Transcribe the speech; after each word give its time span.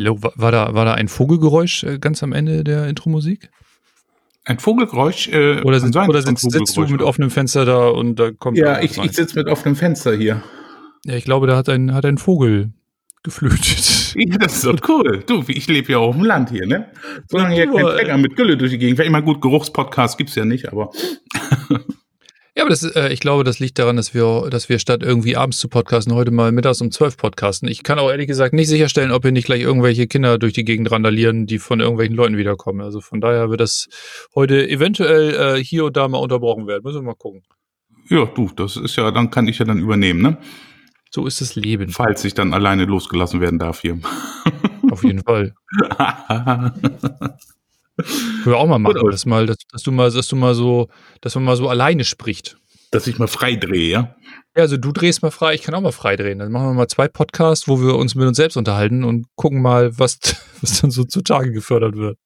Hello, 0.00 0.22
war, 0.22 0.52
da, 0.52 0.74
war 0.74 0.84
da 0.84 0.94
ein 0.94 1.08
Vogelgeräusch 1.08 1.84
äh, 1.84 1.98
ganz 1.98 2.22
am 2.22 2.32
Ende 2.32 2.62
der 2.62 2.88
Intro-Musik? 2.88 3.50
Ein 4.44 4.58
Vogelgeräusch? 4.58 5.28
Äh, 5.28 5.60
oder 5.62 5.80
sind, 5.80 5.94
oder 5.96 6.22
sind, 6.22 6.38
sitzt 6.38 6.76
du 6.76 6.86
mit 6.86 7.02
offenem 7.02 7.30
Fenster 7.30 7.64
da 7.64 7.88
und 7.88 8.16
da 8.16 8.30
kommt. 8.30 8.56
Ja, 8.56 8.80
ich, 8.80 8.96
ich 8.96 9.12
sitze 9.12 9.38
mit 9.38 9.48
offenem 9.48 9.76
Fenster 9.76 10.16
hier. 10.16 10.42
Ja, 11.04 11.14
ich 11.14 11.24
glaube, 11.24 11.46
da 11.46 11.56
hat 11.56 11.68
ein, 11.68 11.92
hat 11.94 12.04
ein 12.04 12.18
Vogel 12.18 12.72
geflütet. 13.22 13.98
Ja, 14.16 14.38
das 14.38 14.54
ist 14.56 14.64
doch 14.64 14.76
cool. 14.88 15.22
Du, 15.24 15.44
ich 15.46 15.68
lebe 15.68 15.92
ja 15.92 15.98
auch 15.98 16.16
im 16.16 16.24
Land 16.24 16.50
hier, 16.50 16.66
ne? 16.66 16.88
Solange 17.28 17.54
hier 17.54 17.70
kein 17.70 17.86
Träger 17.86 18.18
mit 18.18 18.34
Gülle 18.34 18.56
durch 18.56 18.72
die 18.72 18.78
Gegend. 18.78 18.96
Vielleicht 18.96 19.08
immer 19.08 19.22
gut, 19.22 19.40
Geruchspodcast 19.40 20.18
gibt's 20.18 20.34
ja 20.34 20.44
nicht, 20.44 20.72
aber. 20.72 20.90
Ja, 22.56 22.64
aber 22.64 22.70
das, 22.70 22.82
äh, 22.82 23.12
ich 23.12 23.20
glaube, 23.20 23.44
das 23.44 23.60
liegt 23.60 23.78
daran, 23.78 23.96
dass 23.96 24.12
wir, 24.12 24.48
dass 24.50 24.68
wir 24.68 24.78
statt 24.78 25.02
irgendwie 25.02 25.36
abends 25.36 25.58
zu 25.58 25.68
podcasten, 25.68 26.14
heute 26.14 26.32
mal 26.32 26.50
mittags 26.50 26.80
um 26.80 26.90
zwölf 26.90 27.16
podcasten. 27.16 27.68
Ich 27.68 27.84
kann 27.84 27.98
auch 27.98 28.10
ehrlich 28.10 28.26
gesagt 28.26 28.54
nicht 28.54 28.68
sicherstellen, 28.68 29.12
ob 29.12 29.22
hier 29.22 29.30
nicht 29.30 29.44
gleich 29.44 29.60
irgendwelche 29.60 30.08
Kinder 30.08 30.36
durch 30.36 30.52
die 30.52 30.64
Gegend 30.64 30.90
randalieren, 30.90 31.46
die 31.46 31.60
von 31.60 31.78
irgendwelchen 31.78 32.16
Leuten 32.16 32.36
wiederkommen. 32.36 32.80
Also 32.80 33.00
von 33.00 33.20
daher 33.20 33.50
wird 33.50 33.60
das 33.60 33.88
heute 34.34 34.68
eventuell 34.68 35.58
äh, 35.58 35.64
hier 35.64 35.84
und 35.84 35.96
da 35.96 36.08
mal 36.08 36.18
unterbrochen 36.18 36.66
werden. 36.66 36.82
Müssen 36.82 36.98
wir 36.98 37.02
mal 37.02 37.14
gucken. 37.14 37.42
Ja, 38.08 38.24
du, 38.24 38.50
das 38.56 38.76
ist 38.76 38.96
ja, 38.96 39.10
dann 39.12 39.30
kann 39.30 39.46
ich 39.46 39.60
ja 39.60 39.64
dann 39.64 39.78
übernehmen, 39.78 40.20
ne? 40.20 40.38
So 41.12 41.26
ist 41.26 41.40
das 41.40 41.54
Leben. 41.54 41.90
Falls 41.90 42.24
ich 42.24 42.34
dann 42.34 42.52
alleine 42.52 42.84
losgelassen 42.84 43.40
werden 43.40 43.58
darf 43.58 43.80
hier. 43.80 43.98
Auf 44.90 45.04
jeden 45.04 45.22
Fall. 45.22 45.54
Können 48.42 48.46
wir 48.46 48.56
auch 48.56 48.66
mal 48.66 48.78
machen, 48.78 49.10
dass, 49.10 49.26
mal, 49.26 49.46
dass, 49.46 49.58
dass, 49.70 49.82
du 49.82 49.92
mal, 49.92 50.10
dass 50.10 50.28
du 50.28 50.36
mal 50.36 50.54
so, 50.54 50.88
dass 51.20 51.34
man 51.34 51.44
mal 51.44 51.56
so 51.56 51.68
alleine 51.68 52.04
spricht. 52.04 52.56
Dass 52.90 53.06
ich 53.06 53.18
mal 53.18 53.28
frei 53.28 53.54
drehe, 53.54 53.90
ja? 53.90 54.16
Ja, 54.56 54.62
also 54.62 54.76
du 54.76 54.90
drehst 54.90 55.22
mal 55.22 55.30
frei, 55.30 55.54
ich 55.54 55.62
kann 55.62 55.74
auch 55.74 55.80
mal 55.80 55.92
frei 55.92 56.16
drehen. 56.16 56.40
Dann 56.40 56.50
machen 56.50 56.66
wir 56.66 56.74
mal 56.74 56.88
zwei 56.88 57.06
Podcasts, 57.06 57.68
wo 57.68 57.80
wir 57.80 57.94
uns 57.94 58.16
mit 58.16 58.26
uns 58.26 58.36
selbst 58.36 58.56
unterhalten 58.56 59.04
und 59.04 59.26
gucken 59.36 59.62
mal, 59.62 59.96
was, 59.98 60.18
was 60.60 60.80
dann 60.80 60.90
so 60.90 61.04
zutage 61.04 61.52
gefördert 61.52 61.96
wird. 61.96 62.18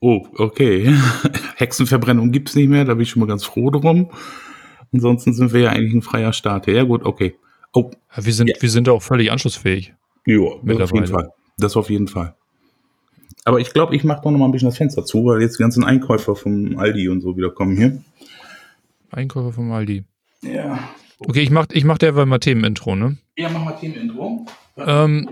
Oh, 0.00 0.26
okay. 0.36 0.94
Hexenverbrennung 1.56 2.30
gibt's 2.32 2.54
nicht 2.54 2.68
mehr, 2.68 2.84
da 2.84 2.94
bin 2.94 3.02
ich 3.02 3.10
schon 3.10 3.20
mal 3.20 3.26
ganz 3.26 3.44
froh 3.44 3.70
drum. 3.70 4.10
Ansonsten 4.92 5.32
sind 5.32 5.52
wir 5.52 5.60
ja 5.62 5.70
eigentlich 5.70 5.94
ein 5.94 6.02
freier 6.02 6.32
Staat. 6.32 6.66
Ja, 6.66 6.84
gut, 6.84 7.04
okay. 7.04 7.34
Oh. 7.72 7.90
Ja, 8.14 8.24
wir 8.24 8.32
sind, 8.34 8.48
ja. 8.48 8.56
wir 8.60 8.70
sind 8.70 8.88
auch 8.88 9.02
völlig 9.02 9.32
anschlussfähig. 9.32 9.94
Ja, 10.26 10.38
auf 10.38 10.92
jeden 10.92 11.06
Fall. 11.06 11.30
Das 11.56 11.76
auf 11.76 11.88
jeden 11.90 12.08
Fall. 12.08 12.36
Aber 13.44 13.58
ich 13.58 13.72
glaube, 13.72 13.96
ich 13.96 14.04
mache 14.04 14.22
doch 14.22 14.30
noch 14.30 14.38
mal 14.38 14.44
ein 14.46 14.52
bisschen 14.52 14.68
das 14.68 14.76
Fenster 14.76 15.04
zu, 15.04 15.24
weil 15.24 15.42
jetzt 15.42 15.58
die 15.58 15.62
ganzen 15.62 15.84
Einkäufer 15.84 16.36
vom 16.36 16.78
Aldi 16.78 17.08
und 17.08 17.20
so 17.20 17.36
wieder 17.36 17.50
kommen 17.50 17.76
hier. 17.76 18.02
Einkäufer 19.10 19.52
vom 19.52 19.72
Aldi. 19.72 20.04
Ja. 20.42 20.78
Okay, 21.18 21.40
ich 21.40 21.50
mach, 21.50 21.66
ich 21.72 21.84
mach 21.84 21.98
derweil 21.98 22.26
mal 22.26 22.38
Themenintro, 22.38 22.94
ne? 22.94 23.18
Ja, 23.36 23.48
mach 23.48 23.64
mal 23.64 23.72
Themenintro. 23.72 24.46
Ähm, 24.76 25.28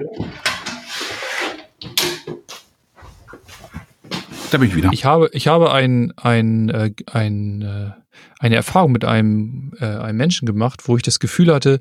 da 4.51 4.59
bin 4.59 4.69
ich 4.69 4.77
wieder. 4.77 4.91
Ich 4.93 5.05
habe, 5.05 5.31
ich 5.33 5.49
habe 5.49 5.73
ein, 5.73 6.13
ein, 6.17 6.69
äh, 6.69 6.93
ein, 7.11 7.63
äh, 7.63 7.91
eine 8.39 8.57
Erfahrung 8.57 8.93
mit 8.93 9.05
einem, 9.05 9.73
äh, 9.81 9.85
einem 9.85 10.19
Menschen 10.19 10.47
gemacht, 10.47 10.83
wo 10.87 10.97
ich 10.97 11.03
das 11.03 11.21
Gefühl 11.21 11.53
hatte, 11.53 11.81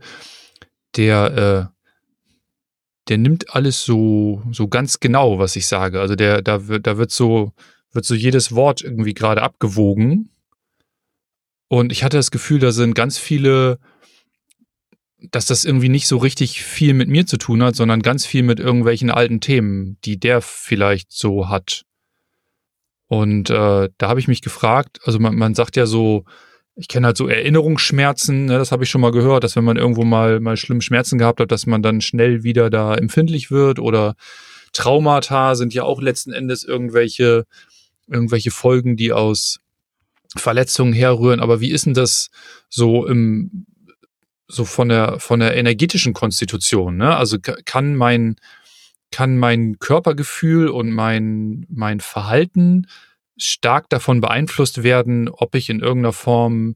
der, 0.95 1.69
äh, 1.71 1.78
der 3.07 3.17
nimmt 3.17 3.55
alles 3.55 3.83
so, 3.83 4.43
so 4.51 4.67
ganz 4.67 4.99
genau, 4.99 5.39
was 5.39 5.55
ich 5.55 5.67
sage. 5.67 5.99
Also 5.99 6.15
der, 6.15 6.41
da 6.41 6.67
wird, 6.67 6.85
da 6.85 6.97
wird 6.97 7.11
so, 7.11 7.53
wird 7.91 8.05
so 8.05 8.15
jedes 8.15 8.53
Wort 8.53 8.83
irgendwie 8.83 9.13
gerade 9.13 9.41
abgewogen. 9.41 10.29
Und 11.67 11.91
ich 11.91 12.03
hatte 12.03 12.17
das 12.17 12.31
Gefühl, 12.31 12.59
da 12.59 12.71
sind 12.71 12.93
ganz 12.93 13.17
viele, 13.17 13.79
dass 15.19 15.45
das 15.45 15.65
irgendwie 15.65 15.89
nicht 15.89 16.07
so 16.07 16.17
richtig 16.17 16.63
viel 16.63 16.93
mit 16.93 17.09
mir 17.09 17.25
zu 17.25 17.37
tun 17.37 17.63
hat, 17.63 17.75
sondern 17.75 18.01
ganz 18.01 18.25
viel 18.25 18.43
mit 18.43 18.59
irgendwelchen 18.59 19.09
alten 19.09 19.41
Themen, 19.41 19.97
die 20.05 20.19
der 20.19 20.41
vielleicht 20.41 21.11
so 21.11 21.49
hat. 21.49 21.85
Und 23.07 23.49
äh, 23.49 23.89
da 23.97 24.07
habe 24.07 24.19
ich 24.19 24.27
mich 24.27 24.41
gefragt, 24.41 24.99
also 25.03 25.19
man, 25.19 25.35
man 25.35 25.55
sagt 25.55 25.75
ja 25.75 25.87
so, 25.87 26.25
ich 26.79 26.87
kenne 26.87 27.07
halt 27.07 27.17
so 27.17 27.27
Erinnerungsschmerzen, 27.27 28.45
ne, 28.45 28.57
das 28.57 28.71
habe 28.71 28.85
ich 28.85 28.89
schon 28.89 29.01
mal 29.01 29.11
gehört, 29.11 29.43
dass 29.43 29.57
wenn 29.57 29.65
man 29.65 29.75
irgendwo 29.75 30.05
mal, 30.05 30.39
mal 30.39 30.55
schlimm 30.55 30.79
Schmerzen 30.79 31.17
gehabt 31.17 31.41
hat, 31.41 31.51
dass 31.51 31.65
man 31.65 31.83
dann 31.83 31.99
schnell 31.99 32.43
wieder 32.43 32.69
da 32.69 32.95
empfindlich 32.95 33.51
wird 33.51 33.79
oder 33.79 34.15
Traumata 34.71 35.55
sind 35.55 35.73
ja 35.73 35.83
auch 35.83 36.01
letzten 36.01 36.31
Endes 36.31 36.63
irgendwelche, 36.63 37.45
irgendwelche 38.07 38.51
Folgen, 38.51 38.95
die 38.95 39.11
aus 39.11 39.59
Verletzungen 40.37 40.93
herrühren. 40.93 41.41
Aber 41.41 41.59
wie 41.59 41.71
ist 41.71 41.85
denn 41.85 41.95
das 41.95 42.29
so 42.69 43.05
im, 43.05 43.65
so 44.47 44.63
von 44.63 44.87
der, 44.87 45.19
von 45.19 45.41
der 45.41 45.57
energetischen 45.57 46.13
Konstitution, 46.13 46.95
ne? 46.95 47.17
Also 47.17 47.39
kann 47.39 47.95
mein, 47.95 48.37
kann 49.11 49.37
mein 49.37 49.79
Körpergefühl 49.79 50.69
und 50.69 50.91
mein, 50.91 51.65
mein 51.69 51.99
Verhalten 51.99 52.87
stark 53.39 53.89
davon 53.89 54.21
beeinflusst 54.21 54.83
werden, 54.83 55.29
ob 55.29 55.55
ich 55.55 55.69
in 55.69 55.79
irgendeiner 55.79 56.13
Form 56.13 56.75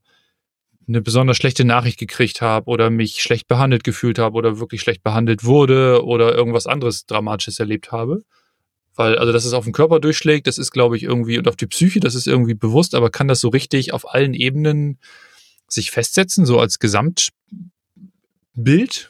eine 0.88 1.02
besonders 1.02 1.38
schlechte 1.38 1.66
Nachricht 1.66 1.98
gekriegt 1.98 2.42
habe 2.42 2.70
oder 2.70 2.90
mich 2.90 3.22
schlecht 3.22 3.48
behandelt 3.48 3.84
gefühlt 3.84 4.20
habe 4.20 4.36
oder 4.36 4.60
wirklich 4.60 4.82
schlecht 4.82 5.04
behandelt 5.04 5.44
wurde 5.44 6.04
oder 6.04 6.36
irgendwas 6.36 6.68
anderes 6.68 7.06
Dramatisches 7.06 7.60
erlebt 7.60 7.92
habe. 7.92 8.24
Weil, 8.96 9.18
also, 9.18 9.32
dass 9.32 9.46
es 9.46 9.54
auf 9.54 9.64
den 9.64 9.74
Körper 9.74 10.00
durchschlägt, 10.00 10.46
das 10.46 10.58
ist, 10.58 10.72
glaube 10.72 10.98
ich, 10.98 11.04
irgendwie, 11.04 11.38
und 11.40 11.48
auf 11.48 11.56
die 11.56 11.68
Psyche, 11.68 12.00
das 12.00 12.16
ist 12.16 12.28
irgendwie 12.28 12.54
bewusst, 12.54 12.94
aber 12.94 13.10
kann 13.10 13.28
das 13.28 13.40
so 13.40 13.50
richtig 13.50 13.92
auf 13.94 14.14
allen 14.14 14.34
Ebenen 14.36 15.00
sich 15.68 15.90
festsetzen, 15.90 16.46
so 16.46 16.60
als 16.60 16.78
Gesamtbild? 16.78 17.32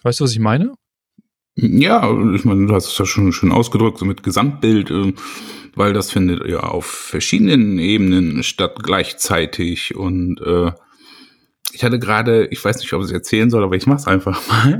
Weißt 0.03 0.19
du, 0.19 0.23
was 0.23 0.31
ich 0.31 0.39
meine? 0.39 0.73
Ja, 1.55 2.09
ich 2.33 2.45
meine, 2.45 2.65
du 2.65 2.73
hast 2.73 2.87
es 2.87 2.97
ja 2.97 3.05
schon, 3.05 3.31
schon 3.31 3.51
ausgedrückt, 3.51 3.99
so 3.99 4.05
mit 4.05 4.23
Gesamtbild. 4.23 4.91
Äh 4.91 5.13
weil 5.75 5.93
das 5.93 6.11
findet 6.11 6.47
ja 6.47 6.59
auf 6.61 6.85
verschiedenen 6.85 7.79
Ebenen 7.79 8.43
statt 8.43 8.77
gleichzeitig 8.83 9.95
und 9.95 10.39
äh, 10.41 10.71
ich 11.71 11.83
hatte 11.83 11.97
gerade, 11.97 12.45
ich 12.47 12.63
weiß 12.63 12.79
nicht, 12.79 12.93
ob 12.93 13.01
ich 13.01 13.07
es 13.07 13.11
erzählen 13.11 13.49
soll, 13.49 13.63
aber 13.63 13.75
ich 13.75 13.87
mach's 13.87 14.05
einfach 14.05 14.47
mal. 14.47 14.79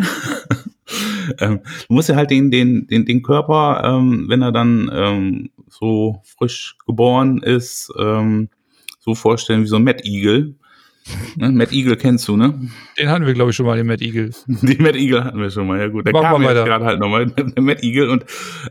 ähm, 1.40 1.62
du 1.88 1.94
musst 1.94 2.10
ja 2.10 2.16
halt 2.16 2.30
den, 2.30 2.52
den, 2.52 2.86
den, 2.88 3.06
den 3.06 3.24
Körper, 3.24 3.82
ähm, 3.84 4.26
wenn 4.28 4.44
er 4.44 4.52
dann 4.52 4.92
ähm, 4.94 5.50
so 5.68 6.22
frisch 6.24 6.78
geboren 6.86 7.42
ist, 7.42 7.92
ähm, 7.98 8.50
so 9.00 9.16
vorstellen 9.16 9.64
wie 9.64 9.68
so 9.68 9.78
ein 9.78 9.88
Eagle. 9.88 10.56
Ne? 11.36 11.52
Matt 11.52 11.72
Eagle 11.72 11.98
kennst 11.98 12.28
du, 12.28 12.38
ne? 12.38 12.54
Den 12.98 13.10
hatten 13.10 13.26
wir, 13.26 13.34
glaube 13.34 13.52
ich, 13.52 13.56
schon 13.56 13.66
mal, 13.66 13.78
den 13.78 13.88
Matt 13.88 14.02
Eagle. 14.02 14.32
Den 14.48 14.82
Matt 14.82 14.96
Eagle 14.96 15.24
hatten 15.24 15.40
wir 15.40 15.50
schon 15.50 15.68
mal, 15.68 15.80
ja 15.80 15.88
gut. 15.88 16.06
Der 16.06 16.14
Machen 16.14 16.24
kam 16.24 16.44
jetzt 16.44 16.66
gerade 16.66 16.86
halt 16.86 17.00
nochmal, 17.00 17.26
der 17.28 17.64
Matt 17.64 17.84
Eagle. 17.84 18.10
Und 18.10 18.26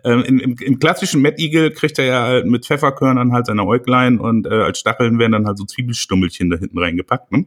ähm, 0.04 0.22
im, 0.22 0.56
im, 0.58 0.78
klassischen 0.78 1.20
Matt 1.20 1.38
Eagle 1.38 1.70
kriegt 1.72 1.98
er 1.98 2.04
ja 2.06 2.22
halt 2.22 2.46
mit 2.46 2.64
Pfefferkörnern 2.64 3.32
halt 3.32 3.46
seine 3.46 3.66
Äuglein 3.66 4.18
und 4.18 4.46
äh, 4.46 4.50
als 4.50 4.78
Stacheln 4.78 5.18
werden 5.18 5.32
dann 5.32 5.46
halt 5.46 5.58
so 5.58 5.64
Zwiebelstummelchen 5.64 6.50
da 6.50 6.56
hinten 6.56 6.78
reingepackt, 6.78 7.32
ne? 7.32 7.46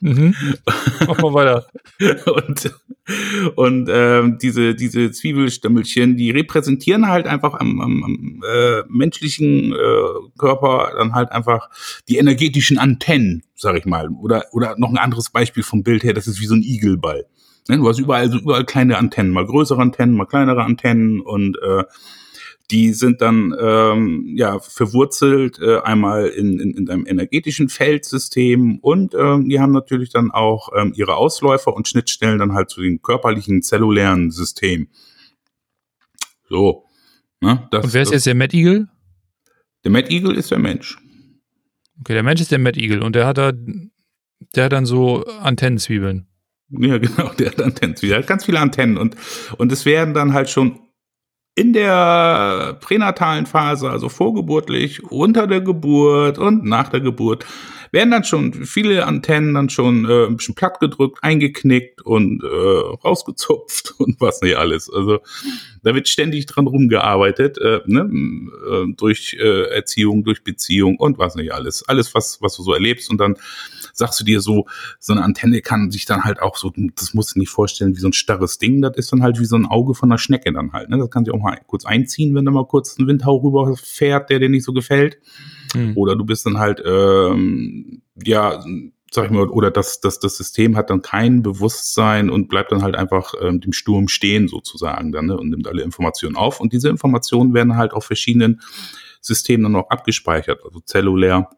Mhm. 0.00 0.34
Mach 1.06 1.18
mal 1.18 1.34
weiter. 1.34 1.66
und 2.26 2.74
und 3.56 3.88
ähm, 3.92 4.38
diese, 4.40 4.74
diese 4.74 5.10
Zwiebelstimmelchen, 5.10 6.16
die 6.16 6.30
repräsentieren 6.30 7.06
halt 7.08 7.26
einfach 7.26 7.54
am, 7.54 7.80
am, 7.80 8.02
am 8.02 8.42
äh, 8.50 8.82
menschlichen 8.88 9.72
äh, 9.72 9.76
Körper 10.38 10.92
dann 10.96 11.14
halt 11.14 11.30
einfach 11.30 11.68
die 12.08 12.16
energetischen 12.16 12.78
Antennen, 12.78 13.42
sag 13.54 13.76
ich 13.76 13.84
mal. 13.84 14.08
Oder, 14.08 14.46
oder 14.52 14.76
noch 14.78 14.88
ein 14.88 14.98
anderes 14.98 15.30
Beispiel 15.30 15.62
vom 15.62 15.82
Bild 15.82 16.02
her, 16.02 16.14
das 16.14 16.26
ist 16.26 16.40
wie 16.40 16.46
so 16.46 16.54
ein 16.54 16.62
Igelball. 16.62 17.26
Ne? 17.68 17.76
Du 17.76 17.88
hast 17.88 17.98
überall 17.98 18.30
so 18.30 18.38
überall 18.38 18.64
kleine 18.64 18.96
Antennen, 18.96 19.32
mal 19.32 19.46
größere 19.46 19.80
Antennen, 19.80 20.16
mal 20.16 20.26
kleinere 20.26 20.64
Antennen 20.64 21.20
und 21.20 21.58
äh, 21.62 21.84
die 22.70 22.92
sind 22.92 23.20
dann 23.20 23.54
ähm, 23.60 24.32
ja 24.36 24.58
verwurzelt 24.58 25.58
äh, 25.60 25.80
einmal 25.80 26.28
in, 26.28 26.58
in, 26.58 26.74
in 26.74 26.86
deinem 26.86 27.06
energetischen 27.06 27.68
Feldsystem 27.68 28.78
und 28.80 29.14
ähm, 29.14 29.48
die 29.48 29.60
haben 29.60 29.72
natürlich 29.72 30.10
dann 30.10 30.30
auch 30.30 30.70
ähm, 30.74 30.92
ihre 30.96 31.16
Ausläufer 31.16 31.74
und 31.74 31.88
Schnittstellen 31.88 32.38
dann 32.38 32.54
halt 32.54 32.70
zu 32.70 32.80
dem 32.80 33.02
körperlichen 33.02 33.62
zellulären 33.62 34.30
System. 34.30 34.88
So. 36.48 36.84
Ne, 37.40 37.68
das, 37.70 37.84
und 37.84 37.94
wer 37.94 38.02
ist 38.02 38.12
jetzt 38.12 38.26
der 38.26 38.34
Mad 38.34 38.56
Eagle? 38.56 38.88
Der 39.84 39.90
Mad 39.90 40.08
Eagle 40.10 40.34
ist 40.34 40.50
der 40.50 40.58
Mensch. 40.58 40.96
Okay, 42.00 42.14
der 42.14 42.22
Mensch 42.22 42.40
ist 42.40 42.50
der 42.50 42.58
Mad 42.58 42.80
Eagle 42.80 43.02
und 43.02 43.14
der 43.14 43.26
hat 43.26 43.36
da, 43.36 43.52
der 44.54 44.64
hat 44.64 44.72
dann 44.72 44.86
so 44.86 45.24
Antennenzwiebeln. 45.24 46.26
Ja, 46.70 46.96
genau, 46.98 47.28
der 47.34 47.50
hat 47.50 47.60
Antennenzwiebeln. 47.60 48.16
Der 48.16 48.22
hat 48.22 48.26
ganz 48.26 48.46
viele 48.46 48.60
Antennen 48.60 48.96
und, 48.96 49.16
und 49.58 49.70
es 49.70 49.84
werden 49.84 50.14
dann 50.14 50.32
halt 50.32 50.48
schon 50.48 50.80
in 51.54 51.72
der 51.72 52.76
pränatalen 52.80 53.46
Phase, 53.46 53.88
also 53.90 54.08
vorgeburtlich, 54.08 55.04
unter 55.04 55.46
der 55.46 55.60
Geburt 55.60 56.38
und 56.38 56.64
nach 56.64 56.88
der 56.88 57.00
Geburt, 57.00 57.46
werden 57.94 58.10
dann 58.10 58.24
schon 58.24 58.52
viele 58.52 59.06
Antennen 59.06 59.54
dann 59.54 59.70
schon 59.70 60.04
äh, 60.04 60.26
ein 60.26 60.36
bisschen 60.36 60.56
platt 60.56 60.80
gedrückt, 60.80 61.20
eingeknickt 61.22 62.02
und 62.02 62.42
äh, 62.42 62.46
rausgezupft 62.46 63.94
und 63.98 64.20
was 64.20 64.42
nicht 64.42 64.56
alles. 64.56 64.92
Also 64.92 65.20
da 65.84 65.94
wird 65.94 66.08
ständig 66.08 66.46
dran 66.46 66.66
rumgearbeitet, 66.66 67.56
äh, 67.58 67.80
ne? 67.86 68.10
äh, 68.68 68.92
durch 68.96 69.36
äh, 69.38 69.68
Erziehung, 69.70 70.24
durch 70.24 70.42
Beziehung 70.42 70.96
und 70.96 71.18
was 71.18 71.36
nicht 71.36 71.54
alles. 71.54 71.88
Alles, 71.88 72.12
was, 72.16 72.42
was 72.42 72.56
du 72.56 72.64
so 72.64 72.74
erlebst 72.74 73.10
und 73.10 73.18
dann 73.18 73.36
sagst 73.94 74.20
du 74.20 74.24
dir 74.24 74.40
so, 74.40 74.66
so 74.98 75.12
eine 75.12 75.22
Antenne 75.22 75.60
kann 75.60 75.90
sich 75.90 76.04
dann 76.04 76.24
halt 76.24 76.42
auch 76.42 76.56
so, 76.56 76.72
das 76.96 77.14
musst 77.14 77.34
du 77.34 77.38
nicht 77.38 77.50
vorstellen, 77.50 77.96
wie 77.96 78.00
so 78.00 78.08
ein 78.08 78.12
starres 78.12 78.58
Ding, 78.58 78.82
das 78.82 78.96
ist 78.96 79.12
dann 79.12 79.22
halt 79.22 79.40
wie 79.40 79.44
so 79.44 79.56
ein 79.56 79.66
Auge 79.66 79.94
von 79.94 80.10
einer 80.10 80.18
Schnecke 80.18 80.52
dann 80.52 80.72
halt. 80.72 80.90
Ne? 80.90 80.98
Das 80.98 81.10
kann 81.10 81.24
sich 81.24 81.32
auch 81.32 81.40
mal 81.40 81.58
kurz 81.66 81.84
einziehen, 81.86 82.34
wenn 82.34 82.44
da 82.44 82.50
mal 82.50 82.66
kurz 82.66 82.98
ein 82.98 83.06
Windhauch 83.06 83.42
rüberfährt, 83.42 84.30
der 84.30 84.40
dir 84.40 84.48
nicht 84.48 84.64
so 84.64 84.72
gefällt. 84.72 85.18
Mhm. 85.74 85.92
Oder 85.96 86.16
du 86.16 86.24
bist 86.24 86.46
dann 86.46 86.58
halt, 86.58 86.82
ähm, 86.84 88.02
ja, 88.22 88.62
sag 89.14 89.26
ich 89.26 89.30
mal, 89.30 89.48
oder 89.48 89.70
das, 89.70 90.00
das, 90.00 90.18
das 90.18 90.36
System 90.36 90.76
hat 90.76 90.90
dann 90.90 91.00
kein 91.00 91.42
Bewusstsein 91.42 92.30
und 92.30 92.48
bleibt 92.48 92.72
dann 92.72 92.82
halt 92.82 92.96
einfach 92.96 93.34
ähm, 93.40 93.60
dem 93.60 93.72
Sturm 93.72 94.08
stehen 94.08 94.48
sozusagen 94.48 95.12
dann 95.12 95.26
ne, 95.26 95.36
und 95.36 95.50
nimmt 95.50 95.68
alle 95.68 95.82
Informationen 95.82 96.36
auf. 96.36 96.60
Und 96.60 96.72
diese 96.72 96.88
Informationen 96.88 97.54
werden 97.54 97.76
halt 97.76 97.92
auf 97.92 98.04
verschiedenen 98.04 98.60
Systemen 99.20 99.64
dann 99.64 99.76
auch 99.76 99.90
abgespeichert, 99.90 100.60
also 100.64 100.80
zellulär 100.80 101.48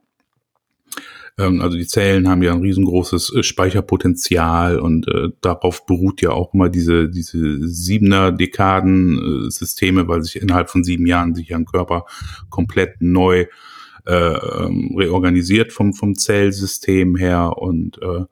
ähm, 1.38 1.60
also 1.60 1.76
die 1.76 1.86
Zellen 1.86 2.28
haben 2.28 2.42
ja 2.42 2.52
ein 2.52 2.62
riesengroßes 2.62 3.34
äh, 3.34 3.42
Speicherpotenzial 3.42 4.78
und 4.78 5.08
äh, 5.08 5.28
darauf 5.40 5.84
beruht 5.86 6.22
ja 6.22 6.30
auch 6.30 6.54
immer 6.54 6.68
diese, 6.68 7.08
diese 7.08 7.66
siebener 7.68 8.32
Dekaden-Systeme, 8.32 10.08
weil 10.08 10.22
sich 10.22 10.40
innerhalb 10.40 10.70
von 10.70 10.84
sieben 10.84 11.06
Jahren 11.06 11.34
sich 11.34 11.48
ja 11.48 11.56
ein 11.56 11.66
Körper 11.66 12.06
komplett 12.48 13.00
neu 13.00 13.46
äh, 14.06 14.14
ähm, 14.14 14.94
reorganisiert 14.96 15.72
vom, 15.72 15.92
vom 15.92 16.14
Zellsystem 16.14 17.16
her 17.16 17.58
und 17.58 18.00
äh, 18.02 18.24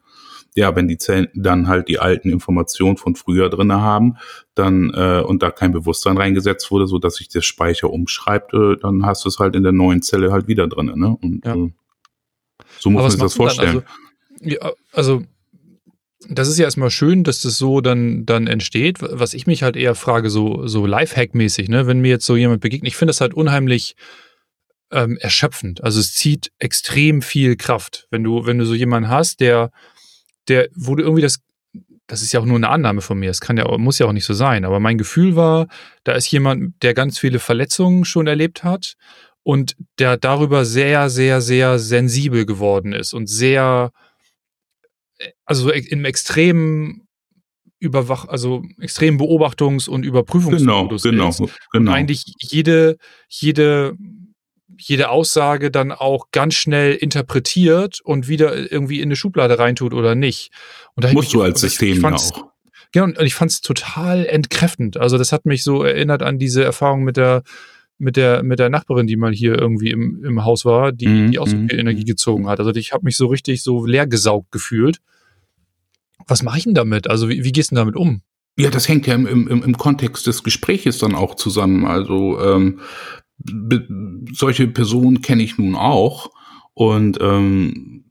ja, 0.56 0.76
wenn 0.76 0.86
die 0.86 0.98
Zellen 0.98 1.28
dann 1.34 1.66
halt 1.66 1.88
die 1.88 1.98
alten 1.98 2.30
Informationen 2.30 2.96
von 2.96 3.16
früher 3.16 3.50
drinne 3.50 3.80
haben, 3.80 4.18
dann 4.54 4.92
äh, 4.94 5.20
und 5.20 5.42
da 5.42 5.50
kein 5.50 5.72
Bewusstsein 5.72 6.16
reingesetzt 6.16 6.70
wurde, 6.70 6.86
so 6.86 7.00
dass 7.00 7.16
sich 7.16 7.28
der 7.28 7.40
Speicher 7.40 7.90
umschreibt, 7.90 8.54
äh, 8.54 8.76
dann 8.80 9.04
hast 9.04 9.24
du 9.24 9.28
es 9.28 9.40
halt 9.40 9.56
in 9.56 9.64
der 9.64 9.72
neuen 9.72 10.00
Zelle 10.02 10.30
halt 10.30 10.46
wieder 10.46 10.68
drinne, 10.68 10.96
ne? 10.96 11.16
Und 11.20 11.44
ja. 11.44 11.56
äh, 11.56 11.72
so 12.78 12.90
muss 12.90 13.02
man 13.02 13.10
sich 13.10 13.20
das 13.20 13.34
vorstellen. 13.34 13.82
Also, 14.40 14.50
ja, 14.50 14.72
also 14.92 15.22
das 16.28 16.48
ist 16.48 16.58
ja 16.58 16.64
erstmal 16.64 16.90
schön, 16.90 17.24
dass 17.24 17.40
das 17.40 17.58
so 17.58 17.80
dann, 17.80 18.24
dann 18.24 18.46
entsteht. 18.46 18.98
Was 19.00 19.34
ich 19.34 19.46
mich 19.46 19.62
halt 19.62 19.76
eher 19.76 19.94
frage, 19.94 20.30
so, 20.30 20.66
so 20.66 20.86
Lifehack-mäßig, 20.86 21.68
ne, 21.68 21.86
wenn 21.86 22.00
mir 22.00 22.08
jetzt 22.08 22.26
so 22.26 22.36
jemand 22.36 22.60
begegnet, 22.60 22.88
ich 22.88 22.96
finde 22.96 23.10
das 23.10 23.20
halt 23.20 23.34
unheimlich 23.34 23.96
ähm, 24.90 25.18
erschöpfend. 25.18 25.82
Also 25.82 26.00
es 26.00 26.14
zieht 26.14 26.50
extrem 26.58 27.22
viel 27.22 27.56
Kraft. 27.56 28.06
Wenn 28.10 28.22
du, 28.22 28.46
wenn 28.46 28.58
du 28.58 28.66
so 28.66 28.74
jemanden 28.74 29.08
hast, 29.08 29.40
der, 29.40 29.70
der, 30.48 30.68
wo 30.74 30.94
du 30.94 31.02
irgendwie 31.02 31.22
das, 31.22 31.40
das 32.06 32.22
ist 32.22 32.32
ja 32.32 32.40
auch 32.40 32.44
nur 32.44 32.56
eine 32.56 32.68
Annahme 32.68 33.00
von 33.00 33.18
mir, 33.18 33.30
es 33.30 33.40
kann 33.40 33.56
ja, 33.56 33.66
muss 33.78 33.98
ja 33.98 34.06
auch 34.06 34.12
nicht 34.12 34.26
so 34.26 34.34
sein, 34.34 34.64
aber 34.64 34.80
mein 34.80 34.98
Gefühl 34.98 35.36
war, 35.36 35.68
da 36.04 36.12
ist 36.12 36.30
jemand, 36.30 36.82
der 36.82 36.94
ganz 36.94 37.18
viele 37.18 37.38
Verletzungen 37.38 38.04
schon 38.04 38.26
erlebt 38.26 38.62
hat 38.62 38.96
und 39.44 39.76
der 39.98 40.16
darüber 40.16 40.64
sehr, 40.64 41.10
sehr, 41.10 41.40
sehr 41.40 41.78
sensibel 41.78 42.46
geworden 42.46 42.92
ist 42.92 43.12
und 43.12 43.28
sehr, 43.28 43.92
also 45.44 45.70
im 45.70 46.04
extremen 46.04 47.06
Überwach, 47.78 48.26
also 48.26 48.64
extremen 48.80 49.20
Beobachtungs- 49.20 49.88
und 49.88 50.04
Überprüfungsmodus 50.04 51.02
genau, 51.02 51.28
ist. 51.28 51.38
Genau, 51.38 51.50
genau. 51.72 51.90
Und 51.90 51.96
eigentlich 51.96 52.24
jede, 52.40 52.96
jede, 53.28 53.94
jede 54.78 55.10
Aussage 55.10 55.70
dann 55.70 55.92
auch 55.92 56.30
ganz 56.32 56.54
schnell 56.54 56.94
interpretiert 56.94 58.00
und 58.02 58.26
wieder 58.26 58.72
irgendwie 58.72 59.00
in 59.00 59.08
eine 59.08 59.16
Schublade 59.16 59.58
reintut 59.58 59.92
oder 59.92 60.14
nicht. 60.14 60.50
Und 60.94 61.04
da 61.04 61.12
Musst 61.12 61.34
du 61.34 61.42
als 61.42 61.60
System 61.60 62.02
auch. 62.02 62.54
Genau, 62.92 63.06
und 63.06 63.20
ich 63.20 63.34
fand 63.34 63.50
es 63.50 63.60
total 63.60 64.24
entkräftend. 64.24 64.96
Also 64.96 65.18
das 65.18 65.32
hat 65.32 65.44
mich 65.44 65.64
so 65.64 65.82
erinnert 65.82 66.22
an 66.22 66.38
diese 66.38 66.64
Erfahrung 66.64 67.04
mit 67.04 67.16
der 67.16 67.42
mit 67.98 68.16
der, 68.16 68.42
mit 68.42 68.58
der 68.58 68.70
Nachbarin, 68.70 69.06
die 69.06 69.16
mal 69.16 69.32
hier 69.32 69.58
irgendwie 69.58 69.90
im, 69.90 70.24
im 70.24 70.44
Haus 70.44 70.64
war, 70.64 70.92
die, 70.92 71.06
mhm. 71.06 71.30
die 71.30 71.38
auch 71.38 71.46
so 71.46 71.56
mhm, 71.56 71.68
viel 71.68 71.78
Energie 71.78 72.04
gezogen 72.04 72.48
hat. 72.48 72.58
Also 72.58 72.72
ich 72.74 72.92
habe 72.92 73.04
mich 73.04 73.16
so 73.16 73.26
richtig 73.26 73.62
so 73.62 73.86
leer 73.86 74.06
gesaugt 74.06 74.50
gefühlt. 74.52 74.98
Was 76.26 76.42
mache 76.42 76.58
ich 76.58 76.64
denn 76.64 76.74
damit? 76.74 77.08
Also 77.08 77.28
wie, 77.28 77.44
wie 77.44 77.52
gehst 77.52 77.70
du 77.70 77.74
denn 77.74 77.82
damit 77.82 77.96
um? 77.96 78.22
Ja, 78.56 78.70
das 78.70 78.88
hängt 78.88 79.06
ja 79.06 79.14
im, 79.14 79.26
im, 79.26 79.62
im 79.62 79.76
Kontext 79.76 80.26
des 80.26 80.42
Gespräches 80.42 80.98
dann 80.98 81.14
auch 81.14 81.34
zusammen. 81.34 81.84
Also 81.86 82.40
ähm, 82.40 82.80
solche 84.32 84.68
Personen 84.68 85.22
kenne 85.22 85.42
ich 85.42 85.58
nun 85.58 85.74
auch. 85.74 86.30
Und 86.72 87.18
ähm, 87.20 88.03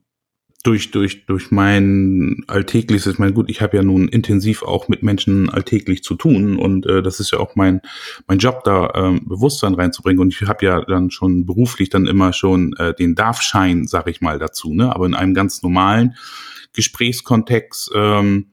durch, 0.64 0.92
durch, 0.92 1.26
durch 1.26 1.52
mein 1.52 2.46
alltägliches, 2.48 3.14
ich 3.14 3.20
meine, 3.20 3.34
gut, 3.34 3.50
ich 3.50 3.62
habe 3.62 3.76
ja 3.76 3.84
nun 3.84 4.08
intensiv 4.08 4.64
auch 4.64 4.88
mit 4.88 5.04
Menschen 5.04 5.50
alltäglich 5.50 6.04
zu 6.04 6.16
tun 6.16 6.58
und 6.58 6.86
äh, 6.86 7.04
das 7.04 7.20
ist 7.20 7.32
ja 7.32 7.40
auch 7.40 7.56
mein, 7.56 7.82
mein 8.28 8.38
Job, 8.38 8.64
da 8.64 8.92
ähm, 8.96 9.28
Bewusstsein 9.28 9.74
reinzubringen. 9.74 10.22
Und 10.22 10.34
ich 10.34 10.48
habe 10.48 10.66
ja 10.66 10.82
dann 10.82 11.12
schon 11.12 11.46
beruflich 11.46 11.90
dann 11.90 12.08
immer 12.08 12.32
schon 12.32 12.74
äh, 12.78 12.94
den 12.94 13.14
Darfschein, 13.14 13.88
sag 13.88 14.08
ich 14.08 14.22
mal, 14.22 14.40
dazu, 14.40 14.74
ne? 14.74 14.96
Aber 14.96 15.06
in 15.06 15.16
einem 15.16 15.34
ganz 15.34 15.62
normalen 15.64 16.16
Gesprächskontext, 16.72 17.92
ähm, 17.94 18.48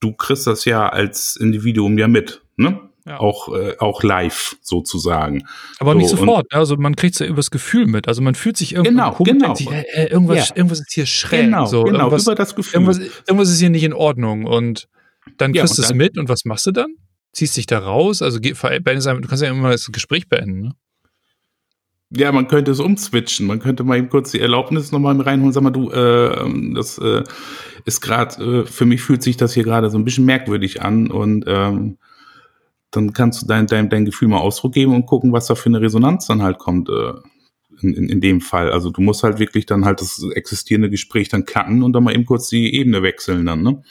du 0.00 0.12
kriegst 0.12 0.46
das 0.46 0.66
ja 0.66 0.86
als 0.86 1.36
Individuum 1.36 1.96
ja 1.96 2.08
mit, 2.08 2.42
ne? 2.56 2.91
Ja. 3.04 3.18
Auch, 3.18 3.52
äh, 3.52 3.76
auch 3.78 4.04
live 4.04 4.56
sozusagen. 4.60 5.44
Aber 5.80 5.92
so, 5.92 5.98
nicht 5.98 6.10
sofort. 6.10 6.52
Ne? 6.52 6.58
Also 6.58 6.76
man 6.76 6.94
kriegt 6.94 7.14
es 7.14 7.18
ja 7.18 7.26
übers 7.26 7.50
Gefühl 7.50 7.86
mit. 7.86 8.06
Also 8.06 8.22
man 8.22 8.36
fühlt 8.36 8.56
sich 8.56 8.74
irgendwie 8.74 8.90
genau, 8.90 9.16
genau. 9.18 9.54
Sich, 9.56 9.68
äh, 9.70 10.06
irgendwas, 10.06 10.50
ja. 10.50 10.56
irgendwas 10.56 10.80
ist 10.80 10.92
hier 10.92 11.06
schräg. 11.06 11.46
Genau, 11.46 11.66
so. 11.66 11.82
genau 11.82 11.98
irgendwas, 11.98 12.22
über 12.22 12.36
das 12.36 12.54
Gefühl. 12.54 12.80
Irgendwas, 12.80 12.98
irgendwas 13.26 13.50
ist 13.50 13.58
hier 13.58 13.70
nicht 13.70 13.82
in 13.82 13.92
Ordnung. 13.92 14.44
Und 14.44 14.88
dann 15.36 15.52
kriegst 15.52 15.78
du 15.78 15.82
es 15.82 15.92
mit 15.92 16.16
und 16.16 16.28
was 16.28 16.44
machst 16.44 16.66
du 16.66 16.70
dann? 16.70 16.94
Ziehst 17.32 17.56
dich 17.56 17.66
da 17.66 17.80
raus? 17.80 18.22
Also 18.22 18.38
du 18.38 18.52
kannst 18.54 19.42
ja 19.42 19.50
immer 19.50 19.70
das 19.70 19.90
Gespräch 19.90 20.28
beenden. 20.28 20.60
Ne? 20.60 20.74
Ja, 22.14 22.30
man 22.30 22.46
könnte 22.46 22.70
es 22.70 22.78
umswitchen. 22.78 23.46
Man 23.46 23.58
könnte 23.58 23.84
mal 23.84 23.96
eben 23.96 24.10
kurz 24.10 24.30
die 24.32 24.40
Erlaubnis 24.40 24.92
nochmal 24.92 25.18
reinholen. 25.20 25.52
Sag 25.52 25.62
mal, 25.62 25.70
du, 25.70 25.90
äh, 25.90 26.74
das 26.74 26.98
äh, 26.98 27.24
ist 27.84 28.00
gerade, 28.00 28.60
äh, 28.60 28.66
für 28.66 28.84
mich 28.84 29.02
fühlt 29.02 29.22
sich 29.22 29.38
das 29.38 29.54
hier 29.54 29.64
gerade 29.64 29.90
so 29.90 29.98
ein 29.98 30.04
bisschen 30.04 30.26
merkwürdig 30.26 30.82
an 30.82 31.10
und 31.10 31.44
ähm, 31.48 31.96
dann 32.92 33.12
kannst 33.12 33.42
du 33.42 33.46
dein, 33.46 33.66
dein, 33.66 33.90
dein 33.90 34.04
Gefühl 34.04 34.28
mal 34.28 34.38
Ausdruck 34.38 34.72
geben 34.72 34.94
und 34.94 35.06
gucken, 35.06 35.32
was 35.32 35.46
da 35.46 35.54
für 35.54 35.68
eine 35.68 35.80
Resonanz 35.80 36.26
dann 36.26 36.42
halt 36.42 36.58
kommt. 36.58 36.88
Äh, 36.88 37.12
in, 37.82 37.94
in, 37.94 38.08
in 38.08 38.20
dem 38.20 38.40
Fall. 38.40 38.70
Also 38.70 38.90
du 38.90 39.00
musst 39.00 39.22
halt 39.22 39.38
wirklich 39.38 39.66
dann 39.66 39.84
halt 39.84 40.00
das 40.00 40.24
existierende 40.34 40.90
Gespräch 40.90 41.28
dann 41.28 41.44
cutten 41.44 41.82
und 41.82 41.92
dann 41.92 42.04
mal 42.04 42.14
eben 42.14 42.24
kurz 42.24 42.48
die 42.48 42.74
Ebene 42.74 43.02
wechseln 43.02 43.46
dann, 43.46 43.62
ne? 43.62 43.82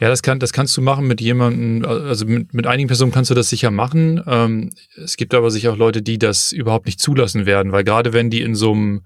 Ja, 0.00 0.08
das, 0.08 0.22
kann, 0.22 0.40
das 0.40 0.52
kannst 0.52 0.76
du 0.76 0.82
machen 0.82 1.06
mit 1.06 1.20
jemandem, 1.20 1.84
also 1.84 2.26
mit, 2.26 2.52
mit 2.54 2.66
einigen 2.66 2.88
Personen 2.88 3.12
kannst 3.12 3.30
du 3.30 3.34
das 3.34 3.48
sicher 3.48 3.70
machen. 3.70 4.22
Ähm, 4.26 4.70
es 4.96 5.16
gibt 5.16 5.34
aber 5.34 5.50
sicher 5.50 5.72
auch 5.72 5.76
Leute, 5.76 6.02
die 6.02 6.18
das 6.18 6.52
überhaupt 6.52 6.86
nicht 6.86 7.00
zulassen 7.00 7.46
werden, 7.46 7.70
weil 7.70 7.84
gerade 7.84 8.12
wenn 8.12 8.30
die 8.30 8.40
in 8.40 8.54
so 8.54 8.72
einem 8.72 9.02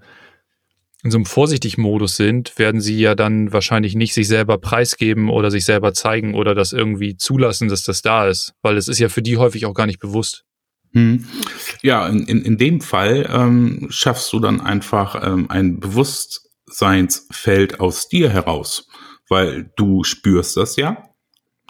in 1.03 1.11
so 1.11 1.17
einem 1.17 1.25
Vorsichtig-Modus 1.25 2.17
sind, 2.17 2.59
werden 2.59 2.81
sie 2.81 2.99
ja 2.99 3.15
dann 3.15 3.53
wahrscheinlich 3.53 3.95
nicht 3.95 4.13
sich 4.13 4.27
selber 4.27 4.57
preisgeben 4.57 5.29
oder 5.29 5.49
sich 5.49 5.63
selber 5.63 5.93
zeigen 5.93 6.35
oder 6.35 6.55
das 6.55 6.73
irgendwie 6.73 7.15
zulassen, 7.15 7.69
dass 7.69 7.83
das 7.83 8.01
da 8.01 8.27
ist, 8.27 8.53
weil 8.61 8.75
es 8.75 8.89
ist 8.89 8.99
ja 8.99 9.07
für 9.07 9.21
die 9.21 9.37
häufig 9.37 9.65
auch 9.65 9.73
gar 9.73 9.85
nicht 9.85 9.99
bewusst. 9.99 10.43
Hm. 10.93 11.25
Ja, 11.83 12.07
in, 12.07 12.25
in, 12.25 12.41
in 12.41 12.57
dem 12.57 12.81
Fall 12.81 13.29
ähm, 13.31 13.87
schaffst 13.89 14.33
du 14.33 14.39
dann 14.39 14.59
einfach 14.59 15.25
ähm, 15.25 15.49
ein 15.49 15.79
Bewusstseinsfeld 15.79 17.79
aus 17.79 18.09
dir 18.09 18.29
heraus, 18.29 18.89
weil 19.29 19.71
du 19.77 20.03
spürst 20.03 20.57
das 20.57 20.75
ja. 20.75 21.05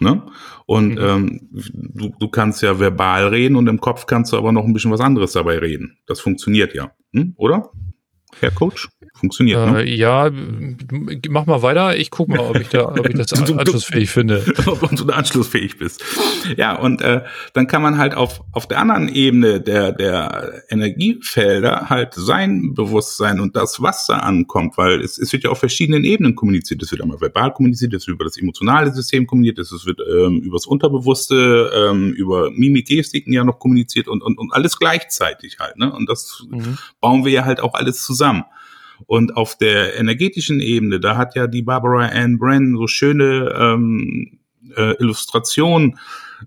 Ne? 0.00 0.26
Und 0.64 0.94
mhm. 0.94 0.98
ähm, 0.98 1.48
du, 1.52 2.08
du 2.18 2.28
kannst 2.28 2.62
ja 2.62 2.80
verbal 2.80 3.28
reden 3.28 3.56
und 3.56 3.68
im 3.68 3.80
Kopf 3.80 4.06
kannst 4.06 4.32
du 4.32 4.38
aber 4.38 4.50
noch 4.50 4.64
ein 4.64 4.72
bisschen 4.72 4.90
was 4.90 5.00
anderes 5.00 5.32
dabei 5.32 5.58
reden. 5.58 5.98
Das 6.06 6.20
funktioniert 6.20 6.74
ja, 6.74 6.92
hm? 7.12 7.34
oder? 7.36 7.70
Herr 8.38 8.50
Coach? 8.50 8.88
Funktioniert, 9.14 9.58
äh, 9.58 9.70
ne? 9.70 9.84
Ja, 9.84 10.30
mach 11.28 11.44
mal 11.44 11.62
weiter. 11.62 11.96
Ich 11.96 12.10
guck 12.10 12.28
mal, 12.28 12.38
ob 12.38 12.58
ich, 12.58 12.68
da, 12.68 12.88
ob 12.88 13.06
ich 13.06 13.14
das 13.14 13.32
anschlussfähig 13.50 14.08
finde. 14.08 14.42
ob 14.66 14.88
du 14.90 15.04
da 15.04 15.14
anschlussfähig 15.14 15.78
bist. 15.78 16.02
Ja, 16.56 16.76
und 16.76 17.02
äh, 17.02 17.22
dann 17.52 17.66
kann 17.66 17.82
man 17.82 17.98
halt 17.98 18.14
auf, 18.14 18.40
auf 18.52 18.66
der 18.66 18.78
anderen 18.78 19.08
Ebene 19.08 19.60
der, 19.60 19.92
der 19.92 20.62
Energiefelder 20.70 21.90
halt 21.90 22.14
sein 22.14 22.72
Bewusstsein 22.74 23.40
und 23.40 23.56
das, 23.56 23.82
was 23.82 24.06
da 24.06 24.18
ankommt, 24.18 24.78
weil 24.78 25.00
es, 25.02 25.18
es 25.18 25.32
wird 25.32 25.44
ja 25.44 25.50
auf 25.50 25.58
verschiedenen 25.58 26.04
Ebenen 26.04 26.34
kommuniziert. 26.34 26.82
Es 26.82 26.90
wird 26.90 27.02
einmal 27.02 27.20
verbal 27.20 27.52
kommuniziert, 27.52 27.92
es 27.92 28.06
wird 28.06 28.14
über 28.14 28.24
das 28.24 28.38
emotionale 28.38 28.92
System 28.92 29.26
kommuniziert, 29.26 29.58
es 29.58 29.84
wird 29.84 30.00
ähm, 30.00 30.40
über 30.40 30.56
das 30.56 30.66
Unterbewusste, 30.66 31.70
ähm, 31.74 32.12
über 32.12 32.50
Mimik, 32.50 32.86
Gestiken 32.86 33.32
ja 33.32 33.44
noch 33.44 33.58
kommuniziert 33.58 34.08
und, 34.08 34.22
und, 34.22 34.38
und 34.38 34.52
alles 34.52 34.78
gleichzeitig 34.78 35.58
halt. 35.58 35.76
Ne? 35.76 35.92
Und 35.92 36.08
das 36.08 36.46
mhm. 36.48 36.78
bauen 37.00 37.24
wir 37.24 37.32
ja 37.32 37.44
halt 37.44 37.60
auch 37.60 37.74
alles 37.74 38.02
zusammen. 38.02 38.19
Und 39.06 39.36
auf 39.36 39.56
der 39.56 39.98
energetischen 39.98 40.60
Ebene, 40.60 41.00
da 41.00 41.16
hat 41.16 41.34
ja 41.34 41.46
die 41.46 41.62
Barbara 41.62 42.06
Ann 42.06 42.38
Brennan 42.38 42.76
so 42.76 42.86
schöne 42.86 43.54
ähm, 43.58 44.40
äh, 44.76 44.94
Illustrationen 44.98 45.98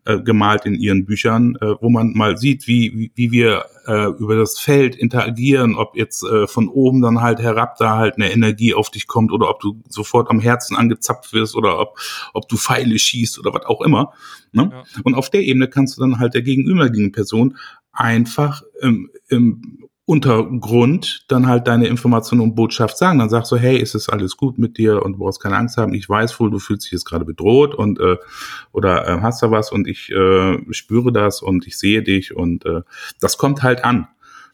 äh, 0.06 0.20
gemalt 0.20 0.65
in 0.65 0.75
ihren 0.75 1.06
Büchern, 1.06 1.56
äh, 1.62 1.75
wo 1.80 1.89
man 1.89 2.13
mal 2.13 2.38
sieht, 2.38 2.68
wie, 2.68 2.92
wie, 2.96 3.12
wie 3.15 3.32
wir 3.32 3.65
äh, 3.86 4.08
über 4.18 4.36
das 4.36 4.60
Feld 4.60 4.96
interagieren, 4.96 5.75
ob 5.75 5.96
jetzt 5.96 6.24
äh, 6.24 6.48
von 6.48 6.68
oben 6.68 7.01
dann 7.01 7.22
halt 7.22 7.39
herab 7.39 7.77
da 7.77 7.98
halt 7.98 8.15
eine 8.15 8.32
Energie 8.32 8.74
auf 8.74 8.89
dich 8.89 9.08
kommt 9.08 9.32
oder 9.32 9.50
ob 9.50 9.60
du 9.60 9.82
sofort 9.89 10.30
am 10.30 10.39
Herzen 10.39 10.75
angezapft 10.75 11.34
wirst 11.34 11.56
oder 11.56 11.80
ob, 11.80 12.00
ob 12.34 12.48
du 12.48 12.58
Pfeile 12.58 12.98
schießt 12.98 13.39
oder 13.39 13.53
was 13.53 13.65
auch 13.65 13.82
immer. 13.82 14.13
Ne? 14.51 14.70
Ja. 14.72 14.84
Und 15.03 15.15
auf 15.15 15.30
der 15.30 15.42
Ebene 15.42 15.68
kannst 15.68 15.98
du 15.98 16.01
dann 16.01 16.20
halt 16.20 16.34
der 16.34 16.42
gegenüberliegenden 16.42 17.12
Person 17.12 17.58
einfach 17.92 18.63
im, 18.82 19.12
im 19.30 19.80
Untergrund 20.05 21.24
dann 21.29 21.48
halt 21.48 21.67
deine 21.67 21.88
Information 21.88 22.41
und 22.41 22.55
Botschaft 22.55 22.98
sagen. 22.98 23.19
Dann 23.19 23.29
sagst 23.29 23.51
du, 23.51 23.55
hey, 23.55 23.77
ist 23.77 23.95
es 23.95 24.10
alles 24.10 24.36
gut 24.36 24.57
mit 24.57 24.77
dir 24.77 25.01
und 25.01 25.13
du 25.13 25.19
brauchst 25.19 25.41
keine 25.41 25.55
Angst 25.55 25.77
haben. 25.77 25.93
Ich 25.93 26.10
weiß 26.10 26.39
wohl, 26.39 26.51
du 26.51 26.60
fühlst 26.60 26.86
dich 26.86 26.91
jetzt 26.91 27.05
gerade 27.05 27.24
bedroht 27.24 27.74
und 27.74 28.00
äh, 28.00 28.17
oder 28.74 29.07
äh, 29.07 29.22
hast 29.22 29.41
da 29.41 29.51
was 29.51 29.72
und 29.72 29.88
ich 29.88 30.10
äh, 30.12 30.57
spüre 30.72 31.13
das 31.13 31.41
und 31.41 31.67
ich 31.67 31.77
sehe 31.77 32.03
dich 32.03 32.36
und 32.36 32.65
äh, 32.65 32.81
das 33.22 33.38
kommt 33.38 33.63
halt 33.63 33.86
an. 33.86 34.07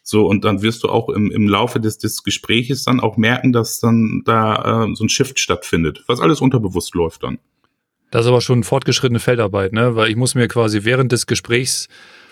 So, 0.03 0.25
und 0.27 0.45
dann 0.45 0.61
wirst 0.61 0.83
du 0.83 0.89
auch 0.89 1.09
im, 1.09 1.31
im 1.31 1.47
Laufe 1.47 1.79
des, 1.79 1.97
des 1.97 2.23
Gespräches 2.23 2.83
dann 2.83 2.99
auch 2.99 3.17
merken, 3.17 3.51
dass 3.51 3.79
dann 3.79 4.21
da 4.25 4.85
äh, 4.85 4.95
so 4.95 5.03
ein 5.03 5.09
Shift 5.09 5.39
stattfindet, 5.39 6.03
was 6.07 6.19
alles 6.19 6.41
unterbewusst 6.41 6.93
läuft 6.95 7.23
dann. 7.23 7.39
Das 8.11 8.21
ist 8.21 8.27
aber 8.27 8.41
schon 8.41 8.63
fortgeschrittene 8.63 9.19
Feldarbeit, 9.19 9.73
ne? 9.73 9.95
Weil 9.95 10.09
ich 10.09 10.15
muss 10.15 10.33
mir 10.33 10.47
quasi 10.47 10.83
während 10.83 11.11
des 11.11 11.27
Gesprächs 11.27 11.89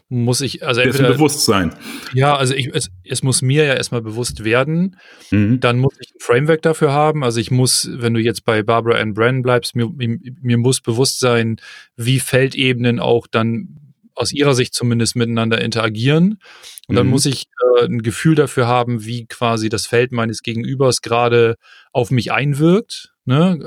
muss 0.09 0.39
ich, 0.41 0.65
also 0.65 0.79
entweder, 0.81 1.13
Bewusstsein. 1.13 1.73
Ja, 2.13 2.37
also 2.37 2.53
ich, 2.53 2.73
es, 2.73 2.89
es 3.03 3.23
muss 3.23 3.41
mir 3.41 3.65
ja 3.65 3.73
erstmal 3.73 4.01
bewusst 4.01 4.45
werden. 4.45 4.97
Mhm. 5.31 5.59
Dann 5.59 5.79
muss 5.79 5.95
ich 5.99 6.13
ein 6.15 6.19
Framework 6.19 6.61
dafür 6.61 6.93
haben. 6.93 7.23
Also 7.23 7.39
ich 7.39 7.51
muss, 7.51 7.89
wenn 7.91 8.13
du 8.13 8.21
jetzt 8.21 8.45
bei 8.45 8.63
Barbara 8.63 8.99
Ann 8.99 9.13
Brennan 9.13 9.41
bleibst, 9.41 9.75
mir, 9.75 9.89
mir, 9.89 10.17
mir 10.41 10.57
muss 10.57 10.79
bewusst 10.79 11.19
sein, 11.19 11.57
wie 11.97 12.19
Feldebenen 12.19 12.99
auch 12.99 13.27
dann 13.27 13.87
aus 14.15 14.31
ihrer 14.31 14.55
Sicht 14.55 14.73
zumindest 14.73 15.15
miteinander 15.15 15.61
interagieren. 15.61 16.39
Und 16.87 16.95
dann 16.95 17.07
mhm. 17.07 17.11
muss 17.11 17.25
ich 17.25 17.45
äh, 17.79 17.85
ein 17.85 18.01
Gefühl 18.01 18.35
dafür 18.35 18.67
haben, 18.67 19.05
wie 19.05 19.25
quasi 19.25 19.67
das 19.67 19.85
Feld 19.85 20.13
meines 20.13 20.41
Gegenübers 20.41 21.01
gerade 21.01 21.57
auf 21.91 22.11
mich 22.11 22.31
einwirkt. 22.31 23.13
Ne? 23.27 23.60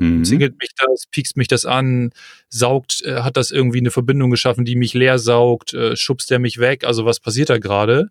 Mhm. 0.00 0.24
Zingelt 0.24 0.58
mich 0.60 0.70
das, 0.76 1.06
piekst 1.10 1.36
mich 1.36 1.48
das 1.48 1.66
an, 1.66 2.10
saugt, 2.48 3.02
äh, 3.04 3.20
hat 3.20 3.36
das 3.36 3.50
irgendwie 3.50 3.78
eine 3.78 3.90
Verbindung 3.90 4.30
geschaffen, 4.30 4.64
die 4.64 4.76
mich 4.76 4.94
leer 4.94 5.18
saugt, 5.18 5.74
äh, 5.74 5.96
schubst 5.96 6.30
der 6.30 6.38
mich 6.38 6.58
weg, 6.58 6.84
also 6.84 7.04
was 7.04 7.20
passiert 7.20 7.50
da 7.50 7.58
gerade? 7.58 8.08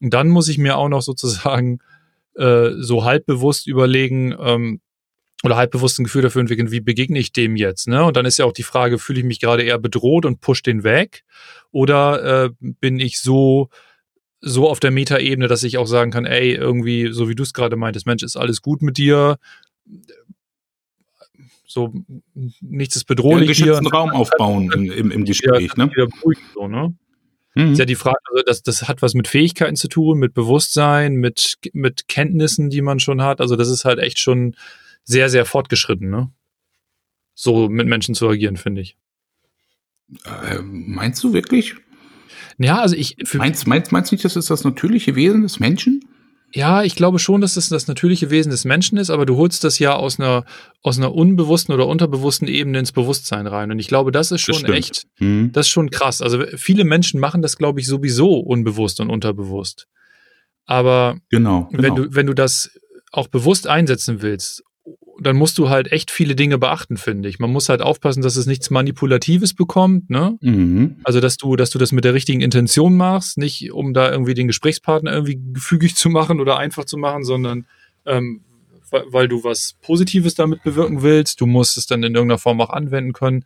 Und 0.00 0.12
dann 0.12 0.28
muss 0.28 0.48
ich 0.48 0.58
mir 0.58 0.76
auch 0.76 0.88
noch 0.88 1.02
sozusagen 1.02 1.78
äh, 2.34 2.70
so 2.78 3.04
halbbewusst 3.04 3.66
überlegen, 3.66 4.34
ähm, 4.38 4.80
oder 5.44 5.56
halbbewusst 5.56 5.98
ein 5.98 6.04
Gefühl 6.04 6.22
dafür 6.22 6.40
entwickeln, 6.40 6.70
wie 6.70 6.80
begegne 6.80 7.18
ich 7.18 7.32
dem 7.32 7.56
jetzt? 7.56 7.88
Ne? 7.88 8.04
Und 8.04 8.16
dann 8.16 8.26
ist 8.26 8.38
ja 8.38 8.44
auch 8.44 8.52
die 8.52 8.62
Frage, 8.62 8.98
fühle 8.98 9.20
ich 9.20 9.24
mich 9.24 9.40
gerade 9.40 9.62
eher 9.62 9.78
bedroht 9.78 10.24
und 10.24 10.40
push 10.40 10.62
den 10.62 10.84
weg? 10.84 11.24
Oder 11.72 12.44
äh, 12.44 12.50
bin 12.60 13.00
ich 13.00 13.20
so 13.20 13.68
so 14.42 14.68
auf 14.68 14.80
der 14.80 14.90
Metaebene, 14.90 15.46
dass 15.46 15.62
ich 15.62 15.78
auch 15.78 15.86
sagen 15.86 16.10
kann, 16.10 16.26
ey, 16.26 16.52
irgendwie, 16.52 17.12
so 17.12 17.28
wie 17.28 17.36
du 17.36 17.44
es 17.44 17.52
gerade 17.52 17.76
meintest, 17.76 18.06
Mensch, 18.06 18.24
ist 18.24 18.36
alles 18.36 18.60
gut 18.60 18.82
mit 18.82 18.98
dir, 18.98 19.38
so 21.72 21.92
nichts 22.60 22.96
ist 22.96 23.04
bedrohlich 23.04 23.58
ja, 23.58 23.76
einen 23.76 23.86
hier. 23.86 23.92
Raum 23.92 24.10
aufbauen 24.10 24.70
im, 24.72 24.90
im, 24.90 25.10
im 25.10 25.24
Gespräch, 25.24 25.70
ja, 25.76 25.86
ne? 25.86 26.08
so, 26.54 26.68
ne? 26.68 26.94
Mhm. 27.54 27.72
Ist 27.72 27.78
ja 27.78 27.84
die 27.84 27.96
Frage, 27.96 28.18
also 28.30 28.42
das, 28.46 28.62
das 28.62 28.88
hat 28.88 29.02
was 29.02 29.14
mit 29.14 29.28
Fähigkeiten 29.28 29.76
zu 29.76 29.88
tun, 29.88 30.18
mit 30.18 30.32
Bewusstsein, 30.32 31.16
mit, 31.16 31.58
mit 31.72 32.08
Kenntnissen, 32.08 32.70
die 32.70 32.80
man 32.80 32.98
schon 32.98 33.22
hat. 33.22 33.40
Also 33.40 33.56
das 33.56 33.68
ist 33.68 33.84
halt 33.84 33.98
echt 33.98 34.18
schon 34.18 34.56
sehr, 35.04 35.28
sehr 35.28 35.44
fortgeschritten, 35.44 36.08
ne? 36.08 36.30
So 37.34 37.68
mit 37.68 37.86
Menschen 37.86 38.14
zu 38.14 38.28
agieren, 38.28 38.56
finde 38.56 38.82
ich. 38.82 38.96
Äh, 40.24 40.58
meinst 40.62 41.22
du 41.24 41.32
wirklich? 41.32 41.74
Ja, 42.58 42.80
also 42.80 42.94
ich. 42.96 43.16
meinst, 43.34 43.66
meinst, 43.66 43.92
meinst 43.92 44.10
du 44.10 44.14
nicht, 44.14 44.24
das 44.24 44.36
ist 44.36 44.50
das 44.50 44.64
natürliche 44.64 45.14
Wesen 45.14 45.42
des 45.42 45.60
Menschen? 45.60 46.04
Ja, 46.54 46.82
ich 46.82 46.94
glaube 46.94 47.18
schon, 47.18 47.40
dass 47.40 47.56
es 47.56 47.70
das 47.70 47.86
natürliche 47.86 48.30
Wesen 48.30 48.50
des 48.50 48.64
Menschen 48.64 48.98
ist, 48.98 49.10
aber 49.10 49.24
du 49.24 49.36
holst 49.36 49.64
das 49.64 49.78
ja 49.78 49.94
aus 49.94 50.20
einer, 50.20 50.44
aus 50.82 50.98
einer 50.98 51.14
unbewussten 51.14 51.74
oder 51.74 51.86
unterbewussten 51.86 52.46
Ebene 52.46 52.78
ins 52.78 52.92
Bewusstsein 52.92 53.46
rein. 53.46 53.70
Und 53.70 53.78
ich 53.78 53.88
glaube, 53.88 54.12
das 54.12 54.32
ist 54.32 54.42
schon 54.42 54.62
das 54.62 54.76
echt, 54.76 55.06
mhm. 55.18 55.50
das 55.52 55.66
ist 55.66 55.72
schon 55.72 55.90
krass. 55.90 56.20
Also 56.20 56.44
viele 56.56 56.84
Menschen 56.84 57.20
machen 57.20 57.40
das, 57.40 57.56
glaube 57.56 57.80
ich, 57.80 57.86
sowieso 57.86 58.38
unbewusst 58.38 59.00
und 59.00 59.08
unterbewusst. 59.08 59.86
Aber 60.66 61.16
genau, 61.30 61.68
genau. 61.70 61.82
wenn 61.82 61.94
du, 61.94 62.14
wenn 62.14 62.26
du 62.26 62.34
das 62.34 62.70
auch 63.12 63.28
bewusst 63.28 63.66
einsetzen 63.66 64.22
willst 64.22 64.62
dann 65.22 65.36
musst 65.36 65.58
du 65.58 65.68
halt 65.68 65.90
echt 65.92 66.10
viele 66.10 66.34
Dinge 66.34 66.58
beachten, 66.58 66.96
finde 66.96 67.28
ich. 67.28 67.38
Man 67.38 67.50
muss 67.50 67.68
halt 67.68 67.82
aufpassen, 67.82 68.22
dass 68.22 68.36
es 68.36 68.46
nichts 68.46 68.70
Manipulatives 68.70 69.54
bekommt, 69.54 70.10
ne? 70.10 70.38
Mhm. 70.40 70.96
Also, 71.04 71.20
dass 71.20 71.36
du, 71.36 71.56
dass 71.56 71.70
du 71.70 71.78
das 71.78 71.92
mit 71.92 72.04
der 72.04 72.14
richtigen 72.14 72.40
Intention 72.40 72.96
machst, 72.96 73.38
nicht 73.38 73.72
um 73.72 73.94
da 73.94 74.10
irgendwie 74.10 74.34
den 74.34 74.46
Gesprächspartner 74.48 75.12
irgendwie 75.12 75.40
gefügig 75.52 75.96
zu 75.96 76.10
machen 76.10 76.40
oder 76.40 76.58
einfach 76.58 76.84
zu 76.84 76.96
machen, 76.96 77.24
sondern 77.24 77.66
ähm, 78.06 78.42
weil 78.90 79.28
du 79.28 79.42
was 79.42 79.74
Positives 79.80 80.34
damit 80.34 80.62
bewirken 80.62 81.02
willst. 81.02 81.40
Du 81.40 81.46
musst 81.46 81.78
es 81.78 81.86
dann 81.86 82.02
in 82.02 82.14
irgendeiner 82.14 82.38
Form 82.38 82.60
auch 82.60 82.70
anwenden 82.70 83.12
können 83.12 83.44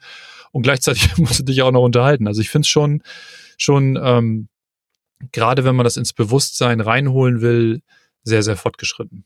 und 0.52 0.62
gleichzeitig 0.62 1.16
musst 1.18 1.40
du 1.40 1.44
dich 1.44 1.62
auch 1.62 1.72
noch 1.72 1.82
unterhalten. 1.82 2.26
Also 2.26 2.40
ich 2.40 2.50
finde 2.50 2.64
es 2.66 2.70
schon, 2.70 3.02
schon 3.56 3.98
ähm, 4.02 4.48
gerade 5.32 5.64
wenn 5.64 5.76
man 5.76 5.84
das 5.84 5.96
ins 5.96 6.12
Bewusstsein 6.12 6.80
reinholen 6.80 7.40
will, 7.40 7.82
sehr, 8.22 8.42
sehr 8.42 8.56
fortgeschritten. 8.56 9.24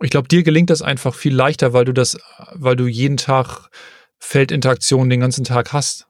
Ich 0.00 0.10
glaube, 0.10 0.28
dir 0.28 0.42
gelingt 0.42 0.70
das 0.70 0.82
einfach 0.82 1.14
viel 1.14 1.34
leichter, 1.34 1.72
weil 1.72 1.84
du 1.84 1.92
das, 1.92 2.18
weil 2.52 2.76
du 2.76 2.86
jeden 2.86 3.16
Tag 3.16 3.70
Feldinteraktionen 4.18 5.08
den 5.08 5.20
ganzen 5.20 5.44
Tag 5.44 5.72
hast, 5.72 6.06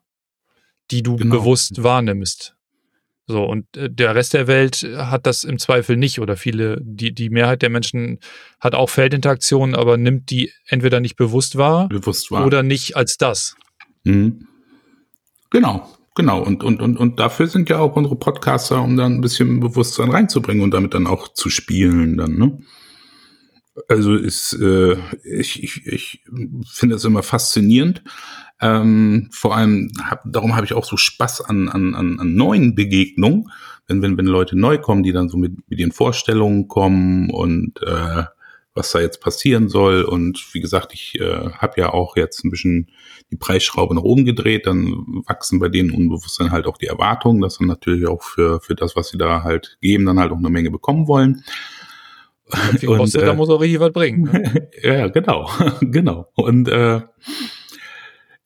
die 0.91 1.03
du 1.03 1.17
genau. 1.17 1.39
bewusst 1.39 1.83
wahrnimmst. 1.83 2.57
So, 3.29 3.45
und 3.45 3.77
äh, 3.77 3.91
der 3.91 4.15
Rest 4.15 4.35
der 4.35 4.47
Welt 4.47 4.89
hat 4.97 5.27
das 5.27 5.43
im 5.43 5.59
Zweifel 5.59 5.97
nicht 5.97 6.21
oder 6.21 6.37
viele, 6.37 6.81
die, 6.81 7.13
die 7.13 7.29
Mehrheit 7.29 7.63
der 7.63 7.71
Menschen 7.71 8.21
hat 8.61 8.75
auch 8.75 8.89
Feldinteraktionen, 8.89 9.75
aber 9.75 9.97
nimmt 9.97 10.31
die 10.31 10.53
entweder 10.69 11.01
nicht 11.01 11.17
bewusst 11.17 11.57
wahr, 11.57 11.89
bewusst 11.89 12.31
wahr. 12.31 12.47
oder 12.47 12.63
nicht 12.63 12.97
als 12.97 13.17
das. 13.19 13.57
Mhm. 14.05 14.47
Genau, 15.51 15.89
genau. 16.15 16.43
Und, 16.43 16.63
und, 16.63 16.81
und, 16.81 16.97
und 16.97 17.19
dafür 17.19 17.49
sind 17.49 17.69
ja 17.69 17.79
auch 17.79 17.97
unsere 17.97 18.17
Podcaster, 18.17 18.81
um 18.81 18.97
dann 18.97 19.15
ein 19.15 19.21
bisschen 19.21 19.59
Bewusstsein 19.59 20.11
reinzubringen 20.11 20.63
und 20.63 20.71
damit 20.73 20.95
dann 20.95 21.09
auch 21.09 21.29
zu 21.29 21.51
spielen 21.51 22.17
dann, 22.17 22.37
ne? 22.39 22.59
Also 23.89 24.15
ist, 24.15 24.55
äh, 24.55 24.97
ich, 25.23 25.63
ich, 25.63 25.87
ich 25.87 26.25
finde 26.71 26.97
es 26.97 27.05
immer 27.05 27.23
faszinierend. 27.23 28.03
Ähm, 28.61 29.29
vor 29.33 29.55
allem, 29.55 29.93
hab, 30.03 30.23
darum 30.25 30.57
habe 30.57 30.65
ich 30.65 30.73
auch 30.73 30.85
so 30.85 30.97
Spaß 30.97 31.43
an, 31.43 31.69
an, 31.69 31.95
an, 31.95 32.19
an 32.19 32.35
neuen 32.35 32.75
Begegnungen, 32.75 33.51
wenn, 33.87 34.01
wenn, 34.01 34.17
wenn 34.17 34.27
Leute 34.27 34.59
neu 34.59 34.79
kommen, 34.79 35.03
die 35.03 35.13
dann 35.13 35.29
so 35.29 35.37
mit, 35.37 35.69
mit 35.69 35.79
ihren 35.79 35.93
Vorstellungen 35.93 36.69
kommen 36.69 37.31
und 37.31 37.83
äh, 37.83 38.25
was 38.77 38.93
da 38.93 39.01
jetzt 39.01 39.21
passieren 39.21 39.69
soll. 39.69 40.03
Und 40.03 40.55
wie 40.55 40.61
gesagt, 40.61 40.93
ich 40.93 41.19
äh, 41.21 41.51
habe 41.51 41.81
ja 41.81 41.93
auch 41.93 42.17
jetzt 42.17 42.45
ein 42.45 42.51
bisschen 42.51 42.91
die 43.31 43.37
Preisschraube 43.37 43.95
nach 43.95 44.03
oben 44.03 44.25
gedreht, 44.25 44.67
dann 44.67 44.93
wachsen 45.27 45.59
bei 45.59 45.69
denen 45.69 45.91
unbewusst 45.91 46.39
dann 46.39 46.51
halt 46.51 46.67
auch 46.67 46.77
die 46.79 46.87
Erwartungen, 46.87 47.41
dass 47.41 47.59
dann 47.59 47.67
natürlich 47.67 48.07
auch 48.07 48.23
für, 48.23 48.61
für 48.61 48.75
das, 48.75 48.95
was 48.95 49.09
sie 49.09 49.19
da 49.19 49.43
halt 49.43 49.79
geben, 49.81 50.07
dann 50.07 50.21
halt 50.21 50.31
auch 50.31 50.37
eine 50.37 50.51
Menge 50.51 50.71
bekommen 50.71 51.09
wollen. 51.09 51.43
Viel 52.79 52.89
und, 52.89 52.99
kostet, 52.99 53.23
äh, 53.23 53.27
da 53.27 53.35
muss 53.35 53.49
auch 53.49 53.61
richtig 53.61 53.81
was 53.81 53.93
bringen. 53.93 54.23
Ne? 54.23 54.69
ja, 54.83 55.09
genau, 55.09 55.51
genau. 55.81 56.29
Und 56.35 56.69
äh, 56.69 57.01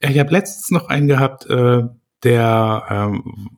ich 0.01 0.19
habe 0.19 0.33
letztens 0.33 0.71
noch 0.71 0.89
einen 0.89 1.09
gehabt, 1.09 1.47
äh, 1.47 1.83
der 2.23 2.85
ähm, 2.89 3.51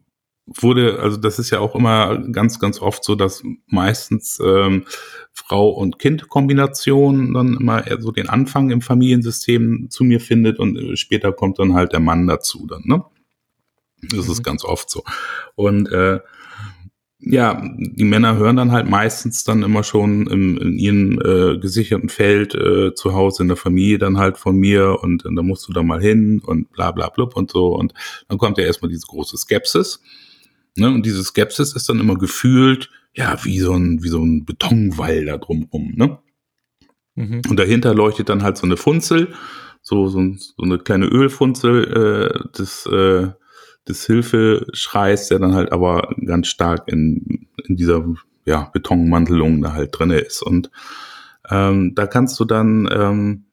wurde, 0.47 0.99
also 1.01 1.17
das 1.17 1.39
ist 1.39 1.51
ja 1.51 1.61
auch 1.61 1.75
immer 1.77 2.19
ganz, 2.33 2.59
ganz 2.59 2.81
oft 2.81 3.05
so, 3.05 3.15
dass 3.15 3.43
meistens 3.67 4.41
ähm, 4.45 4.85
Frau 5.33 5.69
und 5.69 5.99
Kind 5.99 6.29
Kombination 6.29 7.33
dann 7.33 7.57
immer 7.57 7.85
so 8.01 8.11
den 8.11 8.29
Anfang 8.29 8.71
im 8.71 8.81
Familiensystem 8.81 9.87
zu 9.91 10.03
mir 10.05 10.21
findet 10.21 10.59
und 10.59 10.77
äh, 10.77 10.97
später 10.97 11.33
kommt 11.33 11.59
dann 11.59 11.75
halt 11.75 11.93
der 11.93 12.01
Mann 12.01 12.27
dazu 12.27 12.67
dann, 12.67 12.83
ne? 12.85 13.05
Das 14.03 14.27
mhm. 14.27 14.33
ist 14.33 14.43
ganz 14.43 14.65
oft 14.65 14.91
so. 14.91 15.05
Und 15.55 15.91
äh, 15.93 16.19
ja, 17.25 17.63
die 17.79 18.05
Männer 18.05 18.37
hören 18.37 18.57
dann 18.57 18.73
halt 18.73 18.89
meistens 18.89 19.45
dann 19.45 19.63
immer 19.63 19.85
schon 19.85 20.27
im, 20.27 20.59
in 20.59 20.79
ihrem 20.79 21.21
äh, 21.21 21.59
gesicherten 21.59 22.09
Feld 22.09 22.55
äh, 22.55 22.95
zu 22.95 23.15
Hause 23.15 23.45
in 23.45 23.49
der 23.49 23.57
Familie 23.57 23.99
dann 23.99 24.19
halt 24.19 24.39
von 24.39 24.57
mir 24.57 24.99
und, 25.03 25.25
und 25.25 25.37
da 25.37 25.43
musst 25.43 25.69
du 25.69 25.73
da 25.73 25.85
mal 25.85 26.01
hin 26.01 26.43
und 26.45 26.73
bla 26.73 26.91
bla 26.91 27.09
blub 27.11 27.37
und 27.37 27.51
so. 27.51 27.77
Und 27.77 27.95
dann 28.29 28.39
kommt 28.39 28.59
ja 28.59 28.65
erstmal 28.65 28.91
diese 28.91 29.07
große 29.07 29.37
Skepsis. 29.37 30.03
Ne? 30.77 30.89
Und 30.89 31.07
diese 31.07 31.23
Skepsis 31.23 31.75
ist 31.75 31.89
dann 31.89 32.01
immer 32.01 32.17
gefühlt, 32.17 32.91
ja, 33.15 33.37
wie 33.45 33.61
so 33.61 33.73
ein, 33.73 34.03
wie 34.03 34.09
so 34.09 34.23
ein 34.23 34.45
Betonwall 34.45 35.25
da 35.27 35.39
drumrum, 35.39 35.93
ne? 35.95 36.19
Mhm. 37.15 37.43
Und 37.49 37.59
dahinter 37.59 37.95
leuchtet 37.95 38.31
dann 38.31 38.43
halt 38.43 38.57
so 38.57 38.65
eine 38.65 38.79
Funzel, 38.79 39.35
so, 39.83 40.09
so, 40.09 40.21
so 40.37 40.63
eine 40.63 40.79
kleine 40.79 41.07
Ölfunzel, 41.07 42.33
äh, 42.33 42.49
das 42.57 42.87
äh, 42.87 43.29
des 43.89 44.07
Hilfeschreis, 44.07 45.29
der 45.29 45.39
dann 45.39 45.55
halt 45.55 45.73
aber 45.73 46.15
ganz 46.25 46.49
stark 46.49 46.89
in, 46.89 47.49
in 47.67 47.77
dieser 47.77 48.05
ja, 48.45 48.71
Betonmantelung 48.73 49.63
da 49.63 49.73
halt 49.73 49.91
drinne 49.93 50.19
ist. 50.19 50.43
Und 50.43 50.71
ähm, 51.51 51.95
da 51.95 52.07
kannst 52.07 52.39
du 52.39 52.45
dann 52.45 52.89
ähm, 52.93 53.45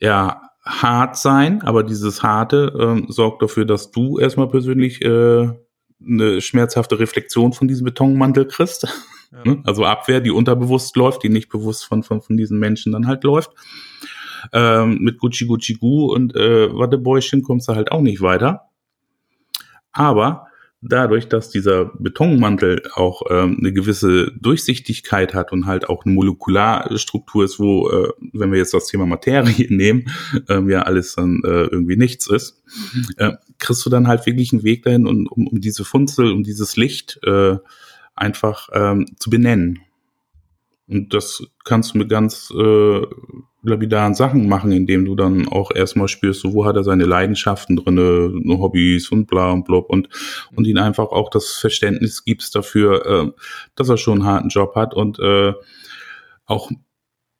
ja 0.00 0.42
hart 0.64 1.16
sein, 1.16 1.62
aber 1.62 1.82
dieses 1.82 2.22
Harte 2.22 2.72
ähm, 2.78 3.06
sorgt 3.08 3.42
dafür, 3.42 3.64
dass 3.64 3.90
du 3.90 4.18
erstmal 4.18 4.48
persönlich 4.48 5.02
äh, 5.02 5.50
eine 6.06 6.40
schmerzhafte 6.40 6.98
Reflexion 6.98 7.52
von 7.52 7.68
diesem 7.68 7.84
Betonmantel 7.84 8.46
kriegst. 8.46 8.86
Ja. 9.34 9.50
Ne? 9.50 9.62
also 9.64 9.84
Abwehr, 9.84 10.20
die 10.20 10.30
unterbewusst 10.30 10.94
läuft, 10.94 11.24
die 11.24 11.28
nicht 11.28 11.48
bewusst 11.48 11.84
von, 11.86 12.04
von, 12.04 12.22
von 12.22 12.36
diesen 12.36 12.60
Menschen 12.60 12.92
dann 12.92 13.08
halt 13.08 13.24
läuft. 13.24 13.50
Ähm, 14.52 14.98
mit 15.00 15.18
Gucci 15.18 15.46
Gucci 15.46 15.74
Gu 15.74 16.12
und 16.12 16.36
äh, 16.36 16.72
Wattebäuschen 16.72 17.42
kommst 17.42 17.68
du 17.68 17.74
halt 17.74 17.90
auch 17.90 18.00
nicht 18.00 18.20
weiter. 18.20 18.70
Aber 19.94 20.48
dadurch, 20.84 21.28
dass 21.28 21.50
dieser 21.50 21.86
Betonmantel 21.98 22.82
auch 22.94 23.22
ähm, 23.30 23.56
eine 23.58 23.72
gewisse 23.72 24.32
Durchsichtigkeit 24.38 25.34
hat 25.34 25.50
und 25.50 25.66
halt 25.66 25.88
auch 25.88 26.04
eine 26.04 26.14
Molekularstruktur 26.14 27.44
ist, 27.44 27.58
wo, 27.58 27.88
äh, 27.88 28.08
wenn 28.32 28.52
wir 28.52 28.58
jetzt 28.58 28.74
das 28.74 28.86
Thema 28.86 29.06
Materie 29.06 29.66
nehmen, 29.70 30.10
ähm, 30.48 30.68
ja 30.68 30.82
alles 30.82 31.14
dann 31.14 31.40
äh, 31.44 31.64
irgendwie 31.64 31.96
nichts 31.96 32.26
ist, 32.26 32.62
äh, 33.16 33.32
kriegst 33.58 33.84
du 33.86 33.90
dann 33.90 34.06
halt 34.06 34.26
wirklich 34.26 34.52
einen 34.52 34.62
Weg 34.62 34.82
dahin, 34.82 35.06
um, 35.06 35.26
um, 35.26 35.46
um 35.46 35.60
diese 35.60 35.84
Funzel, 35.84 36.30
um 36.30 36.42
dieses 36.42 36.76
Licht 36.76 37.18
äh, 37.24 37.56
einfach 38.14 38.68
ähm, 38.72 39.06
zu 39.18 39.30
benennen. 39.30 39.80
Und 40.86 41.14
das 41.14 41.42
kannst 41.64 41.94
du 41.94 41.98
mit 41.98 42.10
ganz 42.10 42.52
äh, 42.54 43.02
lapidaren 43.62 44.14
Sachen 44.14 44.48
machen, 44.48 44.70
indem 44.72 45.04
du 45.06 45.16
dann 45.16 45.48
auch 45.48 45.70
erstmal 45.74 46.08
spürst, 46.08 46.40
so, 46.40 46.52
wo 46.52 46.66
hat 46.66 46.76
er 46.76 46.84
seine 46.84 47.04
Leidenschaften 47.04 47.76
drinne, 47.76 48.32
Hobbys 48.58 49.10
und 49.10 49.26
bla 49.26 49.52
und 49.52 49.64
blub. 49.64 49.88
Und, 49.88 50.08
und 50.54 50.66
ihn 50.66 50.78
einfach 50.78 51.08
auch 51.08 51.30
das 51.30 51.52
Verständnis 51.52 52.24
gibst 52.24 52.54
dafür, 52.54 53.06
äh, 53.06 53.32
dass 53.76 53.88
er 53.88 53.96
schon 53.96 54.20
einen 54.20 54.26
harten 54.26 54.48
Job 54.48 54.74
hat 54.74 54.94
und 54.94 55.18
äh, 55.18 55.54
auch 56.46 56.70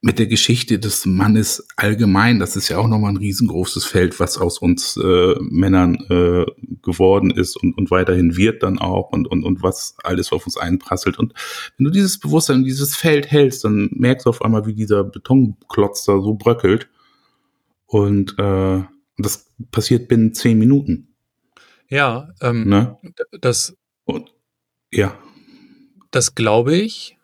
mit 0.04 0.18
der 0.18 0.26
Geschichte 0.26 0.78
des 0.78 1.06
Mannes 1.06 1.66
allgemein, 1.76 2.38
das 2.38 2.56
ist 2.56 2.68
ja 2.68 2.76
auch 2.76 2.88
nochmal 2.88 3.12
ein 3.12 3.16
riesengroßes 3.16 3.86
Feld, 3.86 4.20
was 4.20 4.36
aus 4.36 4.58
uns 4.58 4.98
äh, 4.98 5.34
Männern 5.40 5.94
äh, 6.10 6.44
geworden 6.82 7.30
ist 7.30 7.56
und, 7.56 7.78
und 7.78 7.90
weiterhin 7.90 8.36
wird 8.36 8.62
dann 8.62 8.78
auch 8.78 9.12
und, 9.12 9.26
und, 9.26 9.44
und 9.44 9.62
was 9.62 9.96
alles 10.04 10.30
auf 10.30 10.44
uns 10.44 10.58
einprasselt. 10.58 11.18
Und 11.18 11.32
wenn 11.78 11.84
du 11.84 11.90
dieses 11.90 12.20
Bewusstsein, 12.20 12.64
dieses 12.64 12.94
Feld 12.94 13.30
hältst, 13.30 13.64
dann 13.64 13.88
merkst 13.92 14.26
du 14.26 14.30
auf 14.30 14.42
einmal, 14.42 14.66
wie 14.66 14.74
dieser 14.74 15.04
Betonklotz 15.04 16.04
da 16.04 16.20
so 16.20 16.34
bröckelt. 16.34 16.90
Und 17.86 18.38
äh, 18.38 18.82
das 19.16 19.54
passiert 19.70 20.08
binnen 20.08 20.34
zehn 20.34 20.58
Minuten. 20.58 21.14
Ja, 21.88 22.28
ähm, 22.42 22.68
ne? 22.68 22.98
das, 23.40 23.74
und, 24.04 24.34
ja. 24.92 25.18
Das 26.10 26.34
glaube 26.34 26.76
ich 26.76 27.16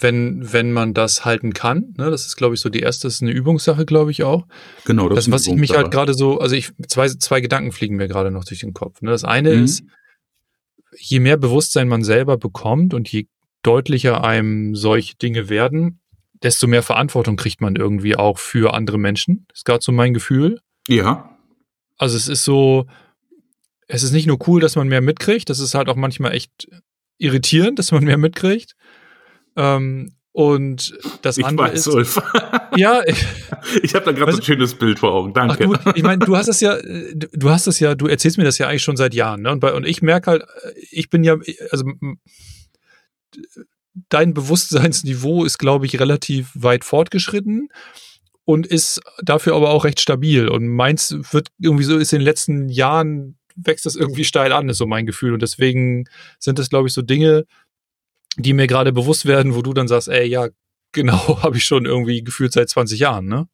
wenn, 0.00 0.52
wenn 0.52 0.72
man 0.72 0.94
das 0.94 1.24
halten 1.24 1.52
kann. 1.52 1.94
Ne? 1.96 2.10
Das 2.10 2.26
ist, 2.26 2.36
glaube 2.36 2.54
ich, 2.54 2.60
so 2.60 2.68
die 2.68 2.80
erste, 2.80 3.06
das 3.06 3.14
ist 3.14 3.22
eine 3.22 3.32
Übungssache, 3.32 3.84
glaube 3.86 4.10
ich 4.10 4.22
auch. 4.22 4.46
Genau, 4.84 5.08
das, 5.08 5.16
das 5.16 5.26
ist 5.26 5.32
was 5.32 5.46
ich 5.46 5.54
mich 5.54 5.74
halt 5.74 5.90
gerade 5.90 6.14
so, 6.14 6.38
also 6.38 6.54
ich, 6.54 6.72
zwei, 6.88 7.08
zwei 7.08 7.40
Gedanken 7.40 7.72
fliegen 7.72 7.96
mir 7.96 8.08
gerade 8.08 8.30
noch 8.30 8.44
durch 8.44 8.60
den 8.60 8.74
Kopf. 8.74 9.02
Ne? 9.02 9.10
Das 9.10 9.24
eine 9.24 9.54
mhm. 9.54 9.64
ist, 9.64 9.84
je 10.96 11.20
mehr 11.20 11.36
Bewusstsein 11.36 11.88
man 11.88 12.04
selber 12.04 12.36
bekommt 12.36 12.94
und 12.94 13.08
je 13.10 13.26
deutlicher 13.62 14.24
einem 14.24 14.74
solche 14.74 15.16
Dinge 15.16 15.48
werden, 15.48 16.00
desto 16.42 16.66
mehr 16.66 16.82
Verantwortung 16.82 17.36
kriegt 17.36 17.60
man 17.60 17.76
irgendwie 17.76 18.16
auch 18.16 18.38
für 18.38 18.74
andere 18.74 18.98
Menschen. 18.98 19.44
Das 19.48 19.60
ist 19.60 19.64
gerade 19.64 19.82
so 19.82 19.92
mein 19.92 20.14
Gefühl. 20.14 20.60
Ja. 20.88 21.36
Also 21.98 22.16
es 22.16 22.28
ist 22.28 22.44
so, 22.44 22.86
es 23.86 24.02
ist 24.02 24.12
nicht 24.12 24.26
nur 24.26 24.38
cool, 24.48 24.60
dass 24.60 24.76
man 24.76 24.88
mehr 24.88 25.02
mitkriegt, 25.02 25.50
das 25.50 25.58
ist 25.60 25.74
halt 25.74 25.88
auch 25.88 25.96
manchmal 25.96 26.32
echt 26.32 26.68
irritierend, 27.18 27.78
dass 27.78 27.92
man 27.92 28.04
mehr 28.04 28.16
mitkriegt. 28.16 28.74
Ähm, 29.56 30.12
und 30.32 30.96
das 31.22 31.38
ich 31.38 31.44
andere 31.44 31.68
weiß, 31.68 31.86
ist. 31.86 31.88
Ulf. 31.88 32.22
Ja, 32.76 33.02
ich, 33.04 33.26
ich 33.82 33.94
habe 33.96 34.04
da 34.04 34.12
gerade 34.12 34.30
so 34.30 34.38
ein 34.38 34.44
schönes 34.44 34.76
Bild 34.76 35.00
vor 35.00 35.12
Augen. 35.12 35.34
Danke. 35.34 35.68
Ach, 35.74 35.84
du, 35.84 35.90
ich 35.96 36.04
meine, 36.04 36.24
du 36.24 36.36
hast 36.36 36.46
es 36.46 36.60
ja, 36.60 36.78
du 36.80 37.50
hast 37.50 37.66
es 37.66 37.80
ja, 37.80 37.96
du 37.96 38.06
erzählst 38.06 38.38
mir 38.38 38.44
das 38.44 38.58
ja 38.58 38.68
eigentlich 38.68 38.84
schon 38.84 38.96
seit 38.96 39.12
Jahren, 39.12 39.42
ne? 39.42 39.50
Und, 39.50 39.58
bei, 39.58 39.72
und 39.72 39.84
ich 39.84 40.02
merke 40.02 40.30
halt, 40.30 40.44
ich 40.92 41.10
bin 41.10 41.24
ja, 41.24 41.36
also 41.72 41.84
dein 44.08 44.34
Bewusstseinsniveau 44.34 45.44
ist, 45.44 45.58
glaube 45.58 45.86
ich, 45.86 45.98
relativ 45.98 46.52
weit 46.54 46.84
fortgeschritten 46.84 47.70
und 48.44 48.68
ist 48.68 49.00
dafür 49.20 49.56
aber 49.56 49.70
auch 49.70 49.84
recht 49.84 50.00
stabil. 50.00 50.48
Und 50.48 50.68
meins 50.68 51.16
wird 51.32 51.48
irgendwie 51.58 51.84
so, 51.84 51.98
ist 51.98 52.12
in 52.12 52.20
den 52.20 52.24
letzten 52.24 52.68
Jahren 52.68 53.36
wächst 53.56 53.84
das 53.84 53.96
irgendwie 53.96 54.24
steil 54.24 54.52
an, 54.52 54.68
ist 54.68 54.78
so 54.78 54.86
mein 54.86 55.06
Gefühl. 55.06 55.34
Und 55.34 55.42
deswegen 55.42 56.04
sind 56.38 56.58
das, 56.58 56.70
glaube 56.70 56.88
ich, 56.88 56.94
so 56.94 57.02
Dinge, 57.02 57.46
die 58.36 58.52
mir 58.52 58.66
gerade 58.66 58.92
bewusst 58.92 59.26
werden, 59.26 59.54
wo 59.54 59.62
du 59.62 59.72
dann 59.72 59.88
sagst, 59.88 60.08
ey, 60.08 60.26
ja, 60.26 60.48
genau, 60.92 61.38
habe 61.42 61.56
ich 61.56 61.64
schon 61.64 61.84
irgendwie 61.84 62.22
gefühlt 62.22 62.52
seit 62.52 62.68
20 62.68 63.00
Jahren, 63.00 63.26
ne? 63.26 63.48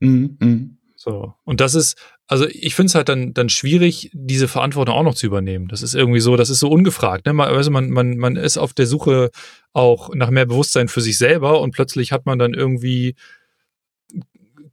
Mhm, 0.00 0.36
mh. 0.40 0.60
So. 0.96 1.34
Und 1.44 1.60
das 1.60 1.74
ist, 1.74 1.98
also 2.26 2.46
ich 2.48 2.74
finde 2.74 2.86
es 2.86 2.94
halt 2.94 3.10
dann, 3.10 3.34
dann 3.34 3.50
schwierig, 3.50 4.10
diese 4.14 4.48
Verantwortung 4.48 4.94
auch 4.94 5.02
noch 5.02 5.14
zu 5.14 5.26
übernehmen. 5.26 5.68
Das 5.68 5.82
ist 5.82 5.94
irgendwie 5.94 6.20
so, 6.20 6.36
das 6.36 6.48
ist 6.48 6.60
so 6.60 6.70
ungefragt. 6.70 7.26
Ne? 7.26 7.34
Man, 7.34 7.48
also 7.48 7.70
man, 7.70 7.90
man, 7.90 8.16
man 8.16 8.36
ist 8.36 8.56
auf 8.56 8.72
der 8.72 8.86
Suche 8.86 9.30
auch 9.74 10.14
nach 10.14 10.30
mehr 10.30 10.46
Bewusstsein 10.46 10.88
für 10.88 11.02
sich 11.02 11.18
selber 11.18 11.60
und 11.60 11.72
plötzlich 11.72 12.10
hat 12.10 12.24
man 12.24 12.38
dann 12.38 12.54
irgendwie 12.54 13.16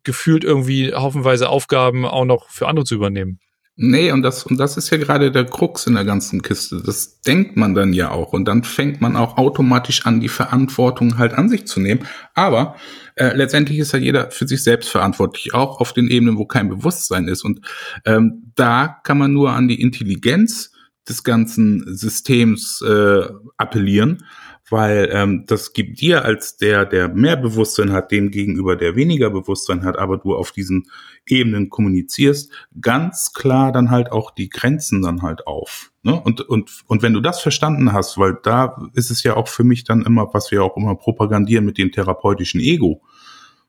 gefühlt 0.04 0.46
irgendwie 0.46 0.94
haufenweise 0.94 1.50
Aufgaben 1.50 2.06
auch 2.06 2.26
noch 2.26 2.50
für 2.50 2.68
andere 2.68 2.86
zu 2.86 2.96
übernehmen. 2.96 3.40
Nee, 3.84 4.12
und 4.12 4.22
das, 4.22 4.44
und 4.44 4.60
das 4.60 4.78
ist 4.78 4.92
ja 4.92 4.98
gerade 4.98 5.32
der 5.32 5.44
Krux 5.44 5.88
in 5.88 5.96
der 5.96 6.06
ganzen 6.06 6.44
Kiste. 6.44 6.84
Das 6.86 7.20
denkt 7.22 7.58
man 7.58 7.74
dann 7.74 7.94
ja 7.94 8.12
auch. 8.12 8.32
Und 8.32 8.46
dann 8.46 8.64
fängt 8.64 9.02
man 9.02 9.16
auch 9.16 9.38
automatisch 9.38 10.06
an, 10.06 10.20
die 10.20 10.30
Verantwortung 10.30 11.18
halt 11.18 11.34
an 11.34 11.50
sich 11.50 11.66
zu 11.66 11.80
nehmen. 11.80 12.06
Aber 12.36 12.76
äh, 13.16 13.36
letztendlich 13.36 13.80
ist 13.80 13.94
ja 13.94 13.98
jeder 13.98 14.30
für 14.30 14.48
sich 14.48 14.64
selbst 14.64 14.90
verantwortlich, 14.90 15.56
auch 15.56 15.80
auf 15.80 15.94
den 15.94 16.10
Ebenen, 16.10 16.38
wo 16.38 16.46
kein 16.46 16.70
Bewusstsein 16.70 17.28
ist. 17.28 17.44
Und 17.44 17.62
ähm, 18.06 18.52
da 18.54 19.00
kann 19.04 19.18
man 19.18 19.34
nur 19.34 19.52
an 19.54 19.68
die 19.68 19.82
Intelligenz 19.82 20.74
des 21.10 21.24
ganzen 21.24 21.84
Systems 21.98 22.84
äh, 22.88 23.24
appellieren 23.58 24.24
weil 24.72 25.10
ähm, 25.12 25.46
das 25.48 25.74
gibt 25.74 26.00
dir 26.02 26.24
als 26.24 26.58
der, 26.58 26.86
der 26.86 27.10
mehr 27.10 27.36
Bewusstsein 27.36 27.92
hat, 27.92 28.12
dem 28.12 28.32
gegenüber, 28.32 28.76
der 28.76 28.96
weniger 28.96 29.30
Bewusstsein 29.30 29.84
hat, 29.84 29.98
aber 29.98 30.18
du 30.18 30.34
auf 30.34 30.52
diesen 30.52 30.88
Ebenen 31.28 31.70
kommunizierst, 31.70 32.52
ganz 32.80 33.34
klar 33.34 33.72
dann 33.72 33.92
halt 33.92 34.12
auch 34.12 34.32
die 34.32 34.50
Grenzen 34.50 35.02
dann 35.02 35.22
halt 35.22 35.46
auf. 35.46 35.92
Ne? 36.04 36.20
Und, 36.20 36.42
und, 36.42 36.84
und 36.88 37.02
wenn 37.02 37.14
du 37.14 37.20
das 37.20 37.42
verstanden 37.42 37.94
hast, 37.94 38.18
weil 38.18 38.38
da 38.44 38.78
ist 38.94 39.12
es 39.12 39.24
ja 39.24 39.36
auch 39.36 39.48
für 39.48 39.64
mich 39.64 39.84
dann 39.84 40.04
immer, 40.04 40.34
was 40.34 40.52
wir 40.52 40.64
auch 40.64 40.78
immer 40.78 40.96
propagandieren 40.96 41.66
mit 41.66 41.78
dem 41.78 41.92
therapeutischen 41.92 42.62
Ego. 42.62 43.02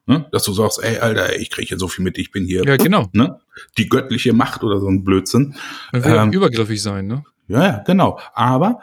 Ne? 0.06 0.26
Dass 0.32 0.44
du 0.44 0.52
sagst, 0.52 0.82
ey, 0.82 0.98
Alter, 0.98 1.38
ich 1.38 1.50
kriege 1.50 1.68
hier 1.68 1.78
so 1.78 1.88
viel 1.88 2.04
mit, 2.04 2.18
ich 2.18 2.30
bin 2.30 2.44
hier. 2.44 2.64
Ja, 2.64 2.76
genau. 2.76 3.08
Ne? 3.12 3.38
Die 3.78 3.88
göttliche 3.88 4.32
Macht 4.32 4.64
oder 4.64 4.80
so 4.80 4.88
ein 4.88 5.04
Blödsinn. 5.04 5.54
Man 5.92 6.04
will 6.04 6.14
ähm, 6.14 6.32
übergriffig 6.32 6.82
sein, 6.82 7.06
ne? 7.06 7.24
Ja, 7.48 7.62
ja, 7.62 7.82
genau. 7.84 8.18
Aber 8.34 8.80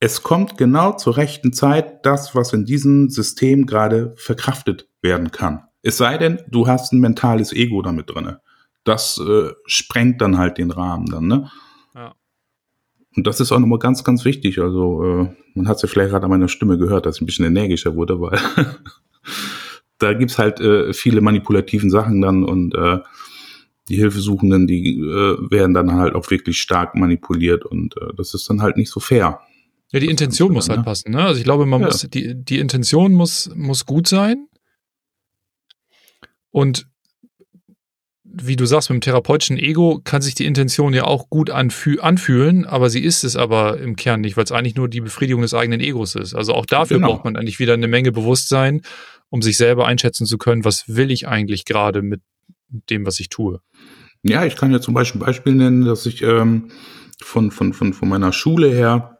es 0.00 0.22
kommt 0.22 0.56
genau 0.56 0.92
zur 0.92 1.16
rechten 1.16 1.52
Zeit 1.52 2.06
das, 2.06 2.34
was 2.34 2.52
in 2.52 2.64
diesem 2.64 3.08
System 3.10 3.66
gerade 3.66 4.14
verkraftet 4.16 4.88
werden 5.02 5.30
kann. 5.32 5.64
Es 5.82 5.96
sei 5.96 6.18
denn, 6.18 6.40
du 6.48 6.66
hast 6.66 6.92
ein 6.92 7.00
mentales 7.00 7.52
Ego 7.52 7.82
damit 7.82 8.10
drinne. 8.10 8.40
Das 8.84 9.18
äh, 9.18 9.52
sprengt 9.66 10.20
dann 10.20 10.38
halt 10.38 10.58
den 10.58 10.70
Rahmen 10.70 11.06
dann, 11.06 11.26
ne? 11.26 11.50
Ja. 11.94 12.14
Und 13.16 13.26
das 13.26 13.40
ist 13.40 13.52
auch 13.52 13.58
nochmal 13.58 13.78
ganz, 13.78 14.04
ganz 14.04 14.24
wichtig. 14.24 14.60
Also, 14.60 15.04
äh, 15.04 15.36
man 15.54 15.68
hat 15.68 15.76
es 15.76 15.82
ja 15.82 15.88
vielleicht 15.88 16.10
gerade 16.10 16.24
an 16.24 16.30
meiner 16.30 16.48
Stimme 16.48 16.78
gehört, 16.78 17.06
dass 17.06 17.16
ich 17.16 17.22
ein 17.22 17.26
bisschen 17.26 17.46
energischer 17.46 17.96
wurde, 17.96 18.20
weil 18.20 18.38
da 19.98 20.14
gibt's 20.14 20.38
halt 20.38 20.60
äh, 20.60 20.92
viele 20.92 21.20
manipulativen 21.20 21.90
Sachen 21.90 22.20
dann 22.20 22.44
und 22.44 22.74
äh, 22.74 22.98
die 23.88 23.96
Hilfesuchenden, 23.96 24.66
die 24.66 25.00
äh, 25.00 25.50
werden 25.50 25.74
dann 25.74 25.92
halt 25.92 26.14
auch 26.14 26.30
wirklich 26.30 26.60
stark 26.60 26.94
manipuliert 26.94 27.64
und 27.64 27.96
äh, 27.96 28.14
das 28.16 28.34
ist 28.34 28.48
dann 28.48 28.62
halt 28.62 28.76
nicht 28.76 28.90
so 28.90 29.00
fair. 29.00 29.40
Ja, 29.90 30.00
die 30.00 30.08
Intention 30.08 30.52
muss 30.52 30.68
halt 30.68 30.80
ne? 30.80 30.84
passen. 30.84 31.12
Ne? 31.12 31.22
Also 31.24 31.38
ich 31.38 31.44
glaube, 31.44 31.66
man 31.66 31.80
ja. 31.80 31.86
muss 31.86 32.06
die 32.10 32.34
die 32.34 32.58
Intention 32.58 33.12
muss 33.12 33.50
muss 33.54 33.86
gut 33.86 34.06
sein. 34.06 34.48
Und 36.50 36.86
wie 38.24 38.56
du 38.56 38.66
sagst, 38.66 38.90
mit 38.90 38.96
dem 38.96 39.00
therapeutischen 39.00 39.56
Ego 39.56 40.00
kann 40.04 40.22
sich 40.22 40.34
die 40.34 40.44
Intention 40.44 40.92
ja 40.92 41.04
auch 41.04 41.30
gut 41.30 41.50
anfü 41.50 41.98
anfühlen, 42.00 42.66
aber 42.66 42.90
sie 42.90 43.02
ist 43.02 43.24
es 43.24 43.36
aber 43.36 43.80
im 43.80 43.96
Kern 43.96 44.20
nicht, 44.20 44.36
weil 44.36 44.44
es 44.44 44.52
eigentlich 44.52 44.76
nur 44.76 44.88
die 44.88 45.00
Befriedigung 45.00 45.42
des 45.42 45.54
eigenen 45.54 45.80
Egos 45.80 46.14
ist. 46.14 46.34
Also 46.34 46.54
auch 46.54 46.66
dafür 46.66 46.98
genau. 46.98 47.08
braucht 47.08 47.24
man 47.24 47.36
eigentlich 47.36 47.58
wieder 47.58 47.74
eine 47.74 47.88
Menge 47.88 48.12
Bewusstsein, 48.12 48.82
um 49.30 49.42
sich 49.42 49.56
selber 49.56 49.86
einschätzen 49.86 50.26
zu 50.26 50.38
können, 50.38 50.64
was 50.64 50.84
will 50.88 51.10
ich 51.10 51.26
eigentlich 51.26 51.64
gerade 51.64 52.02
mit 52.02 52.20
dem, 52.68 53.06
was 53.06 53.18
ich 53.18 53.28
tue. 53.28 53.60
Ja, 54.22 54.44
ich 54.44 54.56
kann 54.56 54.72
ja 54.72 54.80
zum 54.80 54.94
Beispiel 54.94 55.20
ein 55.20 55.24
Beispiel 55.24 55.54
nennen, 55.54 55.84
dass 55.84 56.06
ich 56.06 56.22
ähm, 56.22 56.70
von, 57.22 57.50
von, 57.50 57.72
von, 57.72 57.92
von 57.94 58.08
meiner 58.08 58.32
Schule 58.32 58.70
her 58.70 59.17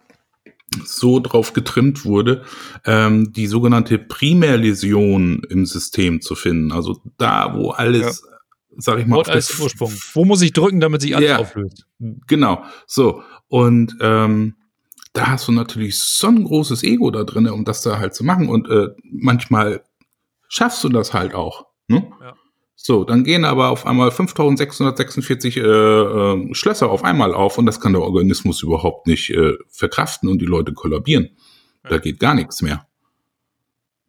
so 0.85 1.21
drauf 1.21 1.53
getrimmt 1.53 2.05
wurde, 2.05 2.45
ähm, 2.85 3.33
die 3.33 3.47
sogenannte 3.47 3.99
Primärläsion 3.99 5.43
im 5.49 5.67
System 5.67 6.21
zu 6.21 6.35
finden. 6.35 6.73
Also 6.73 7.01
da, 7.17 7.55
wo 7.57 7.71
alles, 7.71 8.23
ja. 8.23 8.39
sag 8.77 8.99
ich 8.99 9.07
mal, 9.07 9.17
Wort 9.17 9.29
als 9.29 9.59
Ursprung. 9.59 9.93
Wo 10.13 10.25
muss 10.25 10.43
ich 10.43 10.53
drücken, 10.53 10.81
damit 10.81 11.01
sich 11.01 11.17
alles 11.17 11.31
ja, 11.31 11.39
auflöst? 11.39 11.87
Genau. 11.99 12.63
So. 12.87 13.23
Und 13.49 13.97
ähm, 14.01 14.55
da 15.13 15.29
hast 15.29 15.49
du 15.49 15.53
natürlich 15.53 15.99
so 15.99 16.29
ein 16.29 16.45
großes 16.45 16.83
Ego 16.83 17.11
da 17.11 17.25
drin, 17.25 17.49
um 17.49 17.65
das 17.65 17.83
da 17.83 17.99
halt 17.99 18.15
zu 18.15 18.25
machen. 18.25 18.49
Und 18.49 18.69
äh, 18.69 18.89
manchmal 19.03 19.83
schaffst 20.49 20.85
du 20.85 20.89
das 20.89 21.15
halt 21.15 21.35
auch. 21.35 21.67
Ne? 21.89 22.11
Ja. 22.21 22.35
So, 22.81 23.03
dann 23.03 23.25
gehen 23.25 23.45
aber 23.45 23.71
auf 23.71 23.87
einmal 23.87 24.13
5646 24.13 25.57
äh, 25.57 25.61
äh, 25.61 26.55
Schlösser 26.55 26.89
auf 26.91 27.03
einmal 27.03 27.35
auf 27.35 27.59
und 27.59 27.67
das 27.67 27.81
kann 27.81 27.93
der 27.93 28.03
Organismus 28.03 28.63
überhaupt 28.63 29.09
nicht 29.09 29.31
äh, 29.31 29.55
verkraften 29.69 30.29
und 30.29 30.39
die 30.39 30.47
Leute 30.47 30.73
kollabieren. 30.73 31.31
Ja. 31.83 31.91
Da 31.91 31.99
geht 31.99 32.21
gar 32.21 32.35
nichts 32.35 32.63
mehr. 32.63 32.87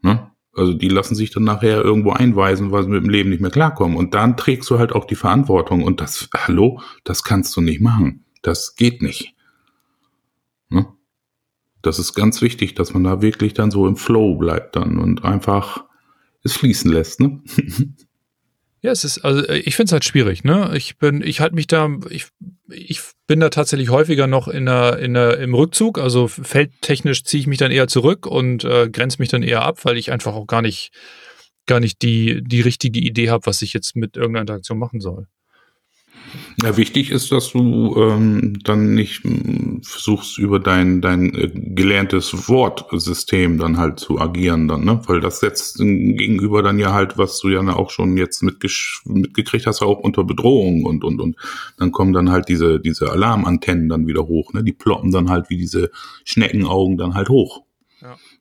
Ne? 0.03 0.29
Also 0.53 0.73
die 0.73 0.87
lassen 0.87 1.15
sich 1.15 1.31
dann 1.31 1.45
nachher 1.45 1.83
irgendwo 1.83 2.11
einweisen, 2.11 2.71
weil 2.71 2.83
sie 2.83 2.89
mit 2.89 3.03
dem 3.03 3.09
Leben 3.09 3.31
nicht 3.31 3.41
mehr 3.41 3.49
klarkommen. 3.49 3.97
Und 3.97 4.13
dann 4.13 4.37
trägst 4.37 4.69
du 4.69 4.77
halt 4.77 4.93
auch 4.93 5.05
die 5.05 5.15
Verantwortung. 5.15 5.83
Und 5.83 5.99
das, 5.99 6.29
hallo, 6.37 6.79
das 7.03 7.23
kannst 7.23 7.57
du 7.57 7.61
nicht 7.61 7.81
machen. 7.81 8.23
Das 8.43 8.75
geht 8.75 9.01
nicht. 9.01 9.33
Ne? 10.69 10.85
Das 11.81 11.97
ist 11.97 12.13
ganz 12.13 12.39
wichtig, 12.43 12.75
dass 12.75 12.93
man 12.93 13.03
da 13.03 13.23
wirklich 13.23 13.55
dann 13.55 13.71
so 13.71 13.87
im 13.87 13.95
Flow 13.95 14.35
bleibt 14.35 14.75
dann 14.75 14.99
und 14.99 15.25
einfach 15.25 15.85
es 16.43 16.53
fließen 16.53 16.91
lässt. 16.91 17.19
Ne? 17.19 17.41
Ja, 18.81 18.91
es 18.91 19.03
ist, 19.03 19.19
also 19.19 19.47
ich 19.49 19.75
finde 19.75 19.89
es 19.89 19.91
halt 19.91 20.05
schwierig, 20.05 20.43
ne? 20.45 20.71
Ich 20.75 20.97
bin, 20.97 21.21
ich 21.21 21.41
halte 21.41 21.55
mich 21.55 21.67
da, 21.67 21.89
ich, 22.09 22.27
ich 22.69 23.01
bin 23.27 23.41
da 23.41 23.49
tatsächlich 23.49 23.89
häufiger 23.89 24.25
noch 24.25 24.47
in 24.47 24.65
der, 24.65 24.99
in 24.99 25.13
der, 25.13 25.37
im 25.39 25.53
Rückzug. 25.53 25.99
Also 25.99 26.29
feldtechnisch 26.29 27.25
ziehe 27.25 27.41
ich 27.41 27.47
mich 27.47 27.57
dann 27.57 27.71
eher 27.71 27.87
zurück 27.87 28.25
und 28.25 28.63
äh, 28.63 28.89
grenze 28.89 29.17
mich 29.19 29.29
dann 29.29 29.43
eher 29.43 29.63
ab, 29.63 29.83
weil 29.83 29.97
ich 29.97 30.11
einfach 30.11 30.33
auch 30.33 30.47
gar 30.47 30.61
nicht, 30.61 30.91
gar 31.65 31.81
nicht 31.81 32.01
die, 32.01 32.41
die 32.41 32.61
richtige 32.61 32.99
Idee 32.99 33.29
habe, 33.29 33.45
was 33.47 33.61
ich 33.61 33.73
jetzt 33.73 33.97
mit 33.97 34.15
irgendeiner 34.15 34.41
Interaktion 34.41 34.79
machen 34.79 35.01
soll. 35.01 35.27
Ja, 36.63 36.77
wichtig 36.77 37.11
ist, 37.11 37.31
dass 37.31 37.51
du 37.51 37.95
ähm, 37.97 38.59
dann 38.63 38.93
nicht 38.93 39.23
hm, 39.23 39.81
versuchst, 39.83 40.37
über 40.37 40.59
dein, 40.59 41.01
dein 41.01 41.33
äh, 41.33 41.49
gelerntes 41.53 42.49
Wortsystem 42.49 43.57
dann 43.57 43.77
halt 43.77 43.99
zu 43.99 44.19
agieren 44.19 44.67
dann, 44.67 44.83
ne? 44.83 45.01
Weil 45.07 45.21
das 45.21 45.39
setzt 45.39 45.77
gegenüber 45.77 46.61
dann 46.63 46.79
ja 46.79 46.93
halt, 46.93 47.17
was 47.17 47.39
du 47.39 47.49
ja 47.49 47.59
auch 47.75 47.89
schon 47.89 48.17
jetzt 48.17 48.43
mitgekriegt 48.43 49.67
hast, 49.67 49.81
auch 49.81 49.99
unter 49.99 50.23
Bedrohung 50.23 50.83
und 50.85 51.03
und 51.03 51.21
und 51.21 51.35
dann 51.77 51.91
kommen 51.91 52.13
dann 52.13 52.29
halt 52.29 52.49
diese, 52.49 52.79
diese 52.79 53.11
Alarmantennen 53.11 53.89
dann 53.89 54.07
wieder 54.07 54.27
hoch, 54.27 54.53
ne? 54.53 54.63
Die 54.63 54.73
ploppen 54.73 55.11
dann 55.11 55.29
halt 55.29 55.49
wie 55.49 55.57
diese 55.57 55.91
Schneckenaugen 56.25 56.97
dann 56.97 57.13
halt 57.13 57.29
hoch. 57.29 57.63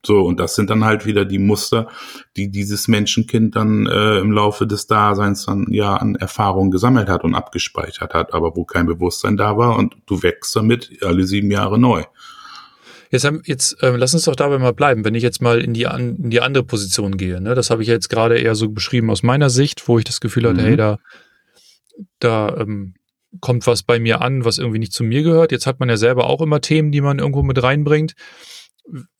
So, 0.04 0.20
und 0.22 0.38
das 0.38 0.54
sind 0.54 0.70
dann 0.70 0.84
halt 0.84 1.04
wieder 1.06 1.24
die 1.24 1.38
Muster, 1.38 1.88
die 2.36 2.50
dieses 2.50 2.86
Menschenkind 2.86 3.56
dann 3.56 3.86
äh, 3.86 4.18
im 4.18 4.30
Laufe 4.30 4.66
des 4.66 4.86
Daseins 4.86 5.46
dann 5.46 5.66
ja 5.70 5.96
an 5.96 6.14
Erfahrungen 6.14 6.70
gesammelt 6.70 7.08
hat 7.08 7.24
und 7.24 7.34
abgespeichert 7.34 8.14
hat, 8.14 8.34
aber 8.34 8.54
wo 8.56 8.64
kein 8.64 8.86
Bewusstsein 8.86 9.36
da 9.36 9.56
war 9.56 9.76
und 9.76 9.96
du 10.06 10.22
wächst 10.22 10.54
damit 10.54 11.02
alle 11.02 11.24
sieben 11.24 11.50
Jahre 11.50 11.78
neu. 11.78 12.04
Jetzt, 13.10 13.24
haben, 13.24 13.42
jetzt 13.46 13.82
äh, 13.82 13.96
lass 13.96 14.14
uns 14.14 14.24
doch 14.24 14.36
dabei 14.36 14.58
mal 14.58 14.74
bleiben, 14.74 15.04
wenn 15.04 15.14
ich 15.14 15.22
jetzt 15.22 15.40
mal 15.40 15.60
in 15.60 15.72
die, 15.72 15.86
an, 15.86 16.16
in 16.16 16.30
die 16.30 16.42
andere 16.42 16.64
Position 16.64 17.16
gehe. 17.16 17.40
Ne? 17.40 17.54
Das 17.54 17.70
habe 17.70 17.82
ich 17.82 17.88
jetzt 17.88 18.10
gerade 18.10 18.38
eher 18.38 18.54
so 18.54 18.68
beschrieben 18.68 19.10
aus 19.10 19.22
meiner 19.22 19.50
Sicht, 19.50 19.88
wo 19.88 19.98
ich 19.98 20.04
das 20.04 20.20
Gefühl 20.20 20.46
hatte, 20.46 20.60
mhm. 20.60 20.66
hey, 20.66 20.76
da, 20.76 20.98
da 22.18 22.54
ähm, 22.58 22.94
kommt 23.40 23.66
was 23.66 23.82
bei 23.82 23.98
mir 23.98 24.20
an, 24.20 24.44
was 24.44 24.58
irgendwie 24.58 24.78
nicht 24.78 24.92
zu 24.92 25.04
mir 25.04 25.22
gehört. 25.22 25.52
Jetzt 25.52 25.66
hat 25.66 25.80
man 25.80 25.88
ja 25.88 25.96
selber 25.96 26.28
auch 26.28 26.42
immer 26.42 26.60
Themen, 26.60 26.92
die 26.92 27.00
man 27.00 27.18
irgendwo 27.18 27.42
mit 27.42 27.62
reinbringt 27.62 28.14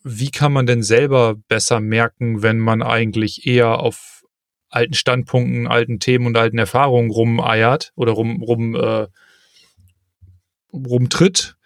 wie 0.02 0.30
kann 0.30 0.52
man 0.52 0.66
denn 0.66 0.82
selber 0.82 1.36
besser 1.48 1.80
merken, 1.80 2.42
wenn 2.42 2.58
man 2.58 2.82
eigentlich 2.82 3.46
eher 3.46 3.80
auf 3.80 4.24
alten 4.70 4.94
Standpunkten, 4.94 5.66
alten 5.66 6.00
Themen 6.00 6.26
und 6.26 6.36
alten 6.36 6.58
Erfahrungen 6.58 7.10
rumeiert 7.10 7.92
oder 7.94 8.12
rum, 8.12 8.42
rum 8.42 8.74
äh, 8.74 9.06
rumtritt 10.72 11.56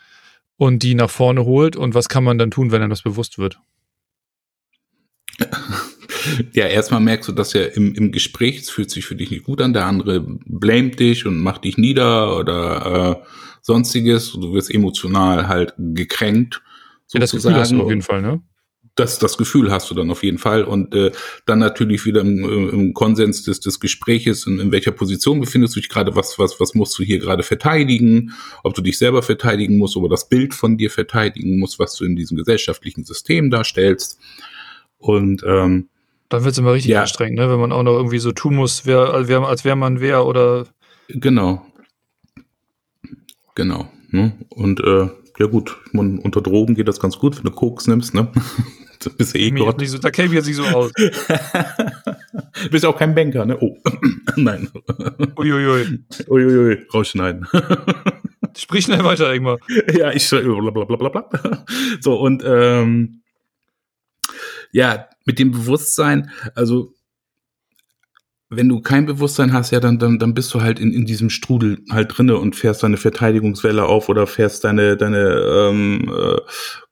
und 0.56 0.82
die 0.82 0.94
nach 0.94 1.10
vorne 1.10 1.44
holt? 1.44 1.76
Und 1.76 1.94
was 1.94 2.08
kann 2.08 2.24
man 2.24 2.38
dann 2.38 2.50
tun, 2.50 2.72
wenn 2.72 2.82
einem 2.82 2.90
das 2.90 3.02
bewusst 3.02 3.38
wird? 3.38 3.58
Ja, 6.52 6.66
erstmal 6.66 7.00
merkst 7.00 7.28
du 7.28 7.32
das 7.32 7.52
ja 7.52 7.62
im, 7.62 7.94
im 7.94 8.12
Gespräch, 8.12 8.60
es 8.60 8.70
fühlt 8.70 8.92
sich 8.92 9.04
für 9.04 9.16
dich 9.16 9.32
nicht 9.32 9.42
gut 9.42 9.60
an, 9.60 9.72
der 9.72 9.86
andere 9.86 10.20
blamet 10.20 11.00
dich 11.00 11.26
und 11.26 11.38
macht 11.38 11.64
dich 11.64 11.78
nieder 11.78 12.36
oder 12.36 13.20
äh, 13.20 13.26
sonstiges, 13.60 14.32
du 14.32 14.52
wirst 14.52 14.72
emotional 14.72 15.48
halt 15.48 15.74
gekränkt 15.76 16.62
ja, 17.12 17.20
das 17.20 17.32
Gefühl 17.32 17.54
hast 17.54 17.72
du 17.72 17.82
auf 17.82 17.88
jeden 17.88 18.02
Fall, 18.02 18.22
ne? 18.22 18.42
Das, 18.94 19.18
das 19.18 19.38
Gefühl 19.38 19.72
hast 19.72 19.90
du 19.90 19.94
dann 19.94 20.10
auf 20.10 20.22
jeden 20.22 20.36
Fall. 20.36 20.64
Und 20.64 20.94
äh, 20.94 21.12
dann 21.46 21.60
natürlich 21.60 22.04
wieder 22.04 22.20
im, 22.20 22.68
im 22.70 22.92
Konsens 22.92 23.42
des, 23.42 23.60
des 23.60 23.80
Gespräches, 23.80 24.46
in, 24.46 24.60
in 24.60 24.70
welcher 24.70 24.90
Position 24.90 25.40
befindest 25.40 25.74
du 25.76 25.80
dich 25.80 25.88
gerade, 25.88 26.14
was, 26.14 26.38
was, 26.38 26.60
was 26.60 26.74
musst 26.74 26.98
du 26.98 27.02
hier 27.02 27.18
gerade 27.18 27.42
verteidigen, 27.42 28.32
ob 28.62 28.74
du 28.74 28.82
dich 28.82 28.98
selber 28.98 29.22
verteidigen 29.22 29.78
musst, 29.78 29.96
oder 29.96 30.10
das 30.10 30.28
Bild 30.28 30.52
von 30.52 30.76
dir 30.76 30.90
verteidigen 30.90 31.58
musst, 31.58 31.78
was 31.78 31.94
du 31.94 32.04
in 32.04 32.16
diesem 32.16 32.36
gesellschaftlichen 32.36 33.04
System 33.04 33.50
darstellst. 33.50 34.18
Und 34.98 35.42
ähm, 35.46 35.88
dann 36.28 36.44
wird 36.44 36.52
es 36.52 36.58
immer 36.58 36.72
richtig 36.72 36.92
ja. 36.92 37.02
anstrengend, 37.02 37.38
ne? 37.38 37.50
wenn 37.50 37.60
man 37.60 37.72
auch 37.72 37.82
noch 37.82 37.94
irgendwie 37.94 38.18
so 38.18 38.32
tun 38.32 38.56
muss, 38.56 38.86
wer, 38.86 39.12
als 39.12 39.28
wäre 39.28 39.42
wär 39.42 39.76
man 39.76 40.00
wer 40.00 40.26
oder. 40.26 40.66
Genau. 41.08 41.66
Genau. 43.54 43.90
Ne? 44.10 44.32
Und 44.50 44.80
äh, 44.80 45.08
ja 45.42 45.48
gut, 45.48 45.76
man, 45.90 46.20
unter 46.20 46.40
Drogen 46.40 46.76
geht 46.76 46.86
das 46.86 47.00
ganz 47.00 47.18
gut, 47.18 47.36
wenn 47.36 47.42
du 47.42 47.50
Koks 47.50 47.88
nimmst, 47.88 48.14
ne? 48.14 48.30
Du 49.00 49.10
bist 49.18 49.34
eh 49.34 49.50
Gott. 49.50 49.84
So, 49.84 49.98
da 49.98 50.12
käme 50.12 50.28
ich 50.28 50.34
jetzt 50.34 50.46
nicht 50.46 50.54
so 50.54 50.62
aus. 50.62 50.92
du 50.92 51.10
bist 52.70 52.86
auch 52.86 52.96
kein 52.96 53.12
Banker, 53.12 53.44
ne? 53.44 53.58
Oh, 53.60 53.76
nein. 54.36 54.70
Uiuiui. 55.36 55.98
Uiuiui, 56.28 56.86
rausschneiden. 56.94 57.48
Sprich 58.56 58.84
schnell 58.84 59.02
weiter, 59.02 59.34
Ingmar. 59.34 59.58
Ja, 59.92 60.12
ich 60.12 60.30
blablabla. 60.30 61.28
So, 62.00 62.20
und 62.20 62.44
ähm, 62.46 63.22
ja, 64.70 65.08
mit 65.24 65.40
dem 65.40 65.50
Bewusstsein, 65.50 66.30
also 66.54 66.94
wenn 68.54 68.68
du 68.68 68.80
kein 68.80 69.06
Bewusstsein 69.06 69.52
hast, 69.52 69.70
ja, 69.70 69.80
dann, 69.80 69.98
dann, 69.98 70.18
dann 70.18 70.34
bist 70.34 70.52
du 70.52 70.60
halt 70.60 70.78
in, 70.78 70.92
in 70.92 71.06
diesem 71.06 71.30
Strudel 71.30 71.82
halt 71.90 72.16
drinne 72.16 72.36
und 72.36 72.54
fährst 72.54 72.82
deine 72.82 72.98
Verteidigungswelle 72.98 73.86
auf 73.86 74.08
oder 74.08 74.26
fährst 74.26 74.64
deine, 74.64 74.96
deine 74.96 75.70
ähm, 75.70 76.12
äh, 76.14 76.40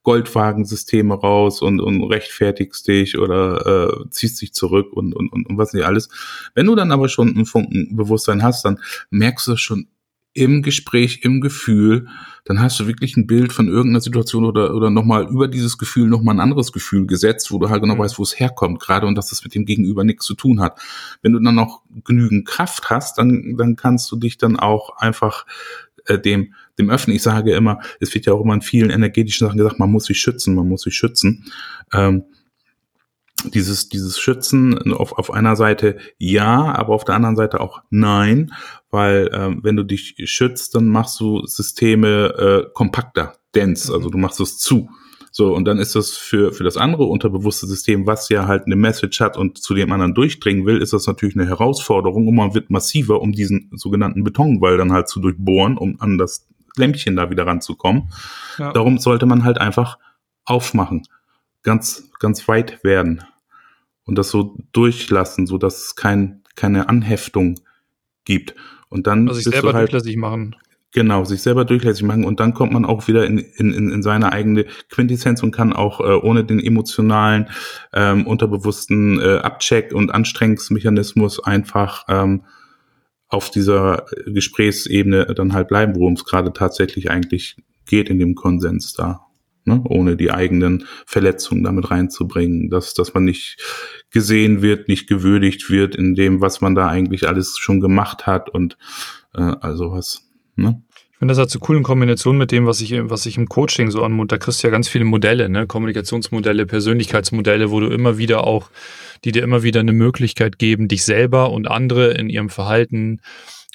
Goldwagensysteme 0.02 1.14
raus 1.14 1.60
und, 1.60 1.80
und 1.80 2.02
rechtfertigst 2.04 2.88
dich 2.88 3.18
oder 3.18 3.90
äh, 3.90 4.10
ziehst 4.10 4.40
dich 4.40 4.54
zurück 4.54 4.92
und, 4.94 5.14
und, 5.14 5.30
und, 5.30 5.46
und 5.46 5.58
was 5.58 5.74
nicht 5.74 5.84
alles. 5.84 6.08
Wenn 6.54 6.66
du 6.66 6.74
dann 6.74 6.92
aber 6.92 7.08
schon 7.10 7.36
ein 7.36 7.44
Funkenbewusstsein 7.44 8.42
hast, 8.42 8.64
dann 8.64 8.80
merkst 9.10 9.46
du 9.46 9.50
das 9.52 9.60
schon 9.60 9.88
im 10.32 10.62
Gespräch, 10.62 11.20
im 11.22 11.40
Gefühl, 11.40 12.06
dann 12.44 12.60
hast 12.60 12.78
du 12.78 12.86
wirklich 12.86 13.16
ein 13.16 13.26
Bild 13.26 13.52
von 13.52 13.68
irgendeiner 13.68 14.00
Situation 14.00 14.44
oder, 14.44 14.74
oder 14.74 14.88
nochmal 14.88 15.28
über 15.28 15.48
dieses 15.48 15.76
Gefühl 15.76 16.08
nochmal 16.08 16.36
ein 16.36 16.40
anderes 16.40 16.72
Gefühl 16.72 17.06
gesetzt, 17.06 17.50
wo 17.50 17.58
du 17.58 17.68
halt 17.68 17.82
genau 17.82 17.96
mhm. 17.96 18.00
weißt, 18.00 18.18
wo 18.18 18.22
es 18.22 18.38
herkommt, 18.38 18.80
gerade 18.80 19.06
und 19.06 19.16
dass 19.16 19.30
das 19.30 19.42
mit 19.42 19.54
dem 19.54 19.64
Gegenüber 19.64 20.04
nichts 20.04 20.24
zu 20.24 20.34
tun 20.34 20.60
hat. 20.60 20.80
Wenn 21.22 21.32
du 21.32 21.40
dann 21.40 21.54
noch 21.54 21.82
genügend 22.04 22.46
Kraft 22.46 22.90
hast, 22.90 23.18
dann, 23.18 23.56
dann 23.56 23.74
kannst 23.76 24.10
du 24.12 24.16
dich 24.16 24.38
dann 24.38 24.56
auch 24.56 24.96
einfach 24.98 25.46
äh, 26.06 26.18
dem, 26.18 26.54
dem 26.78 26.90
öffnen. 26.90 27.16
Ich 27.16 27.22
sage 27.22 27.52
immer, 27.52 27.80
es 27.98 28.14
wird 28.14 28.26
ja 28.26 28.32
auch 28.32 28.42
immer 28.42 28.54
in 28.54 28.62
vielen 28.62 28.90
energetischen 28.90 29.46
Sachen 29.46 29.58
gesagt, 29.58 29.80
man 29.80 29.90
muss 29.90 30.04
sich 30.04 30.20
schützen, 30.20 30.54
man 30.54 30.68
muss 30.68 30.82
sich 30.82 30.94
schützen. 30.94 31.44
Ähm, 31.92 32.24
dieses, 33.44 33.88
dieses 33.88 34.18
Schützen 34.18 34.92
auf, 34.92 35.12
auf 35.12 35.30
einer 35.30 35.56
Seite 35.56 35.98
ja, 36.18 36.74
aber 36.74 36.94
auf 36.94 37.04
der 37.04 37.14
anderen 37.14 37.36
Seite 37.36 37.60
auch 37.60 37.82
nein, 37.90 38.52
weil 38.90 39.30
ähm, 39.32 39.60
wenn 39.62 39.76
du 39.76 39.84
dich 39.84 40.14
schützt, 40.24 40.74
dann 40.74 40.86
machst 40.88 41.18
du 41.20 41.46
Systeme 41.46 42.64
äh, 42.66 42.70
kompakter, 42.74 43.34
dense, 43.54 43.92
also 43.92 44.10
du 44.10 44.18
machst 44.18 44.40
es 44.40 44.58
zu. 44.58 44.88
So, 45.32 45.54
und 45.54 45.64
dann 45.64 45.78
ist 45.78 45.94
das 45.94 46.10
für, 46.10 46.52
für 46.52 46.64
das 46.64 46.76
andere 46.76 47.04
unterbewusste 47.04 47.66
System, 47.66 48.06
was 48.06 48.28
ja 48.30 48.48
halt 48.48 48.66
eine 48.66 48.74
Message 48.74 49.20
hat 49.20 49.36
und 49.36 49.58
zu 49.58 49.74
dem 49.74 49.92
anderen 49.92 50.14
durchdringen 50.14 50.66
will, 50.66 50.82
ist 50.82 50.92
das 50.92 51.06
natürlich 51.06 51.36
eine 51.36 51.46
Herausforderung 51.46 52.26
und 52.26 52.34
man 52.34 52.54
wird 52.54 52.70
massiver, 52.70 53.20
um 53.20 53.32
diesen 53.32 53.70
sogenannten 53.74 54.24
Betonwall 54.24 54.76
dann 54.76 54.92
halt 54.92 55.08
zu 55.08 55.20
durchbohren, 55.20 55.78
um 55.78 56.00
an 56.00 56.18
das 56.18 56.48
Lämpchen 56.76 57.14
da 57.14 57.30
wieder 57.30 57.46
ranzukommen. 57.46 58.10
Ja. 58.58 58.72
Darum 58.72 58.98
sollte 58.98 59.26
man 59.26 59.44
halt 59.44 59.58
einfach 59.58 59.98
aufmachen, 60.44 61.06
ganz, 61.62 62.10
ganz 62.18 62.46
weit 62.48 62.82
werden 62.84 63.22
und 64.04 64.16
das 64.16 64.30
so 64.30 64.56
durchlassen, 64.72 65.46
so 65.46 65.58
dass 65.58 65.84
es 65.84 65.96
kein, 65.96 66.42
keine 66.56 66.88
Anheftung 66.88 67.60
gibt. 68.24 68.54
Und 68.88 69.06
dann 69.06 69.28
also 69.28 69.40
sich 69.40 69.52
selber 69.52 69.72
halt, 69.72 69.92
durchlässig 69.92 70.16
machen. 70.16 70.56
Genau, 70.92 71.24
sich 71.24 71.40
selber 71.40 71.64
durchlässig 71.64 72.02
machen 72.02 72.24
und 72.24 72.40
dann 72.40 72.52
kommt 72.52 72.72
man 72.72 72.84
auch 72.84 73.06
wieder 73.06 73.24
in, 73.24 73.38
in, 73.38 73.72
in 73.72 74.02
seine 74.02 74.32
eigene 74.32 74.66
Quintessenz 74.88 75.40
und 75.42 75.52
kann 75.52 75.72
auch 75.72 76.00
äh, 76.00 76.14
ohne 76.14 76.44
den 76.44 76.58
emotionalen, 76.58 77.48
ähm, 77.92 78.26
unterbewussten 78.26 79.20
äh, 79.20 79.36
Abcheck 79.36 79.94
und 79.94 80.12
Anstrengungsmechanismus 80.12 81.44
einfach 81.44 82.06
ähm, 82.08 82.42
auf 83.28 83.50
dieser 83.50 84.06
Gesprächsebene 84.26 85.26
dann 85.26 85.52
halt 85.52 85.68
bleiben, 85.68 85.94
worum 85.94 86.14
es 86.14 86.24
gerade 86.24 86.52
tatsächlich 86.52 87.12
eigentlich 87.12 87.56
geht 87.86 88.08
in 88.10 88.18
dem 88.18 88.34
Konsens 88.34 88.92
da 88.92 89.29
ne? 89.64 89.82
ohne 89.84 90.16
die 90.16 90.30
eigenen 90.30 90.86
Verletzungen 91.06 91.64
damit 91.64 91.90
reinzubringen, 91.90 92.70
dass, 92.70 92.94
dass 92.94 93.14
man 93.14 93.24
nicht 93.24 93.58
gesehen 94.10 94.62
wird, 94.62 94.88
nicht 94.88 95.08
gewürdigt 95.08 95.70
wird 95.70 95.94
in 95.94 96.14
dem, 96.14 96.40
was 96.40 96.60
man 96.60 96.74
da 96.74 96.88
eigentlich 96.88 97.28
alles 97.28 97.58
schon 97.58 97.80
gemacht 97.80 98.26
hat 98.26 98.50
und 98.50 98.76
äh, 99.34 99.40
also 99.60 99.92
was. 99.92 100.28
Ne? 100.56 100.82
finde 101.20 101.32
das 101.32 101.38
halt 101.38 101.50
so 101.50 101.58
cool 101.68 101.76
in 101.76 101.82
Kombination 101.82 102.38
mit 102.38 102.50
dem, 102.50 102.64
was 102.64 102.80
ich, 102.80 102.94
was 102.98 103.26
ich 103.26 103.36
im 103.36 103.46
Coaching 103.46 103.90
so 103.90 104.02
anmut. 104.02 104.32
Da 104.32 104.38
kriegst 104.38 104.62
du 104.62 104.66
ja 104.66 104.70
ganz 104.70 104.88
viele 104.88 105.04
Modelle, 105.04 105.50
ne? 105.50 105.66
Kommunikationsmodelle, 105.66 106.64
Persönlichkeitsmodelle, 106.64 107.70
wo 107.70 107.78
du 107.78 107.88
immer 107.88 108.16
wieder 108.16 108.46
auch, 108.46 108.70
die 109.24 109.30
dir 109.30 109.42
immer 109.42 109.62
wieder 109.62 109.80
eine 109.80 109.92
Möglichkeit 109.92 110.58
geben, 110.58 110.88
dich 110.88 111.04
selber 111.04 111.50
und 111.50 111.70
andere 111.70 112.12
in 112.12 112.30
ihrem 112.30 112.48
Verhalten 112.48 113.20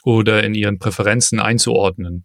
oder 0.04 0.44
in 0.44 0.56
ihren 0.56 0.80
Präferenzen 0.80 1.40
einzuordnen. 1.40 2.24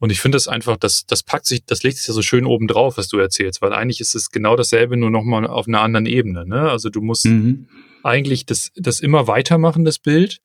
Und 0.00 0.10
ich 0.10 0.20
finde 0.20 0.36
das 0.36 0.46
einfach, 0.46 0.76
das, 0.76 1.06
das 1.06 1.22
packt 1.22 1.46
sich, 1.46 1.64
das 1.64 1.82
legt 1.82 1.96
sich 1.96 2.06
ja 2.06 2.14
so 2.14 2.22
schön 2.22 2.46
oben 2.46 2.68
drauf, 2.68 2.98
was 2.98 3.08
du 3.08 3.18
erzählst, 3.18 3.60
weil 3.62 3.72
eigentlich 3.72 4.00
ist 4.00 4.14
es 4.14 4.30
genau 4.30 4.54
dasselbe, 4.54 4.96
nur 4.96 5.10
nochmal 5.10 5.46
auf 5.46 5.66
einer 5.66 5.80
anderen 5.80 6.06
Ebene. 6.06 6.46
Ne? 6.46 6.70
Also 6.70 6.88
du 6.88 7.00
musst 7.00 7.26
mhm. 7.26 7.68
eigentlich 8.04 8.46
das, 8.46 8.70
das 8.76 9.00
immer 9.00 9.26
weitermachen, 9.26 9.84
das 9.84 9.98
Bild. 9.98 10.40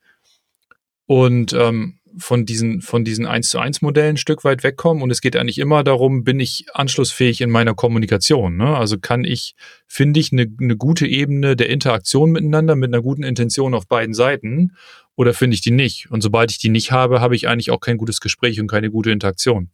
Und 1.05 1.53
ähm, 1.53 1.99
von 2.17 2.45
diesen, 2.45 2.81
von 2.81 3.03
diesen 3.03 3.25
1 3.25 3.49
zu 3.49 3.59
1 3.59 3.81
Modellen 3.81 4.15
ein 4.15 4.17
Stück 4.17 4.43
weit 4.43 4.63
wegkommen. 4.63 5.03
Und 5.03 5.11
es 5.11 5.21
geht 5.21 5.35
eigentlich 5.35 5.59
immer 5.59 5.83
darum, 5.83 6.23
bin 6.23 6.39
ich 6.39 6.65
anschlussfähig 6.73 7.41
in 7.41 7.49
meiner 7.49 7.73
Kommunikation? 7.73 8.57
Ne? 8.57 8.77
Also 8.77 8.97
kann 8.99 9.23
ich, 9.23 9.55
finde 9.87 10.19
ich, 10.19 10.31
eine, 10.31 10.47
eine 10.59 10.77
gute 10.77 11.07
Ebene 11.07 11.55
der 11.55 11.69
Interaktion 11.69 12.31
miteinander 12.31 12.75
mit 12.75 12.93
einer 12.93 13.01
guten 13.01 13.23
Intention 13.23 13.73
auf 13.73 13.87
beiden 13.87 14.13
Seiten 14.13 14.73
oder 15.15 15.33
finde 15.33 15.55
ich 15.55 15.61
die 15.61 15.71
nicht? 15.71 16.09
Und 16.11 16.21
sobald 16.21 16.51
ich 16.51 16.57
die 16.57 16.69
nicht 16.69 16.91
habe, 16.91 17.21
habe 17.21 17.35
ich 17.35 17.47
eigentlich 17.47 17.71
auch 17.71 17.79
kein 17.79 17.97
gutes 17.97 18.19
Gespräch 18.19 18.59
und 18.59 18.67
keine 18.67 18.89
gute 18.89 19.11
Interaktion. 19.11 19.69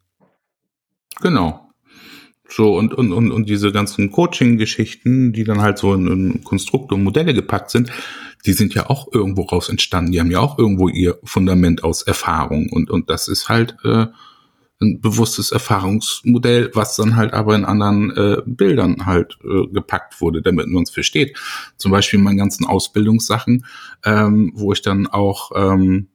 Genau. 1.21 1.68
So, 2.52 2.76
und, 2.76 2.94
und, 2.96 3.14
und, 3.14 3.32
und 3.32 3.48
diese 3.48 3.72
ganzen 3.72 4.12
Coaching-Geschichten, 4.12 5.34
die 5.34 5.44
dann 5.44 5.62
halt 5.62 5.78
so 5.78 5.94
in, 5.94 6.08
in 6.08 6.44
Konstrukte 6.44 6.96
und 6.96 7.04
Modelle 7.04 7.34
gepackt 7.34 7.70
sind, 7.70 7.92
die 8.46 8.54
sind 8.54 8.74
ja 8.74 8.90
auch 8.90 9.08
irgendwo 9.14 9.44
raus 9.44 9.70
entstanden. 9.70 10.12
Die 10.12 10.20
haben 10.20 10.32
ja 10.32 10.40
auch 10.40 10.58
irgendwo 10.58 10.88
ihr 10.88 11.20
Fundament 11.24 11.84
aus 11.84 12.02
Erfahrung. 12.02 12.70
Und, 12.72 12.90
und 12.90 13.10
das 13.10 13.28
ist 13.28 13.50
halt 13.50 13.76
äh, 13.84 14.08
ein 14.82 15.02
bewusstes 15.02 15.52
Erfahrungsmodell, 15.52 16.72
was 16.74 16.96
dann 16.96 17.16
halt 17.16 17.34
aber 17.34 17.56
in 17.56 17.66
anderen 17.66 18.16
äh, 18.16 18.42
Bildern 18.46 19.06
halt 19.06 19.38
äh, 19.44 19.68
gepackt 19.72 20.22
wurde, 20.22 20.42
damit 20.42 20.68
man 20.68 20.84
es 20.84 20.92
versteht. 20.92 21.38
Zum 21.78 21.92
Beispiel 21.92 22.20
in 22.20 22.26
meinen 22.26 22.38
ganzen 22.38 22.66
Ausbildungssachen, 22.66 23.66
ähm, 24.06 24.54
wo 24.56 24.72
ich 24.72 24.82
dann 24.82 25.08
auch 25.08 25.52
ähm, 25.54 26.08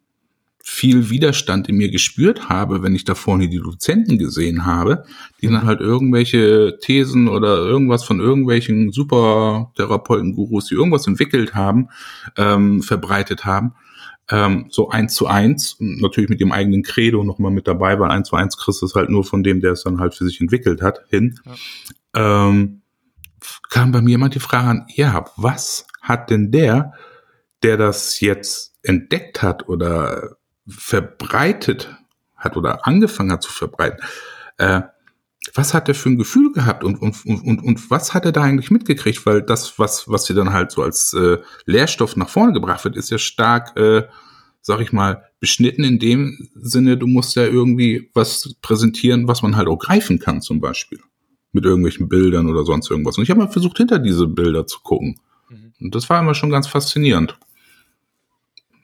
viel 0.66 1.11
Widerstand 1.11 1.68
in 1.68 1.77
mir 1.77 1.90
gespürt 1.90 2.48
habe, 2.48 2.83
wenn 2.83 2.94
ich 2.94 3.05
da 3.05 3.14
vorne 3.14 3.48
die 3.48 3.59
Dozenten 3.59 4.16
gesehen 4.18 4.64
habe, 4.64 5.05
die 5.42 5.48
dann 5.48 5.64
halt 5.64 5.81
irgendwelche 5.81 6.79
Thesen 6.81 7.29
oder 7.29 7.59
irgendwas 7.59 8.03
von 8.03 8.18
irgendwelchen 8.18 8.90
Supertherapeuten-Gurus, 8.90 10.66
die 10.66 10.74
irgendwas 10.74 11.07
entwickelt 11.07 11.55
haben, 11.55 11.90
ähm, 12.38 12.83
verbreitet 12.83 13.44
haben 13.44 13.74
ähm, 14.31 14.66
so 14.70 14.88
eins 14.88 15.14
zu 15.14 15.27
eins, 15.27 15.77
natürlich 15.79 16.31
mit 16.31 16.40
dem 16.40 16.50
eigenen 16.50 16.83
Credo 16.83 17.24
nochmal 17.24 17.50
mit 17.50 17.68
dabei, 17.68 17.98
weil 17.98 18.11
eins 18.11 18.29
zu 18.29 18.37
eins 18.37 18.57
kriegst 18.57 18.81
du 18.81 18.87
es 18.87 18.94
halt 18.94 19.11
nur 19.11 19.24
von 19.24 19.42
dem, 19.42 19.61
der 19.61 19.72
es 19.72 19.85
dann 19.85 20.00
halt 20.00 20.14
für 20.14 20.24
sich 20.24 20.40
entwickelt 20.40 20.81
hat, 20.81 21.05
hin. 21.11 21.38
Ja. 22.14 22.48
Ähm, 22.48 22.81
kam 23.68 23.92
bei 23.92 24.00
mir 24.00 24.14
immer 24.14 24.31
die 24.31 24.40
Frage 24.40 24.68
an, 24.68 24.87
ja, 24.94 25.27
was 25.37 25.87
hat 26.00 26.31
denn 26.31 26.50
der, 26.50 26.94
der 27.62 27.77
das 27.77 28.20
jetzt 28.20 28.79
entdeckt 28.83 29.42
hat 29.42 29.68
oder 29.68 30.37
verbreitet 30.66 31.94
hat 32.37 32.57
oder 32.57 32.87
angefangen 32.87 33.33
hat 33.33 33.42
zu 33.42 33.53
verbreiten, 33.53 34.00
äh, 34.59 34.83
was 35.53 35.74
hat 35.74 35.88
er 35.88 35.94
für 35.94 36.09
ein 36.09 36.18
Gefühl 36.18 36.53
gehabt 36.53 36.85
und, 36.85 36.96
und, 37.03 37.24
und, 37.27 37.62
und 37.62 37.90
was 37.90 38.14
hat 38.14 38.24
er 38.24 38.33
da 38.33 38.42
eigentlich 38.42 38.70
mitgekriegt? 38.70 39.27
Weil 39.27 39.42
das, 39.42 39.79
was, 39.79 40.09
was 40.09 40.27
hier 40.27 40.37
dann 40.37 40.53
halt 40.53 40.70
so 40.70 40.83
als 40.83 41.12
äh, 41.12 41.38
Lehrstoff 41.66 42.16
nach 42.16 42.31
vorne 42.31 42.55
gebracht 42.55 42.85
wird, 42.85 42.96
ist 42.96 43.11
ja 43.11 43.18
stark, 43.18 43.77
äh, 43.77 44.05
sag 44.62 44.81
ich 44.81 44.92
mal, 44.92 45.24
beschnitten 45.40 45.85
in 45.85 45.98
dem 45.98 46.48
Sinne, 46.55 46.96
du 46.96 47.07
musst 47.07 47.37
ja 47.37 47.44
irgendwie 47.44 48.11
was 48.14 48.57
präsentieren, 48.62 49.29
was 49.29 49.42
man 49.42 49.57
halt 49.57 49.68
auch 49.68 49.77
greifen 49.79 50.18
kann, 50.18 50.40
zum 50.40 50.61
Beispiel. 50.61 51.00
Mit 51.53 51.66
irgendwelchen 51.66 52.09
Bildern 52.09 52.48
oder 52.48 52.64
sonst 52.64 52.90
irgendwas. 52.90 53.18
Und 53.18 53.24
ich 53.24 53.31
habe 53.31 53.40
mal 53.40 53.50
versucht, 53.50 53.77
hinter 53.77 53.98
diese 53.98 54.27
Bilder 54.27 54.66
zu 54.66 54.81
gucken. 54.81 55.20
Mhm. 55.50 55.74
Und 55.79 55.94
das 55.94 56.09
war 56.09 56.20
immer 56.20 56.35
schon 56.35 56.50
ganz 56.50 56.66
faszinierend 56.66 57.38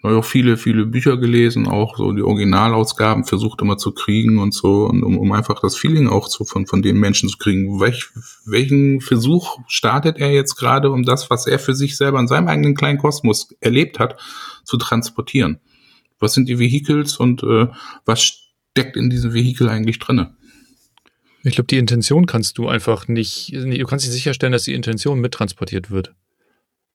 habe 0.03 0.17
auch 0.17 0.25
viele, 0.25 0.57
viele 0.57 0.87
Bücher 0.87 1.19
gelesen, 1.19 1.67
auch 1.67 1.97
so 1.99 2.13
die 2.13 2.23
Originalausgaben 2.23 3.25
versucht 3.25 3.61
immer 3.61 3.77
zu 3.77 3.93
kriegen 3.93 4.39
und 4.39 4.55
so, 4.55 4.87
und 4.87 5.03
um, 5.03 5.19
um 5.19 5.33
einfach 5.33 5.61
das 5.61 5.77
Feeling 5.77 6.09
auch 6.09 6.29
zu, 6.29 6.45
von, 6.45 6.67
von 6.67 6.81
den 6.81 6.99
Menschen 6.99 7.29
zu 7.29 7.37
kriegen. 7.37 7.81
Welch, 7.81 8.09
welchen 8.47 9.01
Versuch 9.01 9.59
startet 9.67 10.19
er 10.19 10.33
jetzt 10.33 10.57
gerade, 10.57 10.91
um 10.91 11.03
das, 11.03 11.29
was 11.29 11.47
er 11.47 11.59
für 11.59 11.75
sich 11.75 11.97
selber 11.97 12.19
in 12.19 12.29
seinem 12.29 12.49
eigenen 12.49 12.75
kleinen 12.75 12.99
Kosmos 12.99 13.55
erlebt 13.61 13.99
hat, 13.99 14.19
zu 14.65 14.79
transportieren? 14.79 15.61
Was 16.19 16.33
sind 16.35 16.49
die 16.49 16.59
Vehicles 16.59 17.17
und 17.17 17.43
äh, 17.43 17.69
was 18.05 18.23
steckt 18.23 18.97
in 18.97 19.11
diesem 19.11 19.35
Vehikel 19.35 19.69
eigentlich 19.69 19.99
drinne? 19.99 20.35
Ich 21.43 21.55
glaube, 21.55 21.69
die 21.69 21.79
Intention 21.79 22.27
kannst 22.27 22.59
du 22.59 22.69
einfach 22.69 23.09
nicht, 23.09 23.53
du 23.55 23.85
kannst 23.87 24.07
nicht 24.07 24.15
sicherstellen, 24.15 24.53
dass 24.53 24.65
die 24.65 24.75
Intention 24.75 25.21
mittransportiert 25.21 25.91
wird. 25.91 26.15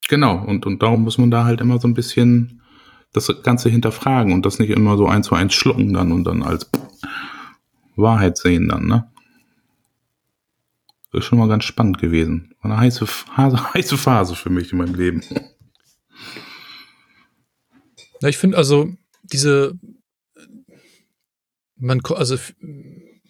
Genau, 0.07 0.43
und, 0.43 0.67
und 0.67 0.83
darum 0.83 1.01
muss 1.01 1.17
man 1.17 1.31
da 1.31 1.45
halt 1.45 1.61
immer 1.61 1.79
so 1.79 1.87
ein 1.87 1.95
bisschen 1.95 2.61
das 3.15 3.31
Ganze 3.43 3.69
hinterfragen 3.69 4.33
und 4.33 4.45
das 4.45 4.59
nicht 4.59 4.69
immer 4.69 4.97
so 4.97 5.07
eins 5.07 5.27
zu 5.27 5.35
eins 5.35 5.53
schlucken 5.53 5.93
dann 5.93 6.11
und 6.11 6.23
dann 6.25 6.43
als 6.43 6.69
Wahrheit 7.95 8.37
sehen 8.37 8.67
dann, 8.67 8.87
ne? 8.87 9.09
Das 11.11 11.23
ist 11.23 11.27
schon 11.27 11.39
mal 11.39 11.47
ganz 11.47 11.63
spannend 11.63 11.97
gewesen. 11.97 12.53
War 12.61 12.71
eine 12.71 12.81
heiße 12.81 13.07
Phase, 13.07 13.57
heiße 13.73 13.97
Phase 13.97 14.35
für 14.35 14.49
mich 14.49 14.71
in 14.73 14.79
meinem 14.79 14.95
Leben. 14.95 15.21
Ja, 18.21 18.29
ich 18.29 18.37
finde 18.37 18.57
also 18.57 18.91
diese 19.23 19.79
man 21.77 22.01
also 22.05 22.37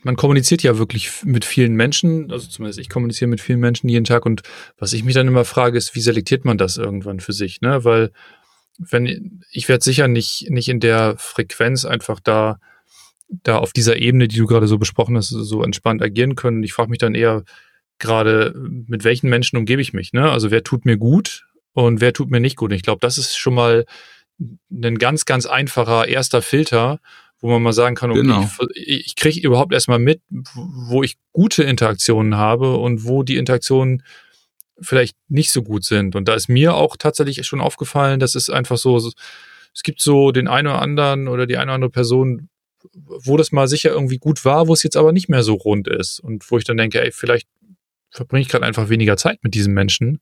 man 0.04 0.16
kommuniziert 0.16 0.62
ja 0.62 0.78
wirklich 0.78 1.24
mit 1.24 1.46
vielen 1.46 1.76
Menschen, 1.76 2.32
also 2.32 2.48
zumindest 2.48 2.80
ich 2.80 2.90
kommuniziere 2.90 3.28
mit 3.28 3.42
vielen 3.42 3.60
Menschen 3.60 3.90
jeden 3.90 4.06
Tag 4.06 4.26
und 4.26 4.44
was 4.78 4.94
ich 4.94 5.04
mich 5.04 5.16
dann 5.16 5.28
immer 5.28 5.46
frage 5.46 5.78
ist, 5.78 5.96
wie 5.96 6.02
selektiert 6.02 6.46
man 6.46 6.60
das 6.60 6.78
irgendwann 6.78 7.20
für 7.20 7.34
sich, 7.34 7.62
ne? 7.62 7.84
Weil 7.84 8.12
wenn 8.78 9.42
ich 9.52 9.70
werde 9.70 9.84
sicher 9.84 10.08
nicht 10.08 10.50
nicht 10.50 10.70
in 10.70 10.80
der 10.80 11.16
Frequenz 11.18 11.86
einfach 11.86 12.20
da 12.20 12.60
da 13.30 13.58
auf 13.58 13.74
dieser 13.74 13.98
Ebene, 13.98 14.28
die 14.28 14.38
du 14.38 14.46
gerade 14.46 14.68
so 14.68 14.78
besprochen 14.78 15.18
hast, 15.18 15.30
so 15.30 15.64
entspannt 15.64 16.02
agieren 16.02 16.36
können. 16.36 16.64
Ich 16.64 16.74
frage 16.74 16.90
mich 16.90 17.00
dann 17.00 17.16
eher 17.16 17.44
gerade, 18.00 18.54
mit 18.56 19.04
welchen 19.04 19.30
Menschen 19.30 19.58
umgebe 19.58 19.82
ich 19.82 19.94
mich? 19.94 20.14
Ne? 20.14 20.30
Also 20.30 20.52
wer 20.52 20.64
tut 20.64 20.86
mir 20.86 20.98
gut 20.98 21.48
und 21.74 22.02
wer 22.02 22.14
tut 22.14 22.30
mir 22.30 22.40
nicht 22.40 22.56
gut? 22.56 22.72
Und 22.72 22.76
ich 22.76 22.84
glaube, 22.84 23.00
das 23.02 23.18
ist 23.18 23.38
schon 23.38 23.56
mal 23.56 23.86
ein 24.72 24.98
ganz, 24.98 25.26
ganz 25.26 25.46
einfacher 25.46 26.08
erster 26.08 26.42
Filter, 26.42 27.00
wo 27.40 27.50
man 27.50 27.64
mal 27.64 27.74
sagen 27.74 27.96
kann, 27.96 28.12
okay, 28.12 28.22
genau. 28.22 28.50
ich, 28.74 29.06
ich 29.08 29.16
kriege 29.16 29.40
überhaupt 29.46 29.74
erstmal 29.74 30.00
mit, 30.00 30.22
wo 30.30 31.04
ich 31.04 31.18
gute 31.32 31.64
Interaktionen 31.64 32.36
habe 32.36 32.78
und 32.78 33.06
wo 33.06 33.24
die 33.24 33.38
Interaktionen 33.38 34.04
vielleicht 34.82 35.16
nicht 35.28 35.52
so 35.52 35.64
gut 35.64 35.84
sind. 35.84 36.16
Und 36.16 36.28
da 36.28 36.34
ist 36.34 36.50
mir 36.50 36.76
auch 36.76 36.98
tatsächlich 36.98 37.46
schon 37.46 37.62
aufgefallen, 37.62 38.20
dass 38.20 38.36
es 38.36 38.50
einfach 38.50 38.78
so, 38.78 38.98
es 38.98 39.84
gibt 39.84 40.02
so 40.02 40.32
den 40.32 40.48
einen 40.48 40.68
oder 40.68 40.82
anderen 40.82 41.28
oder 41.28 41.48
die 41.48 41.58
eine 41.58 41.66
oder 41.66 41.76
andere 41.76 41.92
Person, 41.92 42.50
wo 42.94 43.38
das 43.38 43.52
mal 43.52 43.68
sicher 43.68 43.92
irgendwie 43.92 44.18
gut 44.18 44.46
war, 44.46 44.68
wo 44.68 44.74
es 44.74 44.84
jetzt 44.84 44.98
aber 44.98 45.12
nicht 45.12 45.30
mehr 45.30 45.44
so 45.44 45.56
rund 45.56 45.88
ist. 45.88 46.20
Und 46.20 46.50
wo 46.52 46.58
ich 46.58 46.64
dann 46.64 46.78
denke, 46.78 47.02
ey, 47.02 47.12
vielleicht 47.12 47.48
verbringe 48.12 48.42
ich 48.42 48.50
gerade 48.50 48.66
einfach 48.66 48.90
weniger 48.90 49.18
Zeit 49.18 49.44
mit 49.44 49.54
diesen 49.54 49.74
Menschen. 49.74 50.22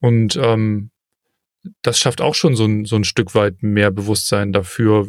Und 0.00 0.36
ähm, 0.36 0.90
das 1.82 1.98
schafft 1.98 2.20
auch 2.20 2.34
schon 2.34 2.56
so 2.56 2.64
ein, 2.64 2.84
so 2.84 2.96
ein 2.96 3.04
Stück 3.04 3.34
weit 3.34 3.62
mehr 3.62 3.90
Bewusstsein 3.90 4.52
dafür, 4.52 5.06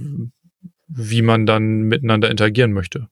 wie 0.88 1.22
man 1.22 1.46
dann 1.46 1.84
miteinander 1.84 2.30
interagieren 2.30 2.74
möchte. 2.74 3.08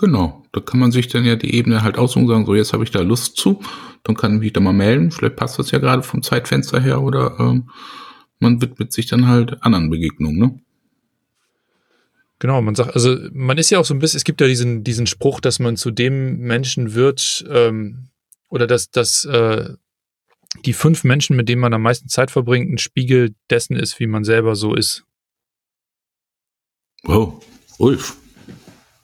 Genau, 0.00 0.42
da 0.52 0.62
kann 0.62 0.80
man 0.80 0.92
sich 0.92 1.08
dann 1.08 1.26
ja 1.26 1.36
die 1.36 1.54
Ebene 1.54 1.82
halt 1.82 1.98
aussuchen 1.98 2.22
und 2.22 2.28
sagen, 2.28 2.46
so 2.46 2.54
jetzt 2.54 2.72
habe 2.72 2.84
ich 2.84 2.90
da 2.90 3.02
Lust 3.02 3.36
zu, 3.36 3.60
dann 4.02 4.16
kann 4.16 4.32
ich 4.32 4.40
mich 4.40 4.52
da 4.54 4.60
mal 4.60 4.72
melden. 4.72 5.10
Vielleicht 5.10 5.36
passt 5.36 5.58
das 5.58 5.72
ja 5.72 5.78
gerade 5.78 6.02
vom 6.02 6.22
Zeitfenster 6.22 6.80
her 6.80 7.02
oder 7.02 7.38
ähm, 7.38 7.68
man 8.38 8.62
widmet 8.62 8.94
sich 8.94 9.08
dann 9.08 9.28
halt 9.28 9.62
anderen 9.62 9.90
Begegnungen, 9.90 10.38
ne? 10.38 10.58
Genau, 12.38 12.62
man 12.62 12.74
sagt, 12.74 12.94
also 12.94 13.14
man 13.34 13.58
ist 13.58 13.68
ja 13.68 13.78
auch 13.78 13.84
so 13.84 13.92
ein 13.92 13.98
bisschen, 13.98 14.16
es 14.16 14.24
gibt 14.24 14.40
ja 14.40 14.46
diesen, 14.46 14.84
diesen 14.84 15.06
Spruch, 15.06 15.38
dass 15.38 15.58
man 15.58 15.76
zu 15.76 15.90
dem 15.90 16.38
Menschen 16.38 16.94
wird, 16.94 17.44
ähm, 17.50 18.08
oder 18.48 18.66
dass, 18.66 18.90
dass 18.90 19.26
äh, 19.26 19.74
die 20.64 20.72
fünf 20.72 21.04
Menschen, 21.04 21.36
mit 21.36 21.50
denen 21.50 21.60
man 21.60 21.74
am 21.74 21.82
meisten 21.82 22.08
Zeit 22.08 22.30
verbringt, 22.30 22.72
ein 22.72 22.78
Spiegel 22.78 23.34
dessen 23.50 23.76
ist, 23.76 24.00
wie 24.00 24.06
man 24.06 24.24
selber 24.24 24.56
so 24.56 24.74
ist. 24.74 25.04
Wow, 27.02 27.44
Ulf. 27.76 28.16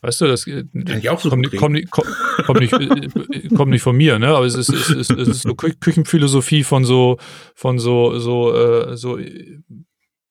Weißt 0.02 0.20
du, 0.20 0.26
das 0.26 0.46
äh, 0.46 0.64
Kann 0.72 0.98
ich 0.98 1.08
auch 1.08 1.20
so 1.20 1.30
kommt, 1.30 1.50
kommt, 1.56 1.90
kommt, 1.90 2.08
kommt, 2.44 2.60
nicht, 2.60 2.72
äh, 2.72 3.48
kommt 3.54 3.70
nicht 3.70 3.82
von 3.82 3.96
mir, 3.96 4.18
ne? 4.18 4.28
Aber 4.28 4.46
es 4.46 4.54
ist, 4.54 4.68
es 4.68 4.90
ist, 4.90 5.10
es 5.10 5.28
ist 5.28 5.42
so 5.42 5.54
Küchenphilosophie 5.54 6.64
von 6.64 6.84
so, 6.84 7.18
von 7.54 7.78
so, 7.78 8.18
so, 8.18 8.54
äh, 8.54 8.96
so 8.96 9.18
äh, 9.18 9.60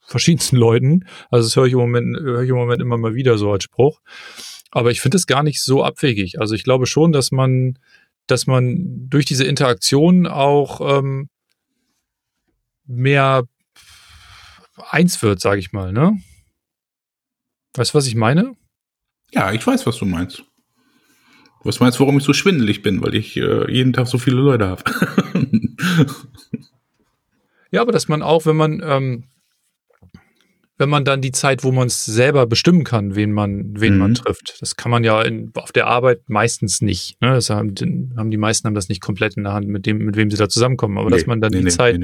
verschiedensten 0.01 0.57
Leuten. 0.57 1.05
Also 1.29 1.47
das 1.47 1.55
höre 1.55 1.65
ich 1.65 1.73
im 1.73 1.79
Moment, 1.79 2.17
höre 2.19 2.43
ich 2.43 2.49
im 2.49 2.55
Moment 2.55 2.81
immer 2.81 2.97
mal 2.97 3.15
wieder 3.15 3.37
so 3.37 3.51
als 3.51 3.63
Spruch. 3.63 4.01
Aber 4.71 4.91
ich 4.91 5.01
finde 5.01 5.17
es 5.17 5.27
gar 5.27 5.43
nicht 5.43 5.61
so 5.61 5.83
abwegig. 5.83 6.39
Also 6.39 6.53
ich 6.53 6.63
glaube 6.63 6.85
schon, 6.85 7.11
dass 7.11 7.31
man, 7.31 7.79
dass 8.27 8.47
man 8.47 9.09
durch 9.09 9.25
diese 9.25 9.45
Interaktion 9.45 10.27
auch 10.27 10.99
ähm, 10.99 11.29
mehr 12.85 13.45
eins 14.89 15.21
wird, 15.21 15.39
sage 15.39 15.59
ich 15.59 15.71
mal, 15.71 15.91
ne? 15.91 16.19
Weißt 17.73 17.93
du, 17.93 17.97
was 17.97 18.07
ich 18.07 18.15
meine? 18.15 18.55
Ja, 19.31 19.51
ich 19.51 19.65
weiß, 19.65 19.85
was 19.85 19.97
du 19.97 20.05
meinst. 20.05 20.43
Was 21.63 21.79
meinst 21.79 21.99
warum 21.99 22.17
ich 22.17 22.23
so 22.23 22.33
schwindelig 22.33 22.83
bin? 22.83 23.01
Weil 23.01 23.15
ich 23.15 23.35
äh, 23.37 23.71
jeden 23.71 23.91
Tag 23.91 24.07
so 24.07 24.17
viele 24.17 24.37
Leute 24.37 24.67
habe. 24.67 24.83
ja, 27.71 27.81
aber 27.81 27.91
dass 27.91 28.07
man 28.07 28.21
auch, 28.21 28.45
wenn 28.45 28.55
man 28.55 28.83
ähm, 28.85 29.23
wenn 30.77 30.89
man 30.89 31.05
dann 31.05 31.21
die 31.21 31.31
Zeit, 31.31 31.63
wo 31.63 31.71
man 31.71 31.87
es 31.87 32.05
selber 32.05 32.45
bestimmen 32.47 32.83
kann, 32.83 33.15
wen 33.15 33.31
man, 33.31 33.79
wen 33.79 33.93
mhm. 33.93 33.99
man 33.99 34.13
trifft. 34.15 34.57
Das 34.59 34.75
kann 34.75 34.91
man 34.91 35.03
ja 35.03 35.21
in, 35.21 35.51
auf 35.55 35.71
der 35.71 35.87
Arbeit 35.87 36.27
meistens 36.27 36.81
nicht. 36.81 37.21
Ne? 37.21 37.33
Das 37.33 37.49
haben, 37.49 37.73
haben, 38.17 38.31
die 38.31 38.37
meisten 38.37 38.67
haben 38.67 38.75
das 38.75 38.89
nicht 38.89 39.01
komplett 39.01 39.37
in 39.37 39.43
der 39.43 39.53
Hand, 39.53 39.67
mit 39.67 39.85
dem, 39.85 39.99
mit 39.99 40.17
wem 40.17 40.29
sie 40.29 40.37
da 40.37 40.49
zusammenkommen. 40.49 40.97
Aber 40.97 41.09
nee, 41.09 41.15
dass 41.15 41.27
man 41.27 41.39
dann 41.39 41.51
nee, 41.51 41.59
die 41.59 41.63
nee, 41.65 41.69
Zeit, 41.69 41.99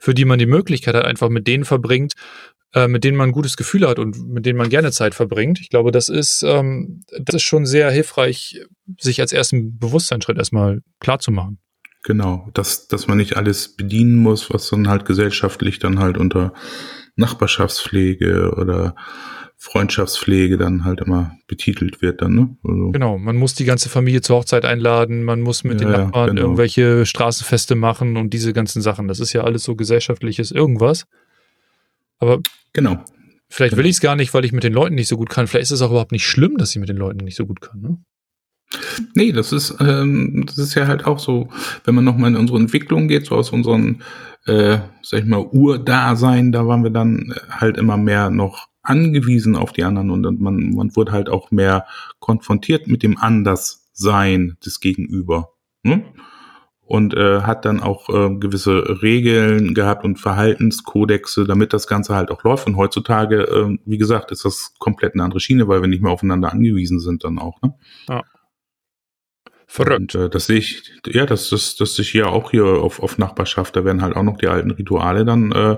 für 0.00 0.12
die 0.12 0.24
man 0.24 0.38
die 0.38 0.46
Möglichkeit 0.46 0.94
hat, 0.94 1.04
einfach 1.04 1.28
mit 1.28 1.46
denen 1.46 1.64
verbringt, 1.64 2.14
äh, 2.74 2.88
mit 2.88 3.04
denen 3.04 3.16
man 3.16 3.30
ein 3.30 3.32
gutes 3.32 3.56
Gefühl 3.56 3.86
hat 3.86 4.00
und 4.00 4.28
mit 4.28 4.44
denen 4.44 4.58
man 4.58 4.70
gerne 4.70 4.90
Zeit 4.90 5.14
verbringt. 5.14 5.60
Ich 5.60 5.70
glaube, 5.70 5.92
das 5.92 6.08
ist, 6.08 6.42
ähm, 6.42 7.02
das 7.20 7.36
ist 7.36 7.42
schon 7.42 7.64
sehr 7.64 7.90
hilfreich, 7.92 8.60
sich 8.98 9.20
als 9.20 9.32
ersten 9.32 9.78
Bewusstseinsschritt 9.78 10.36
erstmal 10.36 10.82
klar 10.98 11.20
zu 11.20 11.30
machen. 11.30 11.58
Genau, 12.02 12.48
dass, 12.54 12.86
dass 12.86 13.06
man 13.06 13.18
nicht 13.18 13.36
alles 13.36 13.74
bedienen 13.76 14.16
muss, 14.16 14.50
was 14.50 14.68
dann 14.68 14.88
halt 14.88 15.04
gesellschaftlich 15.04 15.78
dann 15.78 15.98
halt 15.98 16.18
unter 16.18 16.52
Nachbarschaftspflege 17.16 18.54
oder 18.56 18.94
Freundschaftspflege 19.58 20.58
dann 20.58 20.84
halt 20.84 21.00
immer 21.00 21.32
betitelt 21.48 22.02
wird 22.02 22.20
dann, 22.20 22.34
ne? 22.34 22.56
Also 22.62 22.90
genau, 22.92 23.18
man 23.18 23.36
muss 23.36 23.54
die 23.54 23.64
ganze 23.64 23.88
Familie 23.88 24.20
zur 24.20 24.36
Hochzeit 24.36 24.64
einladen, 24.64 25.24
man 25.24 25.40
muss 25.40 25.64
mit 25.64 25.80
ja, 25.80 25.86
den 25.86 25.92
Nachbarn 25.92 26.30
genau. 26.30 26.42
irgendwelche 26.42 27.06
Straßenfeste 27.06 27.74
machen 27.74 28.16
und 28.16 28.34
diese 28.34 28.52
ganzen 28.52 28.82
Sachen. 28.82 29.08
Das 29.08 29.18
ist 29.18 29.32
ja 29.32 29.44
alles 29.44 29.64
so 29.64 29.74
gesellschaftliches 29.74 30.52
irgendwas. 30.52 31.06
Aber 32.18 32.40
genau. 32.72 33.02
Vielleicht 33.48 33.72
genau. 33.72 33.78
will 33.78 33.86
ich 33.86 33.96
es 33.96 34.00
gar 34.00 34.16
nicht, 34.16 34.34
weil 34.34 34.44
ich 34.44 34.52
mit 34.52 34.64
den 34.64 34.72
Leuten 34.72 34.94
nicht 34.94 35.08
so 35.08 35.16
gut 35.16 35.30
kann. 35.30 35.46
Vielleicht 35.46 35.64
ist 35.64 35.70
es 35.70 35.82
auch 35.82 35.90
überhaupt 35.90 36.12
nicht 36.12 36.26
schlimm, 36.26 36.58
dass 36.58 36.70
ich 36.70 36.80
mit 36.80 36.88
den 36.88 36.96
Leuten 36.96 37.24
nicht 37.24 37.36
so 37.36 37.46
gut 37.46 37.60
kann, 37.60 37.80
ne? 37.80 37.98
Nee, 39.14 39.32
das 39.32 39.52
ist, 39.52 39.76
ähm, 39.80 40.44
das 40.46 40.58
ist 40.58 40.74
ja 40.74 40.86
halt 40.86 41.06
auch 41.06 41.18
so, 41.18 41.48
wenn 41.84 41.94
man 41.94 42.04
nochmal 42.04 42.30
in 42.30 42.36
unsere 42.36 42.58
Entwicklung 42.58 43.08
geht, 43.08 43.26
so 43.26 43.36
aus 43.36 43.50
unseren 43.50 44.02
äh, 44.46 44.78
sag 45.02 45.20
ich 45.20 45.26
mal, 45.26 45.44
Urdasein, 45.44 46.52
da 46.52 46.66
waren 46.66 46.84
wir 46.84 46.90
dann 46.90 47.34
halt 47.50 47.76
immer 47.76 47.96
mehr 47.96 48.30
noch 48.30 48.68
angewiesen 48.82 49.56
auf 49.56 49.72
die 49.72 49.82
anderen 49.82 50.10
und 50.10 50.40
man, 50.40 50.70
man 50.70 50.94
wurde 50.94 51.12
halt 51.12 51.28
auch 51.28 51.50
mehr 51.50 51.86
konfrontiert 52.20 52.86
mit 52.86 53.02
dem 53.02 53.18
Anderssein 53.18 54.56
des 54.64 54.80
Gegenüber. 54.80 55.50
Ne? 55.82 56.04
Und 56.80 57.14
äh, 57.14 57.40
hat 57.40 57.64
dann 57.64 57.80
auch 57.80 58.08
äh, 58.08 58.36
gewisse 58.36 59.02
Regeln 59.02 59.74
gehabt 59.74 60.04
und 60.04 60.20
Verhaltenskodexe, 60.20 61.44
damit 61.44 61.72
das 61.72 61.88
Ganze 61.88 62.14
halt 62.14 62.30
auch 62.30 62.44
läuft. 62.44 62.68
Und 62.68 62.76
heutzutage, 62.76 63.42
äh, 63.42 63.76
wie 63.84 63.98
gesagt, 63.98 64.30
ist 64.30 64.44
das 64.44 64.74
komplett 64.78 65.14
eine 65.14 65.24
andere 65.24 65.40
Schiene, 65.40 65.66
weil 65.66 65.80
wir 65.80 65.88
nicht 65.88 66.00
mehr 66.00 66.12
aufeinander 66.12 66.52
angewiesen 66.52 67.00
sind 67.00 67.24
dann 67.24 67.40
auch. 67.40 67.60
Ne? 67.60 67.74
Ja. 68.08 68.22
Verrückt. 69.66 70.14
Und, 70.14 70.14
äh, 70.14 70.30
das 70.30 70.46
sehe 70.46 70.58
ich, 70.58 70.82
ja, 71.06 71.26
das, 71.26 71.50
das, 71.50 71.76
das 71.76 71.96
sehe 71.96 72.04
ich 72.04 72.12
ja 72.14 72.26
auch 72.26 72.50
hier 72.50 72.64
auf, 72.64 73.02
auf 73.02 73.18
Nachbarschaft. 73.18 73.76
Da 73.76 73.84
werden 73.84 74.02
halt 74.02 74.16
auch 74.16 74.22
noch 74.22 74.38
die 74.38 74.48
alten 74.48 74.70
Rituale 74.70 75.24
dann 75.24 75.52
äh, 75.52 75.76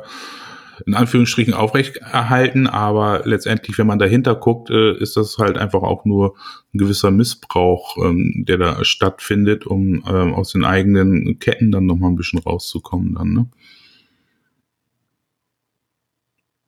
in 0.87 0.94
Anführungsstrichen 0.94 1.55
aufrecht 1.55 1.96
erhalten, 1.96 2.66
aber 2.66 3.22
letztendlich, 3.24 3.79
wenn 3.79 3.87
man 3.87 3.98
dahinter 3.98 4.35
guckt, 4.37 4.70
äh, 4.70 4.96
ist 4.98 5.16
das 5.16 5.38
halt 5.38 5.59
einfach 5.59 5.83
auch 5.83 6.05
nur 6.05 6.37
ein 6.72 6.79
gewisser 6.79 7.11
Missbrauch, 7.11 7.96
ähm, 7.96 8.44
der 8.46 8.59
da 8.59 8.85
stattfindet, 8.85 9.66
um 9.66 10.05
ähm, 10.07 10.35
aus 10.35 10.53
den 10.53 10.64
eigenen 10.64 11.38
Ketten 11.40 11.72
dann 11.72 11.87
nochmal 11.87 12.11
ein 12.11 12.16
bisschen 12.16 12.38
rauszukommen 12.38 13.14
dann, 13.14 13.33
ne? 13.33 13.48